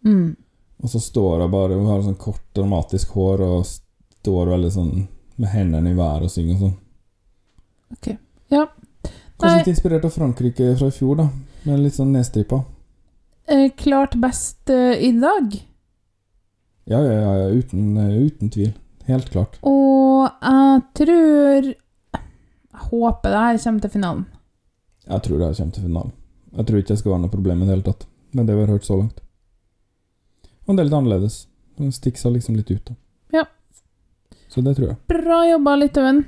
Mm. 0.06 0.36
Og 0.82 0.90
så 0.92 1.00
står 1.02 1.40
hun 1.42 1.50
bare 1.52 1.78
Hun 1.78 1.88
har 1.90 2.04
sånn 2.04 2.20
kort, 2.20 2.44
dramatisk 2.54 3.16
hår 3.18 3.42
og 3.48 3.66
står 4.20 4.52
veldig 4.54 4.70
sånn 4.74 4.92
med 5.40 5.48
hendene 5.54 5.90
i 5.90 5.96
været 5.96 6.28
og 6.28 6.32
synger 6.32 6.56
og 6.56 6.64
sånn. 6.66 6.76
Ok. 7.96 8.08
Ja. 8.52 8.66
Kanskje 9.40 9.48
Nei. 9.48 9.60
litt 9.62 9.70
inspirert 9.72 10.04
av 10.04 10.12
Frankrike 10.12 10.74
fra 10.76 10.90
i 10.90 10.94
fjor, 10.94 11.16
da. 11.22 11.26
Med 11.64 11.80
litt 11.80 11.96
sånn 11.96 12.12
nedstripa. 12.12 12.60
Eh, 13.48 13.70
klart 13.80 14.18
best 14.20 14.68
eh, 14.70 15.00
i 15.00 15.14
dag. 15.16 15.56
Ja, 16.90 17.00
ja, 17.00 17.14
ja, 17.22 17.32
ja 17.40 17.48
uten, 17.56 17.96
eh, 17.96 18.18
uten 18.28 18.52
tvil. 18.52 18.74
Helt 19.08 19.30
klart. 19.32 19.56
Og 19.66 20.28
jeg 20.28 20.82
tror 21.00 21.70
håper 22.88 23.32
det 23.32 23.42
her 23.44 23.60
kommer 23.64 23.84
til 23.84 23.92
finalen. 23.96 24.24
Jeg 25.10 25.22
tror 25.26 25.38
det 25.38 25.46
her 25.48 25.58
kommer 25.58 25.76
til 25.76 25.86
finalen. 25.86 26.16
Jeg 26.56 26.66
tror 26.66 26.80
ikke 26.80 26.92
det 26.92 26.98
skal 27.00 27.12
være 27.12 27.22
noe 27.24 27.32
problem 27.32 27.62
i 27.62 27.68
det 27.68 27.74
hele 27.76 27.86
tatt. 27.86 28.08
Med 28.32 28.46
det 28.46 28.56
vi 28.56 28.64
har 28.64 28.74
hørt 28.74 28.86
så 28.86 28.98
langt. 28.98 29.22
Og 30.66 30.74
det 30.74 30.82
er 30.82 30.88
litt 30.88 30.98
annerledes. 30.98 31.38
Den 31.80 31.94
stikker 31.94 32.22
seg 32.22 32.36
liksom 32.36 32.58
litt 32.58 32.70
ut, 32.70 32.90
da. 32.90 32.94
Ja. 33.40 33.46
Så 34.50 34.62
det 34.66 34.76
tror 34.76 34.92
jeg. 34.92 34.98
Bra 35.10 35.40
jobba, 35.48 35.76
Litauen. 35.80 36.22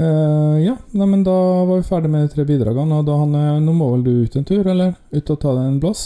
Uh, 0.00 0.56
ja, 0.62 0.78
nei, 0.96 1.06
men 1.06 1.24
da 1.26 1.34
var 1.68 1.74
vi 1.74 1.84
ferdig 1.84 2.08
med 2.08 2.22
de 2.24 2.32
tre 2.32 2.46
bidragene, 2.48 3.02
og 3.02 3.08
da 3.08 3.18
han, 3.20 3.34
nå 3.60 3.74
må 3.76 3.90
vel 3.92 4.04
du 4.06 4.12
ut 4.24 4.36
en 4.38 4.46
tur, 4.48 4.62
eller? 4.64 4.94
Ut 5.12 5.32
og 5.34 5.40
ta 5.42 5.52
deg 5.58 5.66
en 5.66 5.80
blås? 5.82 6.04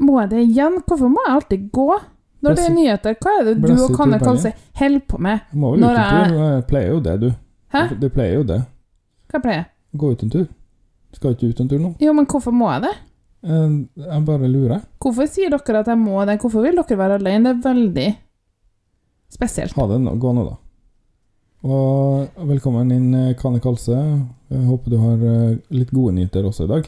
Må 0.00 0.16
jeg 0.22 0.32
det 0.32 0.40
igjen? 0.48 0.80
Hvorfor 0.88 1.12
må 1.12 1.22
jeg 1.26 1.34
alltid 1.36 1.68
gå? 1.74 1.86
Når 2.48 2.56
det 2.58 2.64
er 2.66 2.74
nyheter, 2.74 3.16
hva 3.22 3.34
er 3.40 3.44
det 3.48 3.54
du 3.62 3.72
og 3.84 3.96
Kanne. 3.96 4.18
Kalse 4.22 4.52
holder 4.80 5.00
på 5.08 5.18
med? 5.28 5.40
Du 5.52 5.58
må 5.62 5.72
vel 5.74 5.84
ut 5.84 5.90
en 5.90 6.30
tur? 6.32 6.38
Jeg 6.44 6.66
pleier 6.70 6.88
jo 6.94 7.00
det, 7.04 7.16
du. 7.20 7.28
Hæ? 7.74 7.82
Du 8.00 8.08
pleier 8.14 8.34
jo 8.40 8.46
det. 8.48 8.60
Hva 9.32 9.40
pleier 9.44 9.60
jeg? 9.62 9.68
Gå 10.00 10.12
ut 10.14 10.22
en 10.26 10.30
tur. 10.32 10.46
Skal 11.16 11.34
ikke 11.36 11.48
ut 11.52 11.60
en 11.64 11.68
tur 11.70 11.78
nå? 11.82 11.90
Jo, 12.04 12.12
men 12.16 12.26
hvorfor 12.28 12.52
må 12.52 12.70
jeg 12.74 12.82
det? 12.86 12.94
Eh, 13.48 13.74
Jeg 14.04 14.24
bare 14.26 14.48
lurer. 14.50 14.80
Hvorfor 15.00 15.28
sier 15.30 15.50
dere 15.54 15.80
at 15.84 15.86
jeg 15.92 15.98
må 16.00 16.24
det? 16.28 16.38
Hvorfor 16.40 16.64
vil 16.66 16.76
dere 16.80 16.98
være 16.98 17.18
alene? 17.20 17.52
Det 17.54 17.66
er 17.66 17.74
veldig 17.74 18.08
spesielt. 19.32 19.76
Ha 19.76 19.86
det 19.92 20.00
nå. 20.04 20.14
Gå 20.20 20.32
nå, 20.36 20.44
da. 20.48 20.56
Og 21.68 22.28
velkommen 22.48 22.92
inn, 22.94 23.08
eh, 23.14 23.34
Kane 23.40 23.58
Kalse. 23.60 23.96
Jeg 24.50 24.64
håper 24.68 24.90
du 24.90 24.98
har 25.02 25.24
eh, 25.26 25.56
litt 25.74 25.90
gode 25.90 26.14
nyheter 26.14 26.46
også 26.46 26.64
i 26.68 26.72
dag. 26.74 26.86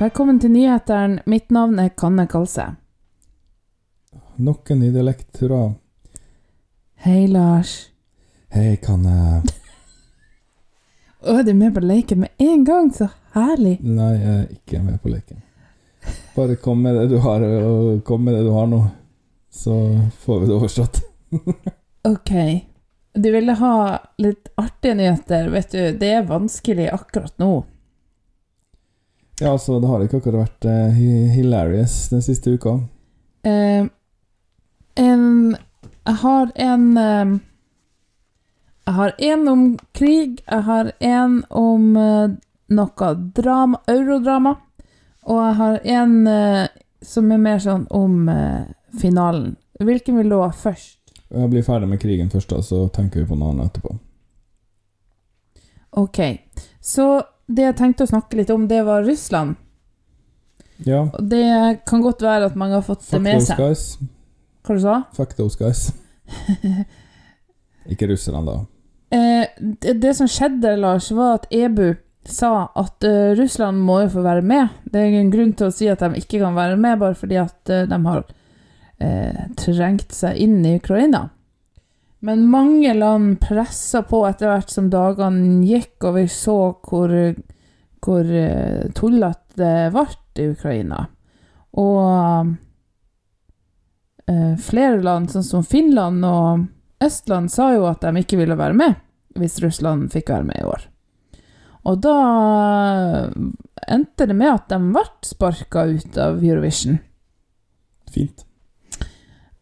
Velkommen 0.00 0.38
til 0.40 0.48
nyhetene. 0.54 1.20
Mitt 1.28 1.50
navn 1.52 1.76
er 1.76 1.90
Kanne 1.92 2.24
Kalse. 2.24 2.62
Nok 4.40 4.70
en 4.72 4.78
ny 4.80 4.86
dialekt, 4.94 5.42
hurra. 5.42 5.74
Hei, 7.04 7.26
Lars. 7.28 7.74
Hei, 8.48 8.78
Kanne. 8.80 9.42
Å, 11.20 11.34
er 11.34 11.44
du 11.44 11.50
med 11.52 11.74
på 11.76 11.82
leken 11.84 12.22
med 12.22 12.40
en 12.40 12.64
gang? 12.64 12.88
Så 12.96 13.10
herlig. 13.34 13.74
Nei, 13.84 14.14
jeg 14.14 14.38
er 14.38 14.46
ikke 14.54 14.80
med 14.86 14.96
på 15.02 15.12
leken. 15.12 15.42
Bare 16.32 16.56
kom 16.64 16.80
med 16.80 16.96
det 16.96 17.10
du 17.10 17.18
har, 17.20 17.44
og 17.44 18.00
kom 18.08 18.24
med 18.24 18.38
det 18.38 18.46
du 18.46 18.54
har 18.56 18.70
nå. 18.72 18.78
Så 19.52 19.76
får 20.22 20.40
vi 20.40 20.48
det 20.48 20.56
overstått. 20.56 21.02
Ok. 22.08 22.32
Du 23.20 23.28
ville 23.36 23.52
ha 23.60 23.74
litt 24.16 24.48
artige 24.56 24.96
nyheter, 24.96 25.52
vet 25.52 25.76
du. 25.76 25.84
Det 26.00 26.14
er 26.22 26.24
vanskelig 26.32 26.88
akkurat 26.88 27.36
nå. 27.36 27.50
Ja, 29.40 29.52
altså, 29.52 29.78
det 29.80 29.88
har 29.88 30.02
ikke 30.04 30.18
akkurat 30.20 30.42
vært 30.42 30.66
uh, 30.68 30.98
hilarious 31.32 32.10
den 32.12 32.20
siste 32.24 32.52
uka. 32.52 32.76
Uh, 33.46 33.88
en 35.00 35.56
Jeg 36.04 36.16
har 36.22 36.50
en 36.60 36.84
uh, 36.98 37.38
Jeg 38.84 38.94
har 38.98 39.14
en 39.18 39.48
om 39.48 39.64
krig, 39.96 40.42
jeg 40.44 40.62
har 40.66 40.92
en 41.00 41.44
om 41.50 41.92
noe 42.70 43.10
drama, 43.36 43.78
eurodrama, 43.88 44.54
og 45.22 45.38
jeg 45.44 45.54
har 45.60 45.78
en 45.84 46.14
som 47.02 47.30
er 47.30 47.38
mer 47.38 47.60
sånn 47.62 47.84
om 47.94 48.26
finalen. 48.98 49.54
Hvilken 49.78 50.18
vil 50.18 50.32
du 50.32 50.40
ha 50.40 50.50
først? 50.50 50.98
Jeg 51.30 51.52
blir 51.52 51.62
ferdig 51.62 51.88
med 51.92 52.00
krigen 52.02 52.32
først, 52.32 52.50
da, 52.50 52.62
så 52.66 52.88
tenker 52.88 53.22
vi 53.22 53.28
på 53.30 53.38
noe 53.38 53.52
annet 53.52 53.70
etterpå. 53.70 53.94
Ok, 56.02 56.18
så 56.80 57.22
det 57.50 57.66
jeg 57.66 57.76
tenkte 57.80 58.06
å 58.06 58.10
snakke 58.10 58.38
litt 58.38 58.50
om, 58.54 58.68
det 58.70 58.80
var 58.86 59.04
Russland. 59.06 59.58
Ja. 60.86 61.04
Og 61.10 61.22
det 61.28 61.82
kan 61.88 62.02
godt 62.04 62.22
være 62.24 62.48
at 62.50 62.58
mange 62.58 62.78
har 62.78 62.84
fått 62.86 63.02
det 63.04 63.12
Fuck 63.12 63.24
med 63.26 63.40
those 63.40 63.50
seg. 63.50 63.58
guys. 63.60 63.82
Hva 64.64 64.76
du 64.76 64.82
sa 64.84 64.98
Fuck 65.16 65.34
those 65.36 65.58
guys. 65.60 65.90
Ikke 67.92 68.08
russerne, 68.10 68.44
da. 68.46 68.56
Eh, 69.10 69.48
det, 69.58 69.98
det 70.02 70.14
som 70.16 70.28
skjedde, 70.30 70.76
Lars, 70.80 71.10
var 71.16 71.40
at 71.40 71.48
EBU 71.50 71.94
sa 72.28 72.68
at 72.76 73.04
uh, 73.08 73.32
Russland 73.38 73.80
må 73.82 74.02
jo 74.04 74.12
få 74.14 74.24
være 74.24 74.44
med. 74.46 74.76
Det 74.84 75.00
er 75.00 75.10
ingen 75.10 75.32
grunn 75.32 75.54
til 75.56 75.70
å 75.70 75.74
si 75.74 75.88
at 75.90 76.02
de 76.04 76.20
ikke 76.20 76.42
kan 76.42 76.56
være 76.56 76.76
med, 76.80 77.00
bare 77.00 77.16
fordi 77.18 77.38
at 77.40 77.72
uh, 77.72 77.86
de 77.88 77.98
har 78.06 78.24
uh, 79.02 79.44
trengt 79.58 80.14
seg 80.14 80.38
inn 80.44 80.60
i 80.68 80.76
Ukraina. 80.78 81.28
Men 82.20 82.48
mange 82.52 82.92
land 82.94 83.38
pressa 83.40 84.02
på 84.04 84.22
etter 84.28 84.50
hvert 84.50 84.72
som 84.72 84.90
dagene 84.92 85.64
gikk, 85.64 85.96
og 86.04 86.18
vi 86.18 86.26
så 86.28 86.56
hvor, 86.84 87.14
hvor 88.04 88.32
eh, 88.42 88.90
tullete 88.96 89.56
det 89.60 89.92
ble 89.94 90.04
i 90.40 90.48
Ukraina. 90.52 91.06
Og 91.80 92.52
eh, 94.28 94.52
flere 94.60 95.00
land, 95.02 95.30
sånn 95.32 95.46
som 95.46 95.64
Finland 95.64 96.24
og 96.28 96.66
Østland, 97.04 97.52
sa 97.52 97.72
jo 97.74 97.88
at 97.88 98.04
de 98.04 98.22
ikke 98.22 98.40
ville 98.40 98.58
være 98.58 98.76
med 98.76 99.00
hvis 99.38 99.60
Russland 99.62 100.10
fikk 100.12 100.32
være 100.32 100.48
med 100.48 100.58
i 100.60 100.66
år. 100.66 100.86
Og 101.88 102.00
da 102.04 102.16
endte 103.88 104.26
det 104.28 104.36
med 104.36 104.52
at 104.52 104.68
de 104.72 104.80
ble 104.92 105.06
sparka 105.24 105.86
ut 105.88 106.18
av 106.20 106.42
Eurovision. 106.44 106.98
Fint. 108.10 108.44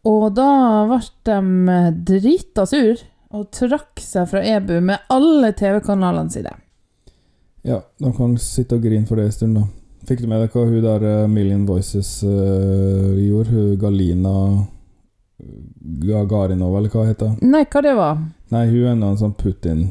Og 0.07 0.29
da 0.35 0.51
ble 0.87 0.99
de 1.27 1.79
drita 2.07 2.65
sur 2.69 3.01
og 3.35 3.49
trakk 3.53 3.99
seg 4.01 4.29
fra 4.31 4.41
EBU 4.41 4.79
med 4.81 5.11
alle 5.11 5.51
TV-kanalene 5.53 6.33
sine. 6.33 6.55
Ja, 7.67 7.81
de 7.99 8.13
kan 8.15 8.37
sitte 8.41 8.79
og 8.79 8.85
grine 8.85 9.05
for 9.05 9.19
det 9.19 9.27
en 9.27 9.35
stund, 9.35 9.59
da. 9.59 9.67
Fikk 10.07 10.23
du 10.23 10.29
med 10.31 10.41
deg 10.41 10.55
hva 10.55 10.63
hun 10.65 10.81
der 10.81 11.05
eh, 11.05 11.29
Million 11.29 11.65
Voices 11.67 12.21
uh, 12.23 13.13
gjorde? 13.19 13.51
Hun 13.51 13.75
Galina 13.81 14.35
Gagarinova, 16.07 16.79
eller 16.79 16.93
hva 16.93 17.05
heter 17.09 17.33
hun? 17.33 17.51
Nei, 17.51 17.65
hva 17.69 17.83
det 17.83 17.95
var? 17.99 18.21
Nei, 18.55 18.65
hun 18.71 18.87
er 18.87 18.95
en 18.95 19.19
sånn 19.19 19.35
Putin 19.37 19.89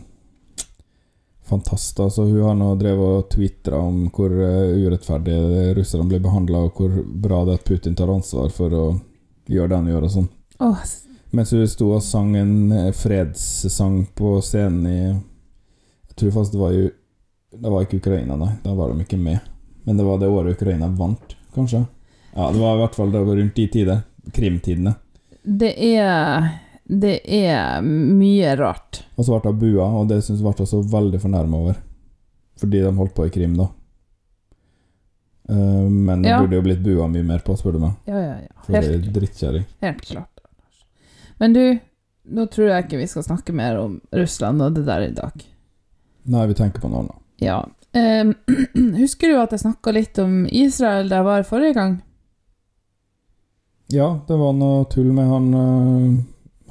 Fantast. 1.48 2.00
Altså, 2.00 2.26
hun 2.28 2.42
har 2.44 2.56
nå 2.58 2.72
drevet 2.80 3.20
og 3.20 3.28
tvitra 3.32 3.78
om 3.80 4.08
hvor 4.12 4.32
eh, 4.32 4.74
urettferdig 4.84 5.38
russerne 5.78 6.08
blir 6.10 6.24
behandla, 6.24 6.66
og 6.66 6.80
hvor 6.80 6.98
bra 7.08 7.44
det 7.46 7.54
er 7.54 7.62
at 7.62 7.68
Putin 7.68 7.96
tar 7.96 8.12
ansvar 8.12 8.50
for 8.52 8.74
å 8.74 8.88
gjøre 9.48 9.72
det 9.72 9.78
han 9.80 9.90
gjør, 9.92 10.06
og 10.06 10.14
sånn. 10.14 10.28
Oh. 10.58 10.84
Mens 11.30 11.52
hun 11.52 11.66
sto 11.68 11.90
og 11.92 12.04
sang 12.04 12.32
en 12.38 12.72
eh, 12.72 12.92
fredssang 12.96 14.06
på 14.16 14.38
scenen 14.44 14.86
i 14.88 15.00
Jeg 15.08 16.16
tror 16.16 16.32
faktisk 16.38 16.54
det 16.56 16.62
var 16.62 16.72
jo 16.72 16.86
Det 17.52 17.72
var 17.72 17.84
ikke 17.84 18.00
Ukraina, 18.00 18.36
nei. 18.36 18.50
Da 18.64 18.74
var 18.76 18.92
de 18.92 19.04
ikke 19.04 19.20
med. 19.20 19.38
Men 19.84 19.96
det 19.96 20.04
var 20.04 20.18
det 20.20 20.28
året 20.28 20.56
Ukraina 20.56 20.88
vant, 20.92 21.36
kanskje. 21.54 21.84
Ja, 22.34 22.50
det 22.52 22.60
var 22.60 22.76
i 22.76 22.80
hvert 22.82 22.96
fall 22.96 23.12
det 23.12 23.22
var 23.24 23.38
rundt 23.40 23.56
de 23.56 23.66
tider. 23.72 24.02
Krimtidene. 24.34 24.94
det 25.42 25.72
er 25.96 26.48
Det 26.84 27.20
er 27.24 27.80
mye 27.82 28.54
rart. 28.56 29.02
Og 29.16 29.24
så 29.24 29.38
ble 29.38 29.52
hun 29.52 29.60
bua, 29.60 29.86
og 30.00 30.08
det 30.08 30.22
syns 30.24 30.40
ble 30.44 30.52
hun 30.58 30.68
så 30.68 30.82
veldig 30.82 31.20
fornærma 31.20 31.56
over. 31.56 31.80
Fordi 32.60 32.80
de 32.82 32.92
holdt 32.96 33.14
på 33.14 33.26
i 33.26 33.32
Krim, 33.32 33.56
da. 33.56 33.68
Eh, 35.48 35.88
men 35.88 36.24
Ja. 36.24 36.40
burde 36.42 36.56
jo 36.58 36.62
blitt 36.62 36.82
bua 36.84 37.06
mye 37.08 37.22
mer 37.24 37.38
på, 37.44 37.56
spør 37.56 37.72
du 37.72 37.78
meg. 37.78 37.92
Ja, 38.06 38.18
ja, 38.20 38.34
ja. 38.44 38.62
For 38.64 38.72
det 38.72 38.84
er 38.94 39.12
drittkjerring. 39.12 39.64
helt 39.80 40.00
klart. 40.02 40.40
Men 41.40 41.52
du, 41.54 41.78
nå 42.28 42.46
tror 42.50 42.68
jeg 42.68 42.84
ikke 42.84 42.98
vi 42.98 43.06
skal 43.06 43.22
snakke 43.22 43.54
mer 43.54 43.78
om 43.78 44.00
Russland 44.12 44.60
og 44.62 44.74
det 44.74 44.84
der 44.86 45.06
i 45.06 45.12
dag. 45.14 45.32
Nei, 46.26 46.46
vi 46.46 46.54
tenker 46.54 46.80
på 46.82 46.90
noe 46.90 47.00
annet. 47.06 47.16
Ja. 47.40 47.62
Ehm, 47.94 48.34
husker 48.98 49.28
du 49.32 49.38
at 49.40 49.50
jeg 49.54 49.60
snakka 49.62 49.92
litt 49.94 50.18
om 50.18 50.42
Israel 50.50 51.08
da 51.08 51.22
jeg 51.22 51.24
var 51.24 51.42
forrige 51.48 51.74
gang? 51.78 52.02
Ja, 53.88 54.20
det 54.28 54.36
var 54.36 54.52
noe 54.52 54.84
tull 54.92 55.12
med 55.16 55.24
han 55.30 55.46
eh, 55.54 56.24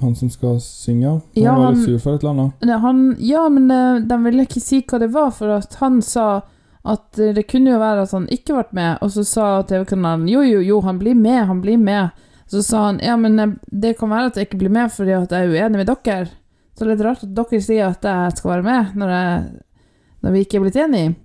Han 0.04 0.14
som 0.16 0.30
skal 0.30 0.60
synge. 0.62 1.10
Han 1.10 1.22
Ja, 1.34 1.56
var 1.58 1.72
litt 1.74 1.86
sur 1.88 1.98
for 2.04 2.14
et 2.14 2.22
eller 2.22 2.36
annet. 2.36 2.70
Han, 2.84 3.16
ja, 3.20 3.48
men 3.50 3.72
eh, 3.74 4.04
de 4.06 4.18
ville 4.28 4.46
ikke 4.46 4.62
si 4.62 4.84
hva 4.86 5.00
det 5.02 5.10
var, 5.16 5.32
for 5.34 5.56
at 5.56 5.74
han 5.82 6.02
sa 6.06 6.42
at 6.88 7.20
det 7.36 7.44
kunne 7.52 7.74
jo 7.74 7.82
være 7.82 8.06
at 8.06 8.14
han 8.16 8.30
ikke 8.32 8.56
ble 8.56 8.80
med, 8.80 9.02
og 9.04 9.12
så 9.12 9.26
sa 9.28 9.48
TV-kanalen 9.68 10.28
jo, 10.32 10.42
jo, 10.48 10.62
jo, 10.64 10.80
han 10.86 11.00
blir 11.02 11.18
med, 11.20 11.46
han 11.50 11.62
blir 11.64 11.80
med. 11.82 12.16
Så 12.48 12.64
sa 12.64 12.86
han 12.86 13.00
ja, 13.04 13.18
men 13.20 13.40
eh, 13.40 13.56
det 13.68 13.98
kan 14.00 14.12
være 14.12 14.32
at 14.32 14.38
jeg 14.40 14.48
ikke 14.48 14.62
blir 14.64 14.72
med 14.72 14.92
fordi 14.96 15.16
at 15.18 15.34
jeg 15.36 15.48
er 15.48 15.52
uenig 15.52 15.82
med 15.82 15.90
dere. 15.92 16.30
Så 16.74 16.86
det 16.86 16.88
er 16.88 16.94
litt 16.94 17.06
rart 17.08 17.24
at 17.26 17.34
dere 17.36 17.62
sier 17.64 17.90
at 17.90 18.06
jeg 18.08 18.36
skal 18.38 18.54
være 18.54 18.68
med, 18.68 18.92
når, 19.02 19.14
jeg, 19.14 19.88
når 20.24 20.36
vi 20.36 20.44
ikke 20.46 20.60
er 20.60 20.64
blitt 20.64 20.82
enige. 20.84 21.16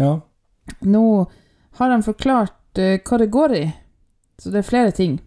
Ja. 0.00 0.12
Nå 0.82 1.04
har 1.78 1.92
de 1.92 1.98
forklart 2.02 2.80
uh, 2.80 2.96
hva 3.04 3.18
det 3.20 3.28
går 3.32 3.54
i, 3.54 3.64
så 4.40 4.52
det 4.52 4.62
er 4.62 4.70
flere 4.70 4.94
ting. 4.96 5.18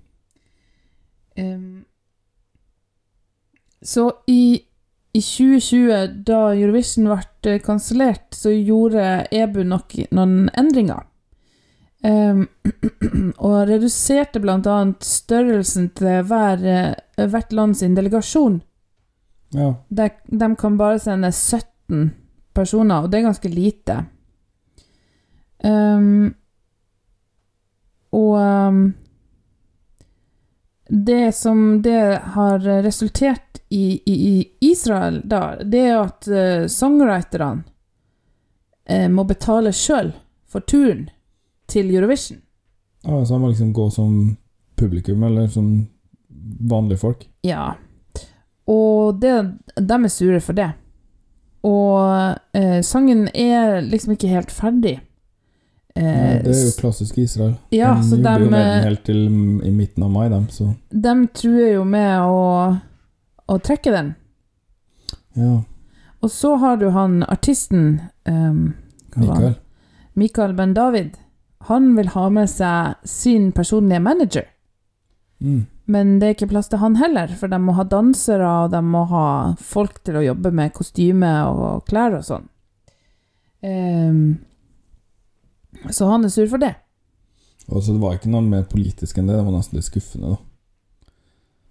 Um, 1.37 1.85
så 3.85 4.09
i, 4.27 4.59
i 5.14 5.22
2020, 5.22 6.24
da 6.28 6.39
Eurovision 6.53 7.10
ble 7.10 7.53
eh, 7.53 7.62
kansellert, 7.64 8.28
så 8.36 8.51
gjorde 8.53 9.26
EBU 9.34 9.64
nok 9.66 9.95
noen 10.14 10.51
endringer. 10.57 11.05
Um, 12.05 12.45
og 13.45 13.55
reduserte 13.68 14.39
annet 14.39 15.03
størrelsen 15.03 15.89
til 15.97 16.22
hver, 16.30 16.62
eh, 16.64 17.26
hvert 17.26 17.51
land 17.53 17.76
sin 17.76 17.97
delegasjon. 17.97 18.62
ja. 19.53 19.74
De, 19.89 20.10
de 20.26 20.55
kan 20.55 20.78
bare 20.78 20.99
sende 20.99 21.32
17 21.32 22.14
personer, 22.53 23.03
og 23.03 23.12
det 23.12 23.20
er 23.20 23.28
ganske 23.28 23.49
lite. 23.49 23.97
Um, 25.66 26.36
og 28.16 28.38
ehm, 28.41 28.86
det 30.89 31.35
som 31.35 31.81
det 31.81 32.21
har 32.23 32.59
resultert 32.59 33.61
i, 33.69 34.01
i, 34.05 34.47
Israel, 34.59 35.21
da, 35.23 35.55
det 35.63 35.79
er 35.79 35.97
at 36.01 36.27
uh, 36.27 36.65
songwriterne 36.67 37.63
uh, 38.89 39.07
må 39.13 39.23
betale 39.29 39.73
sjøl 39.75 40.11
for 40.49 40.65
turen 40.65 41.09
til 41.69 41.91
Eurovision. 41.93 42.41
ja. 43.05 43.25
Så 43.25 43.33
han 43.33 43.41
må 43.41 43.51
liksom 43.51 43.73
gå 43.73 43.89
som 43.93 44.37
publikum, 44.75 45.23
eller 45.23 45.47
som 45.47 45.87
vanlige 46.69 46.97
folk. 46.97 47.27
Ja. 47.45 47.75
Og 48.65 49.21
det, 49.21 49.35
de 49.77 49.99
er 50.03 50.09
sure 50.13 50.41
for 50.41 50.57
det. 50.57 50.71
Og 51.63 52.33
uh, 52.57 52.81
sangen 52.81 53.27
er 53.33 53.81
liksom 53.85 54.17
ikke 54.17 54.33
helt 54.33 54.51
ferdig. 54.51 54.97
Eh, 55.95 56.43
det 56.43 56.53
er 56.53 56.61
jo 56.65 56.75
klassisk 56.79 57.17
Israel. 57.17 57.55
Ja, 57.73 57.95
de 57.97 58.03
så 58.07 58.19
jobber 58.19 58.45
jo 58.45 58.49
med 58.51 58.59
den 58.65 58.77
eh, 58.77 58.83
helt 58.85 59.03
til 59.07 59.23
i 59.65 59.71
midten 59.73 60.05
av 60.05 60.11
mai, 60.13 60.27
dem, 60.29 60.45
så 60.53 60.69
De 60.89 61.15
truer 61.33 61.73
jo 61.73 61.83
med 61.83 62.21
å, 62.21 62.43
å 63.49 63.59
trekke 63.59 63.95
den. 63.95 64.13
ja. 65.35 65.57
Og 66.19 66.27
så 66.31 66.57
har 66.59 66.75
du 66.77 66.89
han 66.91 67.21
artisten 67.31 68.01
um? 68.27 68.73
Mikael. 69.15 69.53
Mikael 70.19 70.53
Ben 70.53 70.73
David. 70.75 71.13
Han 71.69 71.93
vil 71.95 72.09
ha 72.11 72.25
med 72.29 72.49
seg 72.51 72.99
sin 73.07 73.53
personlige 73.55 74.01
manager. 74.03 74.49
Mm. 75.39 75.61
Men 75.89 76.11
det 76.19 76.27
er 76.27 76.35
ikke 76.35 76.49
plass 76.51 76.67
til 76.69 76.81
han 76.83 76.97
heller, 76.99 77.31
for 77.39 77.47
de 77.47 77.57
må 77.63 77.73
ha 77.77 77.85
dansere, 77.87 78.45
og 78.65 78.73
de 78.75 78.81
må 78.85 79.05
ha 79.09 79.25
folk 79.57 80.03
til 80.03 80.19
å 80.19 80.25
jobbe 80.27 80.51
med 80.59 80.75
kostyme 80.75 81.31
og 81.47 81.87
klær 81.87 82.19
og 82.19 82.27
sånn. 82.27 82.45
Ehm, 83.65 84.37
så 85.89 86.09
han 86.09 86.25
er 86.25 86.34
sur 86.34 86.47
for 86.51 86.61
det. 86.61 86.73
Og 87.69 87.84
så 87.84 87.93
det 87.93 88.01
var 88.01 88.17
ikke 88.17 88.32
noe 88.34 88.45
mer 88.45 88.67
politisk 88.69 89.19
enn 89.19 89.30
det. 89.30 89.38
Det 89.38 89.45
var 89.45 89.55
nesten 89.55 89.77
litt 89.77 89.88
skuffende, 89.88 90.36
da. 90.36 90.39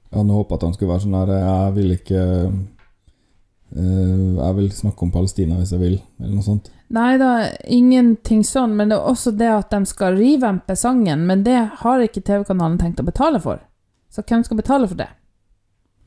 Jeg 0.09 0.23
hadde 0.23 0.37
håpa 0.39 0.57
at 0.57 0.65
han 0.65 0.73
skulle 0.73 0.93
være 0.95 1.05
sånn 1.05 1.17
her 1.19 1.31
Jeg 1.37 1.73
vil 1.77 1.91
ikke 1.93 2.21
uh, 2.49 4.35
Jeg 4.41 4.55
vil 4.57 4.71
snakke 4.73 5.05
om 5.05 5.11
Palestina 5.13 5.59
hvis 5.59 5.75
jeg 5.75 5.83
vil, 5.83 5.99
eller 6.21 6.39
noe 6.39 6.47
sånt. 6.47 6.71
Nei 6.97 7.19
da, 7.21 7.33
ingenting 7.69 8.41
sånn, 8.49 8.73
men 8.79 8.89
det 8.89 8.97
er 8.97 9.11
også 9.11 9.35
det 9.37 9.51
at 9.53 9.75
de 9.75 9.83
skal 9.91 10.17
revampe 10.17 10.73
sangen, 10.79 11.27
men 11.29 11.43
det 11.45 11.59
har 11.83 12.01
ikke 12.01 12.25
TV-kanalen 12.25 12.79
tenkt 12.81 13.03
å 13.03 13.05
betale 13.05 13.43
for. 13.45 13.61
Så 14.09 14.25
hvem 14.25 14.41
skal 14.47 14.63
betale 14.63 14.89
for 14.89 14.97
det? 14.97 15.11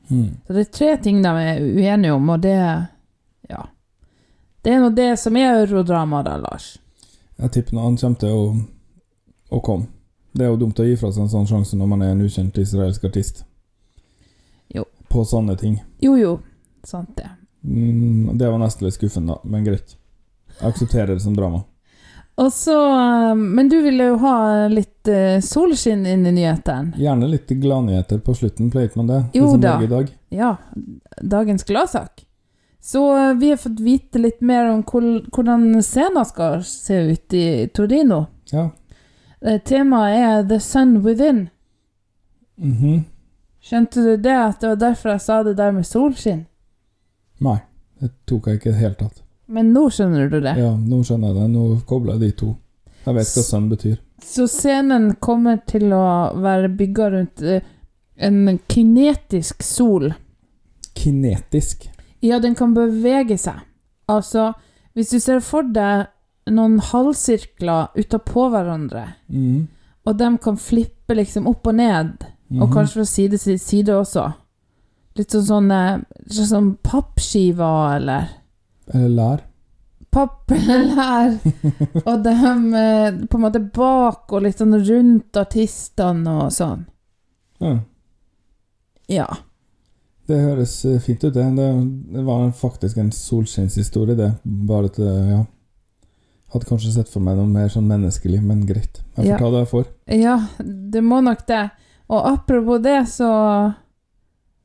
Hmm. 0.08 0.40
Så 0.42 0.56
det 0.56 0.64
er 0.64 0.72
tre 0.74 0.96
ting 1.04 1.22
de 1.22 1.30
er 1.30 1.62
uenige 1.62 2.16
om, 2.16 2.34
og 2.34 2.42
det 2.42 2.58
Ja. 3.48 3.68
Det 4.62 4.72
er 4.72 4.82
nå 4.82 4.90
det 4.94 5.18
som 5.18 5.36
er 5.36 5.62
eurodrama, 5.62 6.22
da, 6.22 6.36
Lars. 6.38 6.78
Jeg 7.38 7.52
tipper 7.52 7.80
han 7.80 7.96
kommer 7.96 8.20
til 8.20 8.36
å, 8.36 8.44
å 9.50 9.60
komme. 9.64 9.88
Det 10.32 10.46
er 10.46 10.52
jo 10.52 10.60
dumt 10.62 10.80
å 10.80 10.86
gi 10.86 10.96
fra 10.96 11.10
seg 11.12 11.26
en 11.26 11.32
sånn 11.32 11.48
sjanse 11.48 11.76
når 11.76 11.90
man 11.90 12.04
er 12.04 12.14
en 12.14 12.22
ukjent 12.24 12.58
israelsk 12.58 13.04
artist. 13.04 13.42
Jo. 14.72 14.86
På 15.12 15.24
sånne 15.28 15.56
ting. 15.60 15.76
Jo, 16.00 16.16
jo. 16.16 16.38
Sant 16.84 17.12
det. 17.16 17.28
Mm, 17.62 18.38
det 18.38 18.48
var 18.48 18.58
nesten 18.62 18.86
litt 18.86 18.96
skuffende, 18.96 19.36
da, 19.36 19.50
men 19.52 19.66
greit. 19.66 19.96
Jeg 20.58 20.72
aksepterer 20.72 21.14
det 21.14 21.22
som 21.24 21.36
drama. 21.36 21.64
Og 22.40 22.48
så 22.52 22.74
eh, 22.96 23.34
Men 23.36 23.68
du 23.68 23.76
ville 23.84 24.06
jo 24.08 24.16
ha 24.22 24.68
litt 24.72 25.08
eh, 25.08 25.36
solskinn 25.44 26.06
inn 26.08 26.24
i 26.26 26.32
nyhetene. 26.32 26.96
Gjerne 26.96 27.28
litt 27.28 27.52
gladnyheter 27.60 28.22
på 28.24 28.34
slutten, 28.38 28.70
pleier 28.72 28.88
ikke 28.88 29.02
man 29.02 29.10
det? 29.10 29.20
Jo 29.36 29.52
det 29.52 29.66
da. 29.66 29.74
lager 29.74 29.84
I 29.84 29.92
dag. 29.92 30.12
Ja, 30.32 30.52
dagens 31.20 31.68
gladsak. 31.68 32.24
Så 32.82 33.02
eh, 33.16 33.34
vi 33.38 33.50
har 33.50 33.56
fått 33.62 33.80
vite 33.80 34.18
litt 34.18 34.40
mer 34.42 34.66
om 34.72 34.82
hvordan 34.82 35.82
scenen 35.82 36.26
skal 36.26 36.64
se 36.66 36.98
ut 37.12 37.34
i 37.38 37.46
Torino. 37.74 38.24
Ja. 38.50 38.70
Eh, 39.40 39.60
Temaet 39.62 40.18
er 40.18 40.48
The 40.48 40.60
Sun 40.60 40.96
Within. 41.04 41.44
Mhm. 42.58 43.04
Skjønte 43.62 44.02
du 44.02 44.16
det? 44.18 44.34
At 44.34 44.60
det 44.60 44.68
var 44.72 44.80
derfor 44.80 45.12
jeg 45.14 45.22
sa 45.22 45.42
det 45.46 45.54
der 45.56 45.70
med 45.70 45.86
solskinn? 45.86 46.40
Nei, 47.46 47.60
det 48.02 48.10
tok 48.26 48.48
jeg 48.50 48.58
ikke 48.58 48.72
i 48.72 48.72
det 48.72 48.80
hele 48.80 48.98
tatt. 48.98 49.22
Men 49.46 49.70
nå 49.74 49.84
skjønner 49.94 50.26
du 50.32 50.40
det. 50.42 50.56
Ja, 50.58 50.72
nå 50.74 50.98
skjønner 51.06 51.30
jeg 51.30 51.38
det. 51.38 51.46
Nå 51.52 51.62
kobler 51.86 52.18
jeg 52.18 52.24
de 52.24 52.30
to. 52.42 52.50
Jeg 53.04 53.14
vet 53.14 53.30
hva 53.36 53.44
sønn 53.46 53.68
betyr. 53.70 54.00
Så 54.22 54.48
scenen 54.50 55.12
kommer 55.22 55.62
til 55.66 55.94
å 55.94 56.02
være 56.42 56.72
bygga 56.78 57.08
rundt 57.14 57.42
eh, 57.46 57.62
en 58.18 58.58
kinetisk 58.70 59.62
sol. 59.66 60.10
Kinetisk. 60.98 61.91
Ja, 62.22 62.38
den 62.38 62.54
kan 62.54 62.74
bevege 62.74 63.38
seg. 63.40 63.60
Altså, 64.10 64.52
hvis 64.94 65.10
du 65.10 65.18
ser 65.22 65.40
for 65.40 65.62
deg 65.74 66.06
noen 66.52 66.78
halvsirkler 66.82 67.94
utapå 67.98 68.48
hverandre, 68.52 69.06
mm. 69.30 69.68
og 70.06 70.18
de 70.18 70.30
kan 70.42 70.58
flippe 70.58 71.14
liksom 71.18 71.46
opp 71.50 71.66
og 71.70 71.74
ned, 71.78 72.24
og 72.52 72.68
Mhm. 72.68 72.72
kanskje 72.74 72.94
fra 72.94 73.04
side 73.04 73.38
til 73.38 73.58
side 73.58 73.94
også. 73.96 74.32
Litt 75.16 75.30
sånn 75.32 75.46
sånne 75.46 76.04
sånn 76.28 76.76
pappskiver, 76.82 77.96
eller 77.96 78.28
Eller 78.92 79.08
lær. 79.08 79.40
Papp 80.12 80.50
eller 80.52 80.84
lær. 80.94 81.38
og 82.06 82.22
de 82.24 82.30
eh, 82.76 83.12
på 83.26 83.38
en 83.38 83.40
måte 83.40 83.62
bak 83.72 84.32
og 84.32 84.42
litt 84.42 84.58
sånn 84.58 84.74
rundt 84.76 85.36
artistene 85.40 86.34
og 86.44 86.52
sånn. 86.52 86.84
Ja. 87.60 87.78
Ja. 89.08 89.26
Det 90.32 90.38
høres 90.40 90.74
eh, 90.88 91.00
fint 91.04 91.24
ut, 91.26 91.34
det. 91.34 91.44
Det, 92.12 92.22
var 92.24 92.46
faktisk 92.56 92.96
en 93.02 93.10
solskinnshistorie, 93.12 94.16
det. 94.16 94.30
Bare 94.42 94.88
at 94.88 95.00
det, 95.00 95.16
ja 95.32 95.42
Hadde 96.52 96.68
kanskje 96.68 96.90
sett 96.92 97.08
for 97.08 97.24
meg 97.24 97.38
noe 97.38 97.48
mer 97.48 97.70
sånn 97.72 97.86
menneskelig, 97.88 98.42
men 98.44 98.66
greit. 98.68 98.98
Jeg 99.16 99.24
får 99.24 99.28
Ja. 99.30 99.38
ta 99.40 99.50
det 99.50 99.60
jeg 99.62 99.68
får. 99.70 99.86
Ja, 100.20 100.34
det 100.92 101.00
må 101.00 101.22
nok 101.24 101.46
det. 101.48 101.62
Og 102.12 102.26
apropos 102.28 102.82
det, 102.84 103.08
så 103.08 103.74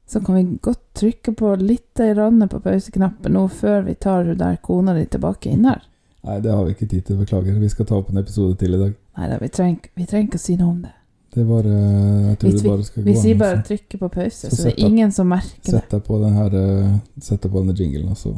Så 0.07 0.22
kan 0.24 0.36
vi 0.36 0.57
godt 0.63 0.80
trykke 0.95 1.34
på 1.36 1.55
litt 1.59 1.93
på 1.95 2.59
pauseknappen 2.63 3.34
nå 3.34 3.47
før 3.51 3.82
vi 3.84 3.95
tar 3.95 4.24
hun 4.24 4.38
der 4.38 4.55
kona 4.63 4.93
di 4.93 5.05
tilbake 5.05 5.49
inn 5.51 5.65
her. 5.65 5.82
Nei, 6.24 6.39
det 6.39 6.51
har 6.51 6.63
vi 6.63 6.72
ikke 6.72 6.89
tid 6.89 7.05
til, 7.05 7.18
beklager. 7.18 7.59
Vi 7.59 7.70
skal 7.70 7.86
ta 7.86 7.95
opp 7.97 8.09
en 8.09 8.18
episode 8.18 8.55
til 8.57 8.74
i 8.74 8.78
dag. 8.78 8.93
Nei 9.18 9.28
da, 9.28 9.38
vi 9.38 9.49
trenger 9.49 10.28
ikke 10.28 10.39
å 10.39 10.45
si 10.45 10.55
noe 10.55 10.70
om 10.70 10.82
det. 10.82 10.93
Det 11.38 11.43
er 11.43 11.49
bare 11.49 11.73
Jeg 12.29 12.38
tror 12.41 12.49
Vi, 12.49 12.57
det 12.57 12.69
bare 12.69 12.83
skal 12.88 13.03
gå 13.03 13.11
Hvis 13.11 13.25
vi 13.27 13.33
bare 13.38 13.57
trykker 13.67 13.99
på 14.01 14.07
pause, 14.09 14.49
Så 14.49 14.55
så, 14.55 14.63
det 14.63 14.71
er 14.73 14.88
ingen 14.88 15.11
som 15.13 15.27
merker 15.29 15.61
det. 15.67 15.73
Sett 15.75 15.91
deg 15.93 16.01
på 16.07 16.17
den 16.23 16.33
her 16.33 16.55
eh, 16.61 16.95
Sett 17.21 17.43
deg 17.45 17.51
på 17.53 17.61
denne 17.61 17.75
jinglen, 17.77 18.07
og 18.09 18.17
så 18.17 18.33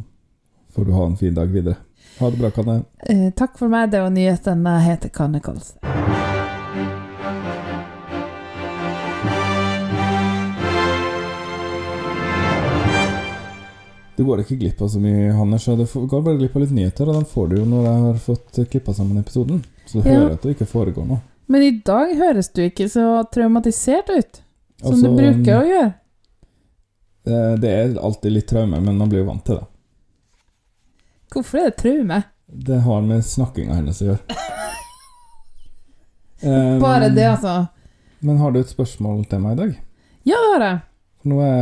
får 0.76 0.86
du 0.89 0.91
ha 0.97 1.06
en 1.08 1.16
fin 1.18 1.34
dag 1.38 1.47
videre. 1.54 1.78
Ha 2.20 2.30
det 2.30 2.41
bra, 2.41 2.52
Kanne. 2.52 2.76
Eh, 3.08 3.30
takk 3.39 3.56
for 3.58 3.72
meg, 3.72 3.89
det 3.91 4.04
var 4.04 4.12
nyheten. 4.14 4.68
Jeg 4.68 4.86
heter 4.89 5.10
Kanne 5.16 5.39
Kolse. 5.39 5.80
Du 14.18 14.26
går 14.28 14.41
ikke 14.43 14.58
glipp 14.60 14.82
av 14.84 14.89
så 14.91 15.00
mye, 15.00 15.32
Hannes. 15.32 15.64
så 15.64 15.78
du 15.80 15.86
går 16.12 16.22
bare 16.26 16.38
glipp 16.41 16.56
av 16.58 16.64
litt 16.66 16.74
nyheter, 16.76 17.08
og 17.08 17.16
den 17.22 17.28
får 17.34 17.45
du 17.50 17.54
jo 17.62 17.66
når 17.72 17.86
jeg 17.86 18.00
har 18.06 18.18
fått 18.26 18.60
klippa 18.74 18.93
sammen 18.93 19.22
episoden. 19.22 19.62
Så 19.88 20.02
du 20.02 20.10
Ja. 20.10 20.16
hører 20.20 20.34
at 20.34 20.41
det 20.41 20.56
ikke 20.58 20.68
foregår 20.68 21.06
noe. 21.08 21.22
Men 21.50 21.66
i 21.66 21.72
dag 21.86 22.12
høres 22.18 22.52
du 22.54 22.62
ikke 22.62 22.86
så 22.91 23.24
traumatisert 23.34 24.12
ut, 24.14 24.41
som 24.82 24.91
Altså, 24.91 25.08
du 25.08 25.18
bruker 25.18 25.56
å 25.58 25.66
gjøre. 25.66 25.89
Det, 27.26 27.39
det 27.64 27.72
er 27.74 27.97
alltid 27.97 28.36
litt 28.36 28.47
traume, 28.52 28.78
men 28.80 29.00
man 29.02 29.10
blir 29.10 29.24
jo 29.24 29.30
vant 29.32 29.43
til 29.47 29.58
det. 29.58 29.66
Hvorfor 31.34 31.62
er 31.62 31.72
det 31.72 31.80
traume? 31.82 32.22
Det 32.70 32.80
har 32.86 33.02
med 33.06 33.26
snakkinga 33.26 33.80
hennes 33.80 34.02
å 34.02 34.12
gjøre. 34.12 34.38
Um, 36.45 36.80
Bare 36.86 37.10
det, 37.14 37.26
altså. 37.34 37.58
Men 38.26 38.39
har 38.41 38.54
du 38.54 38.62
et 38.62 38.72
spørsmål 38.72 39.26
til 39.30 39.41
meg 39.43 39.58
i 39.58 39.60
dag? 39.64 39.76
Ja, 40.30 40.38
det 40.38 40.54
har 40.54 40.66
jeg. 40.68 40.80
Nå 41.30 41.41
er 41.43 41.60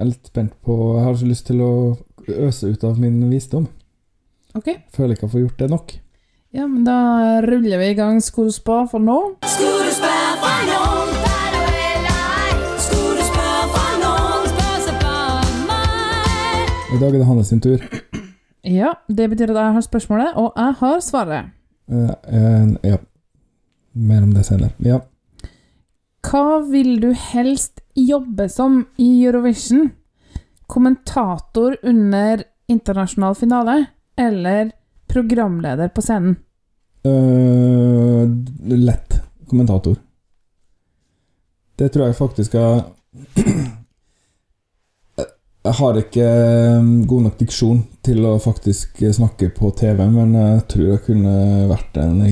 jeg 0.00 0.08
litt 0.10 0.28
spent 0.32 0.54
på 0.66 0.76
Jeg 0.96 1.04
har 1.04 1.16
så 1.20 1.28
lyst 1.28 1.46
til 1.46 1.60
å 1.62 1.72
øse 2.48 2.72
ut 2.72 2.84
av 2.88 3.00
min 3.00 3.20
visdom. 3.30 3.68
Ok. 4.56 4.72
Føler 4.96 5.14
ikke 5.14 5.28
jeg 5.28 5.34
får 5.34 5.44
gjort 5.44 5.60
det 5.60 5.70
nok. 5.76 6.00
Ja, 6.52 6.66
men 6.66 6.84
da 6.84 7.42
ruller 7.42 7.78
vi 7.78 7.88
i 7.92 7.94
gang 7.94 8.16
Skolespa 8.22 8.80
for 8.90 8.98
nå. 8.98 9.18
I 16.90 16.98
dag 16.98 17.14
er 17.14 17.20
det 17.20 17.28
Hanne 17.28 17.44
sin 17.46 17.62
tur. 17.62 17.84
Ja, 18.66 18.96
det 19.06 19.28
betyr 19.30 19.52
at 19.52 19.60
jeg 19.60 19.76
har 19.76 19.86
spørsmålet, 19.86 20.32
og 20.34 20.58
jeg 20.58 20.74
har 20.80 20.98
svaret. 21.06 21.54
Eh, 21.86 22.10
eh, 22.10 22.74
ja. 22.82 22.98
Mer 23.94 24.26
om 24.26 24.34
det 24.34 24.44
senere. 24.50 24.74
Ja. 24.82 24.98
Hva 26.26 26.58
vil 26.66 26.98
du 26.98 27.12
helst 27.14 27.78
jobbe 27.94 28.48
som 28.50 28.82
i 28.98 29.22
Eurovision? 29.22 29.92
Kommentator 30.66 31.78
under 31.86 32.42
internasjonal 32.66 33.38
finale, 33.38 33.78
eller 34.18 34.74
programleder 35.10 35.90
på 35.94 36.04
scenen? 36.04 36.38
Uh, 37.06 38.28
lett 38.76 39.20
kommentator. 39.48 39.96
Det 41.80 41.88
tror 41.92 42.10
jeg 42.10 42.18
faktisk 42.18 42.56
jeg 42.58 42.82
Jeg 45.60 45.76
har 45.76 45.98
ikke 46.00 46.24
eh, 46.24 46.86
god 47.04 47.24
nok 47.26 47.34
diksjon 47.36 47.82
til 48.00 48.24
å 48.24 48.38
faktisk 48.40 49.02
snakke 49.12 49.50
på 49.52 49.68
TV, 49.76 49.98
men 50.08 50.32
jeg 50.32 50.62
tror 50.72 50.86
jeg 50.86 51.02
kunne 51.04 51.34
vært 51.68 51.98
en 52.00 52.22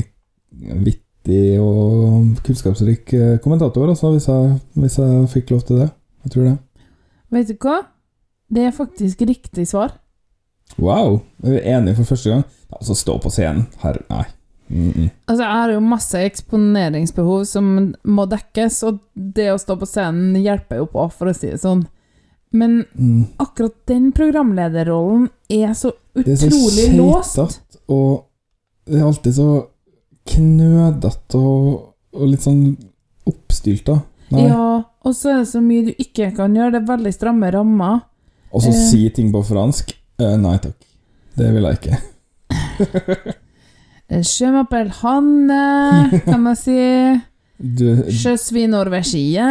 vittig 0.86 1.58
og 1.60 2.40
kunnskapsrik 2.46 3.12
eh, 3.12 3.34
kommentator, 3.44 3.92
altså, 3.92 4.14
hvis 4.14 4.30
jeg, 4.30 4.56
hvis 4.80 4.96
jeg 5.02 5.28
fikk 5.34 5.52
lov 5.52 5.60
til 5.68 5.82
det. 5.82 5.90
Jeg 6.24 6.32
tror 6.34 6.48
det. 6.48 6.56
Vet 7.36 7.52
du 7.52 7.54
hva? 7.66 7.76
Det 8.48 8.64
er 8.64 8.72
faktisk 8.72 9.20
riktig 9.28 9.68
svar. 9.68 9.92
Wow! 10.78 11.20
Er 11.44 11.50
vi 11.50 11.60
enige 11.60 11.96
for 11.96 12.04
første 12.04 12.30
gang? 12.30 12.44
Altså, 12.72 12.94
stå 12.94 13.18
på 13.22 13.30
scenen. 13.30 13.66
her 13.82 13.96
nei. 14.10 14.24
Mm 14.70 14.92
-mm. 14.92 15.10
Altså, 15.28 15.42
jeg 15.44 15.52
har 15.52 15.70
jo 15.72 15.80
masse 15.80 16.18
eksponeringsbehov 16.18 17.44
som 17.46 17.94
må 18.04 18.26
dekkes, 18.26 18.82
og 18.82 18.98
det 19.14 19.52
å 19.52 19.58
stå 19.58 19.76
på 19.80 19.86
scenen 19.86 20.36
hjelper 20.42 20.76
jo 20.76 20.84
på, 20.86 21.08
for 21.12 21.26
å 21.26 21.32
si 21.34 21.46
det 21.50 21.60
sånn. 21.60 21.86
Men 22.52 22.84
Mm. 22.98 23.26
akkurat 23.38 23.74
den 23.86 24.12
programlederrollen 24.12 25.28
er 25.50 25.72
så 25.74 25.92
utrolig 26.14 26.24
Det 26.24 26.42
er 26.44 26.50
så 26.50 26.96
låst. 26.96 27.60
og 27.88 28.24
det 28.86 29.00
er 29.00 29.04
alltid 29.06 29.34
så 29.34 29.66
knødete 30.26 31.34
og, 31.38 31.94
og 32.12 32.28
litt 32.28 32.44
sånn 32.44 32.76
oppstylta. 33.28 34.00
Ja, 34.30 34.82
og 35.04 35.14
så 35.16 35.30
er 35.32 35.38
det 35.42 35.48
så 35.48 35.60
mye 35.64 35.86
du 35.88 35.92
ikke 35.98 36.30
kan 36.36 36.54
gjøre. 36.56 36.72
Det 36.72 36.82
er 36.82 36.96
veldig 36.96 37.12
stramme 37.16 37.50
rammer. 37.54 38.00
Og 38.52 38.62
så 38.62 38.68
Eh. 38.68 38.90
si 38.90 39.08
ting 39.10 39.30
på 39.32 39.42
fransk. 39.44 39.92
Eh, 40.18 40.36
nei 40.36 40.58
takk. 40.58 40.78
Det 41.38 41.52
vil 41.54 41.68
jeg 41.68 41.78
ikke. 41.78 41.98
Je 44.08 44.50
m'appelle 44.50 44.90
Hanne, 45.02 46.20
kan 46.24 46.40
man 46.42 46.56
si. 46.58 46.78
Sjøsvin 48.18 48.74
Je. 49.02 49.48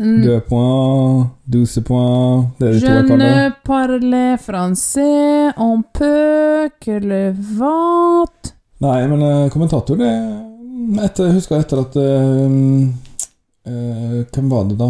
Mm, 0.00 0.22
deux 0.22 0.40
points, 0.40 1.26
douze 1.46 1.82
points 1.82 2.46
Det 2.58 2.68
er 2.68 2.72
de 2.72 2.80
to 2.80 2.86
Je 2.86 2.92
jeg 2.94 3.06
kaller 3.06 3.18
det. 3.18 3.18
ne 3.18 3.52
parle 3.64 4.38
français, 4.38 5.52
on 5.58 5.82
peut 5.82 6.70
que 6.80 6.98
le 6.98 7.34
vent 7.36 8.54
Nei, 8.80 9.06
men 9.08 9.20
eh, 9.22 9.50
kommentator, 9.50 9.96
det 10.00 10.08
etter, 11.04 11.26
Jeg 11.26 11.34
husker 11.34 11.60
etter 11.60 11.82
at 11.82 11.96
eh, 12.00 12.48
uh, 13.68 14.24
Hvem 14.32 14.48
var 14.50 14.64
det, 14.70 14.78
da? 14.80 14.88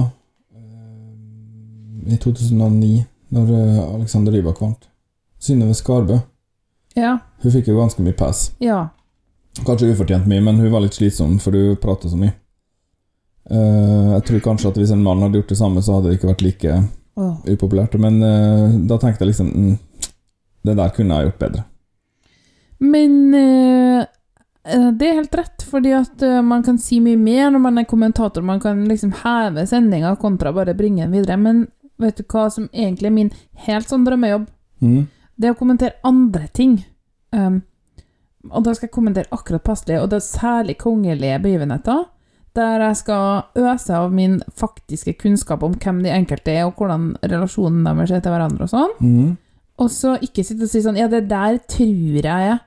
Eh, 0.54 2.14
I 2.14 2.16
2009, 2.22 3.04
når 3.34 3.50
eh, 3.54 3.80
Alexander 3.94 4.34
Rybak 4.34 4.60
vant. 4.62 4.88
Synnøve 5.40 5.74
Skarbø. 5.74 6.18
Ja. 6.98 7.16
Hun 7.42 7.54
fikk 7.54 7.70
jo 7.70 7.78
ganske 7.78 8.02
mye 8.04 8.16
pass. 8.16 8.50
Ja. 8.62 8.88
Kanskje 9.64 9.90
ufortjent 9.94 10.28
mye, 10.30 10.42
men 10.44 10.60
hun 10.60 10.72
var 10.72 10.82
litt 10.84 10.98
slitsom, 10.98 11.38
for 11.42 11.56
hun 11.56 11.78
prater 11.80 12.12
så 12.12 12.18
mye. 12.18 12.34
Uh, 13.50 14.14
jeg 14.18 14.26
tror 14.28 14.42
kanskje 14.44 14.70
at 14.70 14.78
hvis 14.78 14.92
en 14.94 15.02
mann 15.02 15.22
hadde 15.24 15.40
gjort 15.40 15.50
det 15.50 15.58
samme, 15.58 15.82
så 15.82 15.96
hadde 15.96 16.10
det 16.10 16.18
ikke 16.18 16.30
vært 16.30 16.44
like 16.44 16.76
oh. 17.18 17.34
upopulært. 17.48 17.96
Men 18.02 18.20
uh, 18.22 18.76
da 18.90 18.98
tenkte 19.00 19.24
jeg 19.24 19.32
liksom 19.32 19.50
mm, 19.50 19.76
Det 20.66 20.76
der 20.76 20.94
kunne 20.94 21.16
jeg 21.16 21.30
gjort 21.30 21.40
bedre. 21.40 21.64
Men 22.80 23.34
eh, 23.36 24.02
det 24.96 25.06
er 25.08 25.18
helt 25.18 25.34
rett, 25.36 25.64
fordi 25.68 25.90
at 25.96 26.22
man 26.44 26.62
kan 26.64 26.76
si 26.80 26.98
mye 27.00 27.16
mer 27.16 27.50
når 27.52 27.62
man 27.64 27.80
er 27.80 27.86
kommentator. 27.88 28.44
Man 28.44 28.60
kan 28.60 28.82
liksom 28.88 29.14
heve 29.22 29.64
sendinga 29.68 30.14
kontra 30.20 30.52
bare 30.52 30.76
bringe 30.76 31.06
den 31.06 31.12
videre. 31.16 31.36
Men 31.40 31.66
vet 32.00 32.20
du 32.20 32.24
hva 32.26 32.46
som 32.52 32.68
egentlig 32.72 33.10
er 33.10 33.16
min 33.16 33.32
helt 33.66 33.90
sånn 33.90 34.06
drømmejobb? 34.06 34.46
Mm. 34.84 35.02
Det 35.40 35.48
er 35.48 35.54
å 35.54 35.58
kommentere 35.58 36.00
andre 36.06 36.48
ting. 36.56 36.78
Um, 37.36 37.60
og 38.48 38.64
da 38.64 38.72
skal 38.74 38.88
jeg 38.88 38.94
kommentere 38.94 39.32
akkurat 39.36 39.64
passelig, 39.64 40.00
og 40.00 40.10
det 40.10 40.20
er 40.20 40.26
særlig 40.26 40.78
kongelige 40.80 41.40
begivenheter, 41.44 42.06
der 42.56 42.82
jeg 42.82 42.96
skal 42.98 43.66
øse 43.70 43.94
av 43.94 44.14
min 44.14 44.40
faktiske 44.58 45.14
kunnskap 45.20 45.62
om 45.62 45.76
hvem 45.78 46.00
de 46.04 46.12
enkelte 46.12 46.54
er, 46.54 46.64
og 46.66 46.80
hvordan 46.80 47.12
relasjonen 47.22 47.84
deres 47.86 48.14
er 48.16 48.24
til 48.24 48.34
hverandre 48.34 48.66
og 48.66 48.72
sånn. 48.72 48.96
Mm. 49.04 49.36
Og 49.80 49.92
så 49.92 50.16
ikke 50.24 50.44
sitte 50.44 50.66
og 50.66 50.72
si 50.72 50.82
sånn 50.84 50.98
Ja, 50.98 51.06
det 51.08 51.22
der 51.30 51.60
tror 51.70 52.18
jeg 52.20 52.24
er. 52.26 52.58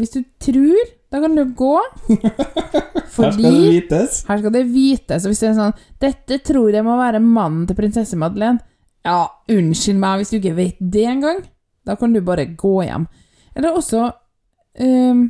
Hvis 0.00 0.14
du 0.14 0.22
tror, 0.42 0.92
da 1.12 1.20
kan 1.22 1.36
du 1.36 1.44
gå. 1.56 1.74
Her 3.16 3.32
skal 3.34 3.44
det 3.46 3.54
vites. 3.54 4.20
Her 4.28 4.40
skal 4.40 4.54
det 4.54 4.64
vites. 4.72 5.24
Og 5.24 5.32
hvis 5.32 5.42
det 5.42 5.48
er 5.50 5.58
sånn 5.58 5.76
Dette 6.02 6.38
tror 6.46 6.74
jeg 6.74 6.86
må 6.86 6.96
være 6.98 7.22
mannen 7.22 7.66
til 7.68 7.78
prinsesse 7.78 8.18
Madeleine. 8.20 8.62
Ja, 9.04 9.26
unnskyld 9.52 10.00
meg 10.00 10.20
hvis 10.20 10.32
du 10.32 10.38
ikke 10.38 10.56
vet 10.56 10.80
det 10.80 11.06
engang. 11.10 11.42
Da 11.84 11.96
kan 12.00 12.14
du 12.14 12.22
bare 12.24 12.46
gå 12.56 12.76
hjem. 12.86 13.06
Eller 13.54 13.76
også 13.76 14.06
um, 14.08 15.24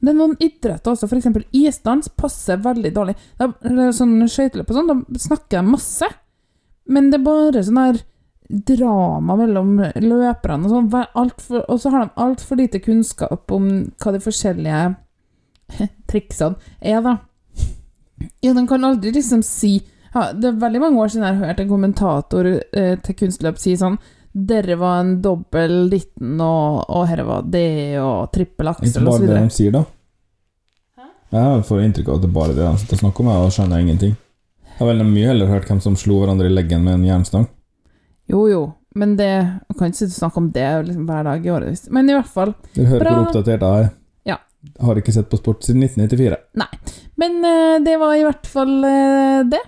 Det 0.00 0.10
er 0.10 0.16
noen 0.16 0.34
idretter 0.42 0.92
også, 0.92 1.08
f.eks. 1.08 1.28
isdans 1.56 2.10
passer 2.18 2.60
veldig 2.64 2.92
dårlig. 2.96 3.16
Da, 3.38 3.52
eller 3.68 3.94
sånn 3.94 4.18
skøyteløp 4.28 4.72
og 4.72 4.80
sånn, 4.80 4.90
da 4.90 5.22
snakker 5.26 5.60
de 5.60 5.66
masse. 5.70 6.08
Men 6.90 7.12
det 7.12 7.20
er 7.20 7.28
bare 7.28 7.62
sånn 7.66 7.80
her 7.80 8.00
drama 8.50 9.36
mellom 9.38 9.76
løperne 9.78 10.66
og 10.66 10.72
sånn. 10.74 11.60
Og 11.70 11.76
så 11.78 11.92
har 11.94 12.06
de 12.06 12.24
altfor 12.24 12.58
lite 12.58 12.82
kunnskap 12.82 13.52
om 13.54 13.70
hva 14.00 14.14
de 14.16 14.22
forskjellige 14.24 14.82
triksene 16.10 16.56
er, 16.80 17.02
da. 17.04 17.16
Ja, 18.40 18.54
de 18.56 18.66
kan 18.68 18.84
aldri 18.84 19.12
liksom 19.14 19.42
si 19.46 19.78
ja, 20.12 20.32
Det 20.36 20.48
er 20.50 20.58
veldig 20.60 20.80
mange 20.82 21.00
år 21.00 21.08
siden 21.12 21.24
jeg 21.24 21.36
har 21.38 21.52
hørt 21.52 21.60
en 21.62 21.70
kommentator 21.70 22.48
eh, 22.50 22.96
til 23.00 23.16
kunstløp 23.16 23.60
si 23.62 23.76
sånn 23.80 23.96
Dere 24.30 24.76
var 24.78 25.00
en 25.00 25.14
dobbel 25.24 25.88
ditten, 25.90 26.36
og, 26.38 26.84
og 26.86 27.06
herre 27.10 27.24
var 27.26 27.46
det, 27.50 27.98
og 27.98 28.28
trippel 28.34 28.68
Ikke 28.70 28.84
aksel, 28.86 29.02
og 29.02 29.08
bare 29.08 29.18
så 29.18 29.30
det 29.30 29.38
de 29.40 29.54
sier, 29.56 29.72
da. 29.74 29.82
Jeg 31.30 31.64
får 31.66 31.80
inntrykk 31.82 32.10
av 32.10 32.18
at 32.18 32.22
det 32.22 32.28
er 32.28 32.36
bare 32.36 32.54
det 32.54 32.62
de 32.66 32.82
sitter 32.82 32.98
og 32.98 33.02
snakker 33.04 33.24
om, 33.24 33.30
og 33.34 33.54
skjønner 33.54 33.82
ingenting. 33.82 34.14
Jeg 34.66 34.78
har 34.78 34.88
veldig 34.92 35.06
mye 35.06 35.30
heller 35.32 35.50
hørt 35.50 35.66
hvem 35.70 35.80
som 35.82 35.96
slo 35.98 36.20
hverandre 36.22 36.46
i 36.46 36.54
leggen 36.54 36.86
med 36.86 36.96
en 36.96 37.08
jernstang. 37.08 37.48
Jo, 38.30 38.44
jo, 38.50 38.62
men 38.94 39.16
det 39.18 39.28
Jeg 39.28 39.76
kan 39.78 39.90
ikke 39.90 39.98
sitte 39.98 40.14
og 40.14 40.20
snakke 40.20 40.40
om 40.40 40.50
det 40.54 40.68
liksom, 40.86 41.04
hver 41.06 41.26
dag 41.26 41.46
i 41.46 41.50
årevis. 41.50 41.86
Men 41.90 42.10
i 42.10 42.16
hvert 42.16 42.30
fall. 42.30 42.54
Dere 42.74 42.86
hører 42.94 43.04
Bra. 43.04 43.14
hvor 43.14 43.28
oppdatert 43.28 43.66
jeg 43.66 43.84
er. 43.84 43.90
Har 44.80 44.98
ikke 45.00 45.12
sett 45.14 45.30
på 45.30 45.38
sport 45.40 45.64
siden 45.64 45.82
1994. 45.86 46.36
Nei. 46.60 46.68
Men 47.20 47.38
uh, 47.44 47.76
det 47.84 47.96
var 48.00 48.16
i 48.16 48.24
hvert 48.26 48.48
fall 48.48 48.74
uh, 48.84 49.40
det. 49.48 49.60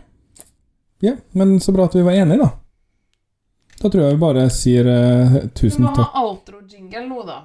Ja, 1.03 1.16
men 1.38 1.57
så 1.61 1.72
bra 1.72 1.88
at 1.88 1.97
vi 1.97 2.05
var 2.07 2.16
enige, 2.16 2.45
da. 2.45 2.51
Da 3.82 3.90
tror 3.90 4.05
jeg 4.05 4.14
vi 4.14 4.22
bare 4.22 4.45
sier 4.55 4.86
uh, 4.86 5.38
tusen 5.57 5.88
takk. 5.88 5.97
Vi 5.97 6.05
må 6.05 6.09
ha 6.12 6.24
outro-jingle 6.28 7.07
nå, 7.09 7.24
da. 7.26 7.40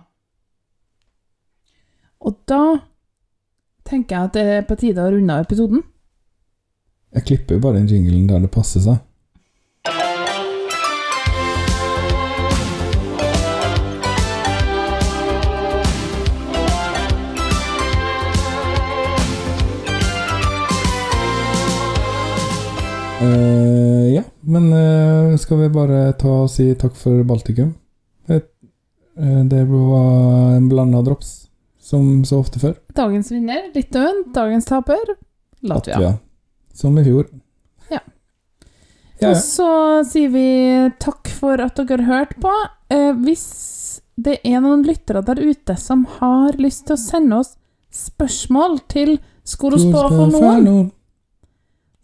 Og 2.27 2.37
da 2.49 2.61
tenker 3.87 4.17
jeg 4.17 4.29
at 4.29 4.35
det 4.35 4.45
er 4.57 4.67
på 4.67 4.77
tide 4.79 5.03
å 5.03 5.11
runde 5.13 5.33
av 5.33 5.47
episoden. 5.47 5.83
Jeg 7.15 7.25
klipper 7.29 7.57
jo 7.57 7.63
bare 7.63 7.79
den 7.79 7.89
jinglen 7.89 8.27
der 8.29 8.43
det 8.43 8.51
passer 8.53 8.83
seg. 8.83 8.99
Eh, 23.21 24.13
ja, 24.13 24.23
men 24.41 24.73
uh, 24.73 25.37
skal 25.37 25.57
vi 25.57 25.69
bare 25.73 26.11
ta 26.21 26.43
og 26.43 26.51
si 26.53 26.67
takk 26.77 26.93
for 26.97 27.23
Baltikum? 27.25 27.71
Eh, 28.29 29.39
det 29.49 29.63
var 29.65 30.51
en 30.53 30.67
blanda 30.69 31.01
drops, 31.01 31.47
som 31.81 32.21
så 32.29 32.43
ofte 32.43 32.61
før. 32.61 32.75
Dagens 32.93 33.31
vinner, 33.33 33.71
Litauen. 33.73 34.19
Dagens 34.35 34.69
taper, 34.69 35.15
Latvia. 35.65 35.95
Latvia. 35.97 36.11
Som 36.77 36.99
i 37.01 37.05
fjor. 37.07 37.25
Ja. 37.89 38.03
Ja, 39.17 39.31
Og 39.31 39.33
ja. 39.33 39.39
så 39.41 39.69
sier 40.05 40.29
vi 40.29 40.45
takk 41.01 41.31
for 41.33 41.57
at 41.63 41.81
dere 41.81 42.05
har 42.05 42.27
hørt 42.27 42.35
på. 42.43 42.53
Hvis 43.23 43.47
det 44.13 44.37
er 44.45 44.61
noen 44.61 44.85
lyttere 44.85 45.23
der 45.25 45.41
ute 45.41 45.73
som 45.81 46.05
har 46.19 46.53
lyst 46.61 46.85
til 46.85 46.93
å 46.93 47.01
sende 47.01 47.41
oss 47.41 47.55
spørsmål 47.89 48.77
til 48.93 49.17
Skol 49.47 49.79
og 49.79 49.89
for 49.95 50.29
noen, 50.29 50.91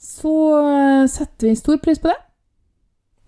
så 0.03 0.33
eh, 0.59 1.05
setter 1.11 1.47
vi 1.49 1.55
stor 1.55 1.79
pris 1.83 2.01
på 2.03 2.11
det. 2.11 2.19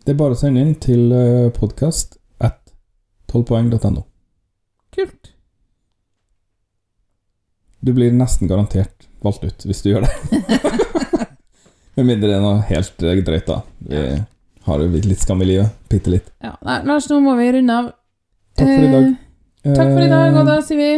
Det 0.05 0.13
er 0.13 0.19
bare 0.19 0.35
å 0.35 0.39
sende 0.39 0.61
inn 0.61 0.75
til 0.77 1.09
podkast 1.55 2.19
at 2.43 2.59
12poeng.no. 3.31 4.03
Kult. 4.93 5.31
Du 7.85 7.93
blir 7.93 8.13
nesten 8.13 8.49
garantert 8.49 9.07
valgt 9.25 9.43
ut 9.45 9.65
hvis 9.65 9.81
du 9.81 9.91
gjør 9.91 10.05
det. 10.05 10.13
Med 11.95 12.07
mindre 12.09 12.29
det 12.29 12.37
er 12.37 12.43
noe 12.43 12.63
helt 12.69 13.03
eh, 13.05 13.19
drøyt, 13.23 13.49
da. 13.49 13.61
Vi 13.79 13.99
har 14.67 14.81
jo 14.83 14.87
litt 14.91 15.21
skam 15.21 15.43
i 15.45 15.49
livet. 15.51 15.75
Bitte 15.91 16.11
litt. 16.11 16.31
Ja, 16.43 16.55
nei, 16.65 16.79
Lars, 16.89 17.07
nå 17.11 17.21
må 17.23 17.35
vi 17.39 17.51
runde 17.55 17.77
av. 17.81 17.91
Takk 18.59 18.71
for 18.71 18.87
i 18.87 18.93
dag. 18.93 19.11
Eh, 19.63 19.75
takk 19.75 19.91
for 19.93 20.03
i 20.03 20.09
dag, 20.11 20.39
og 20.41 20.49
da 20.49 20.57
sier 20.65 20.81
vi 20.81 20.89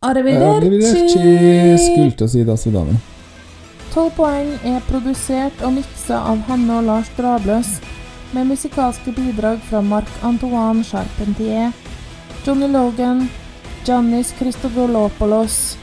Arrivederci. 0.00 0.60
Arrivederci. 0.62 1.80
Skulle 1.84 2.12
til 2.16 2.28
å 2.28 2.30
si 2.32 2.44
das 2.48 2.64
vidane. 2.68 2.94
12 3.90 4.10
poeng 4.14 4.50
er 4.62 4.82
produsert 4.86 5.62
og 5.66 5.72
miksa 5.74 6.20
av 6.30 6.44
Hanne 6.46 6.76
og 6.78 6.84
Lars 6.86 7.08
Drabløs, 7.16 7.72
med 8.30 8.46
musikalske 8.46 9.10
bidrag 9.16 9.58
fra 9.66 9.80
Marc-Antoine 9.82 10.84
Charpentier, 10.86 11.72
Johnny 12.46 12.68
Logan, 12.70 13.24
Giannis 13.82 14.30
Christodolopoulos, 14.38 15.74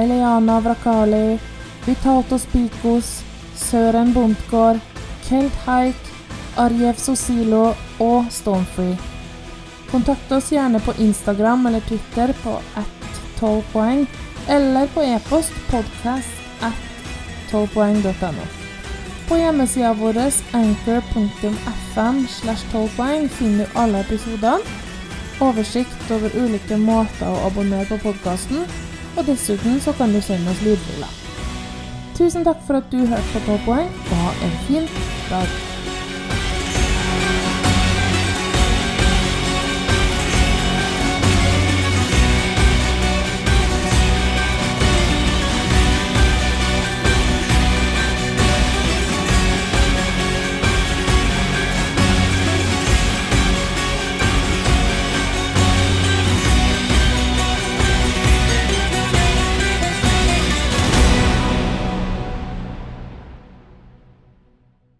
Eliana 0.00 0.56
Vrakali, 0.64 1.36
Vitalto 1.84 2.38
Spikos, 2.40 3.18
Søren 3.60 4.14
Bondtgård, 4.16 4.80
Kelt 5.28 5.62
Haik, 5.66 6.10
Arjev 6.56 6.96
Sosilo 6.96 7.74
og 8.00 8.32
Stonefree. 8.32 8.96
Kontakt 9.90 10.32
oss 10.32 10.48
gjerne 10.54 10.80
på 10.80 10.96
Instagram 10.96 11.68
eller 11.68 11.84
Twitter 11.84 12.32
på 12.40 12.56
at 12.80 13.20
12 13.40 13.64
poeng, 13.74 14.06
eller 14.48 14.88
på 14.94 15.04
e-post 15.04 15.52
podcast 15.68 16.64
at 16.64 16.89
12poeng.no. 17.50 18.46
På 19.28 19.38
hjemmesida 19.38 19.92
vår 19.94 20.18
anchor.fm 20.52 22.26
slash 22.28 22.64
12 22.72 23.28
finner 23.28 23.66
du 23.66 23.78
alle 23.78 24.00
episodene, 24.00 24.58
oversikt 25.40 26.10
over 26.10 26.34
ulike 26.34 26.76
måter 26.76 27.28
å 27.28 27.46
abonnere 27.46 27.86
på 27.88 28.00
podkasten, 28.02 28.64
og 29.16 29.26
dessuten 29.26 29.80
så 29.80 29.92
kan 29.92 30.12
du 30.12 30.20
sende 30.20 30.50
oss 30.50 30.62
lydfiler. 30.66 31.18
Tusen 32.18 32.44
takk 32.44 32.60
for 32.66 32.82
at 32.82 32.90
du 32.92 33.04
hørte 33.06 33.32
på 33.32 33.44
12 33.46 33.66
poeng, 33.66 33.92
og 34.10 34.24
ha 34.24 34.32
en 34.44 34.56
fin 34.66 34.88
dag. 35.30 35.79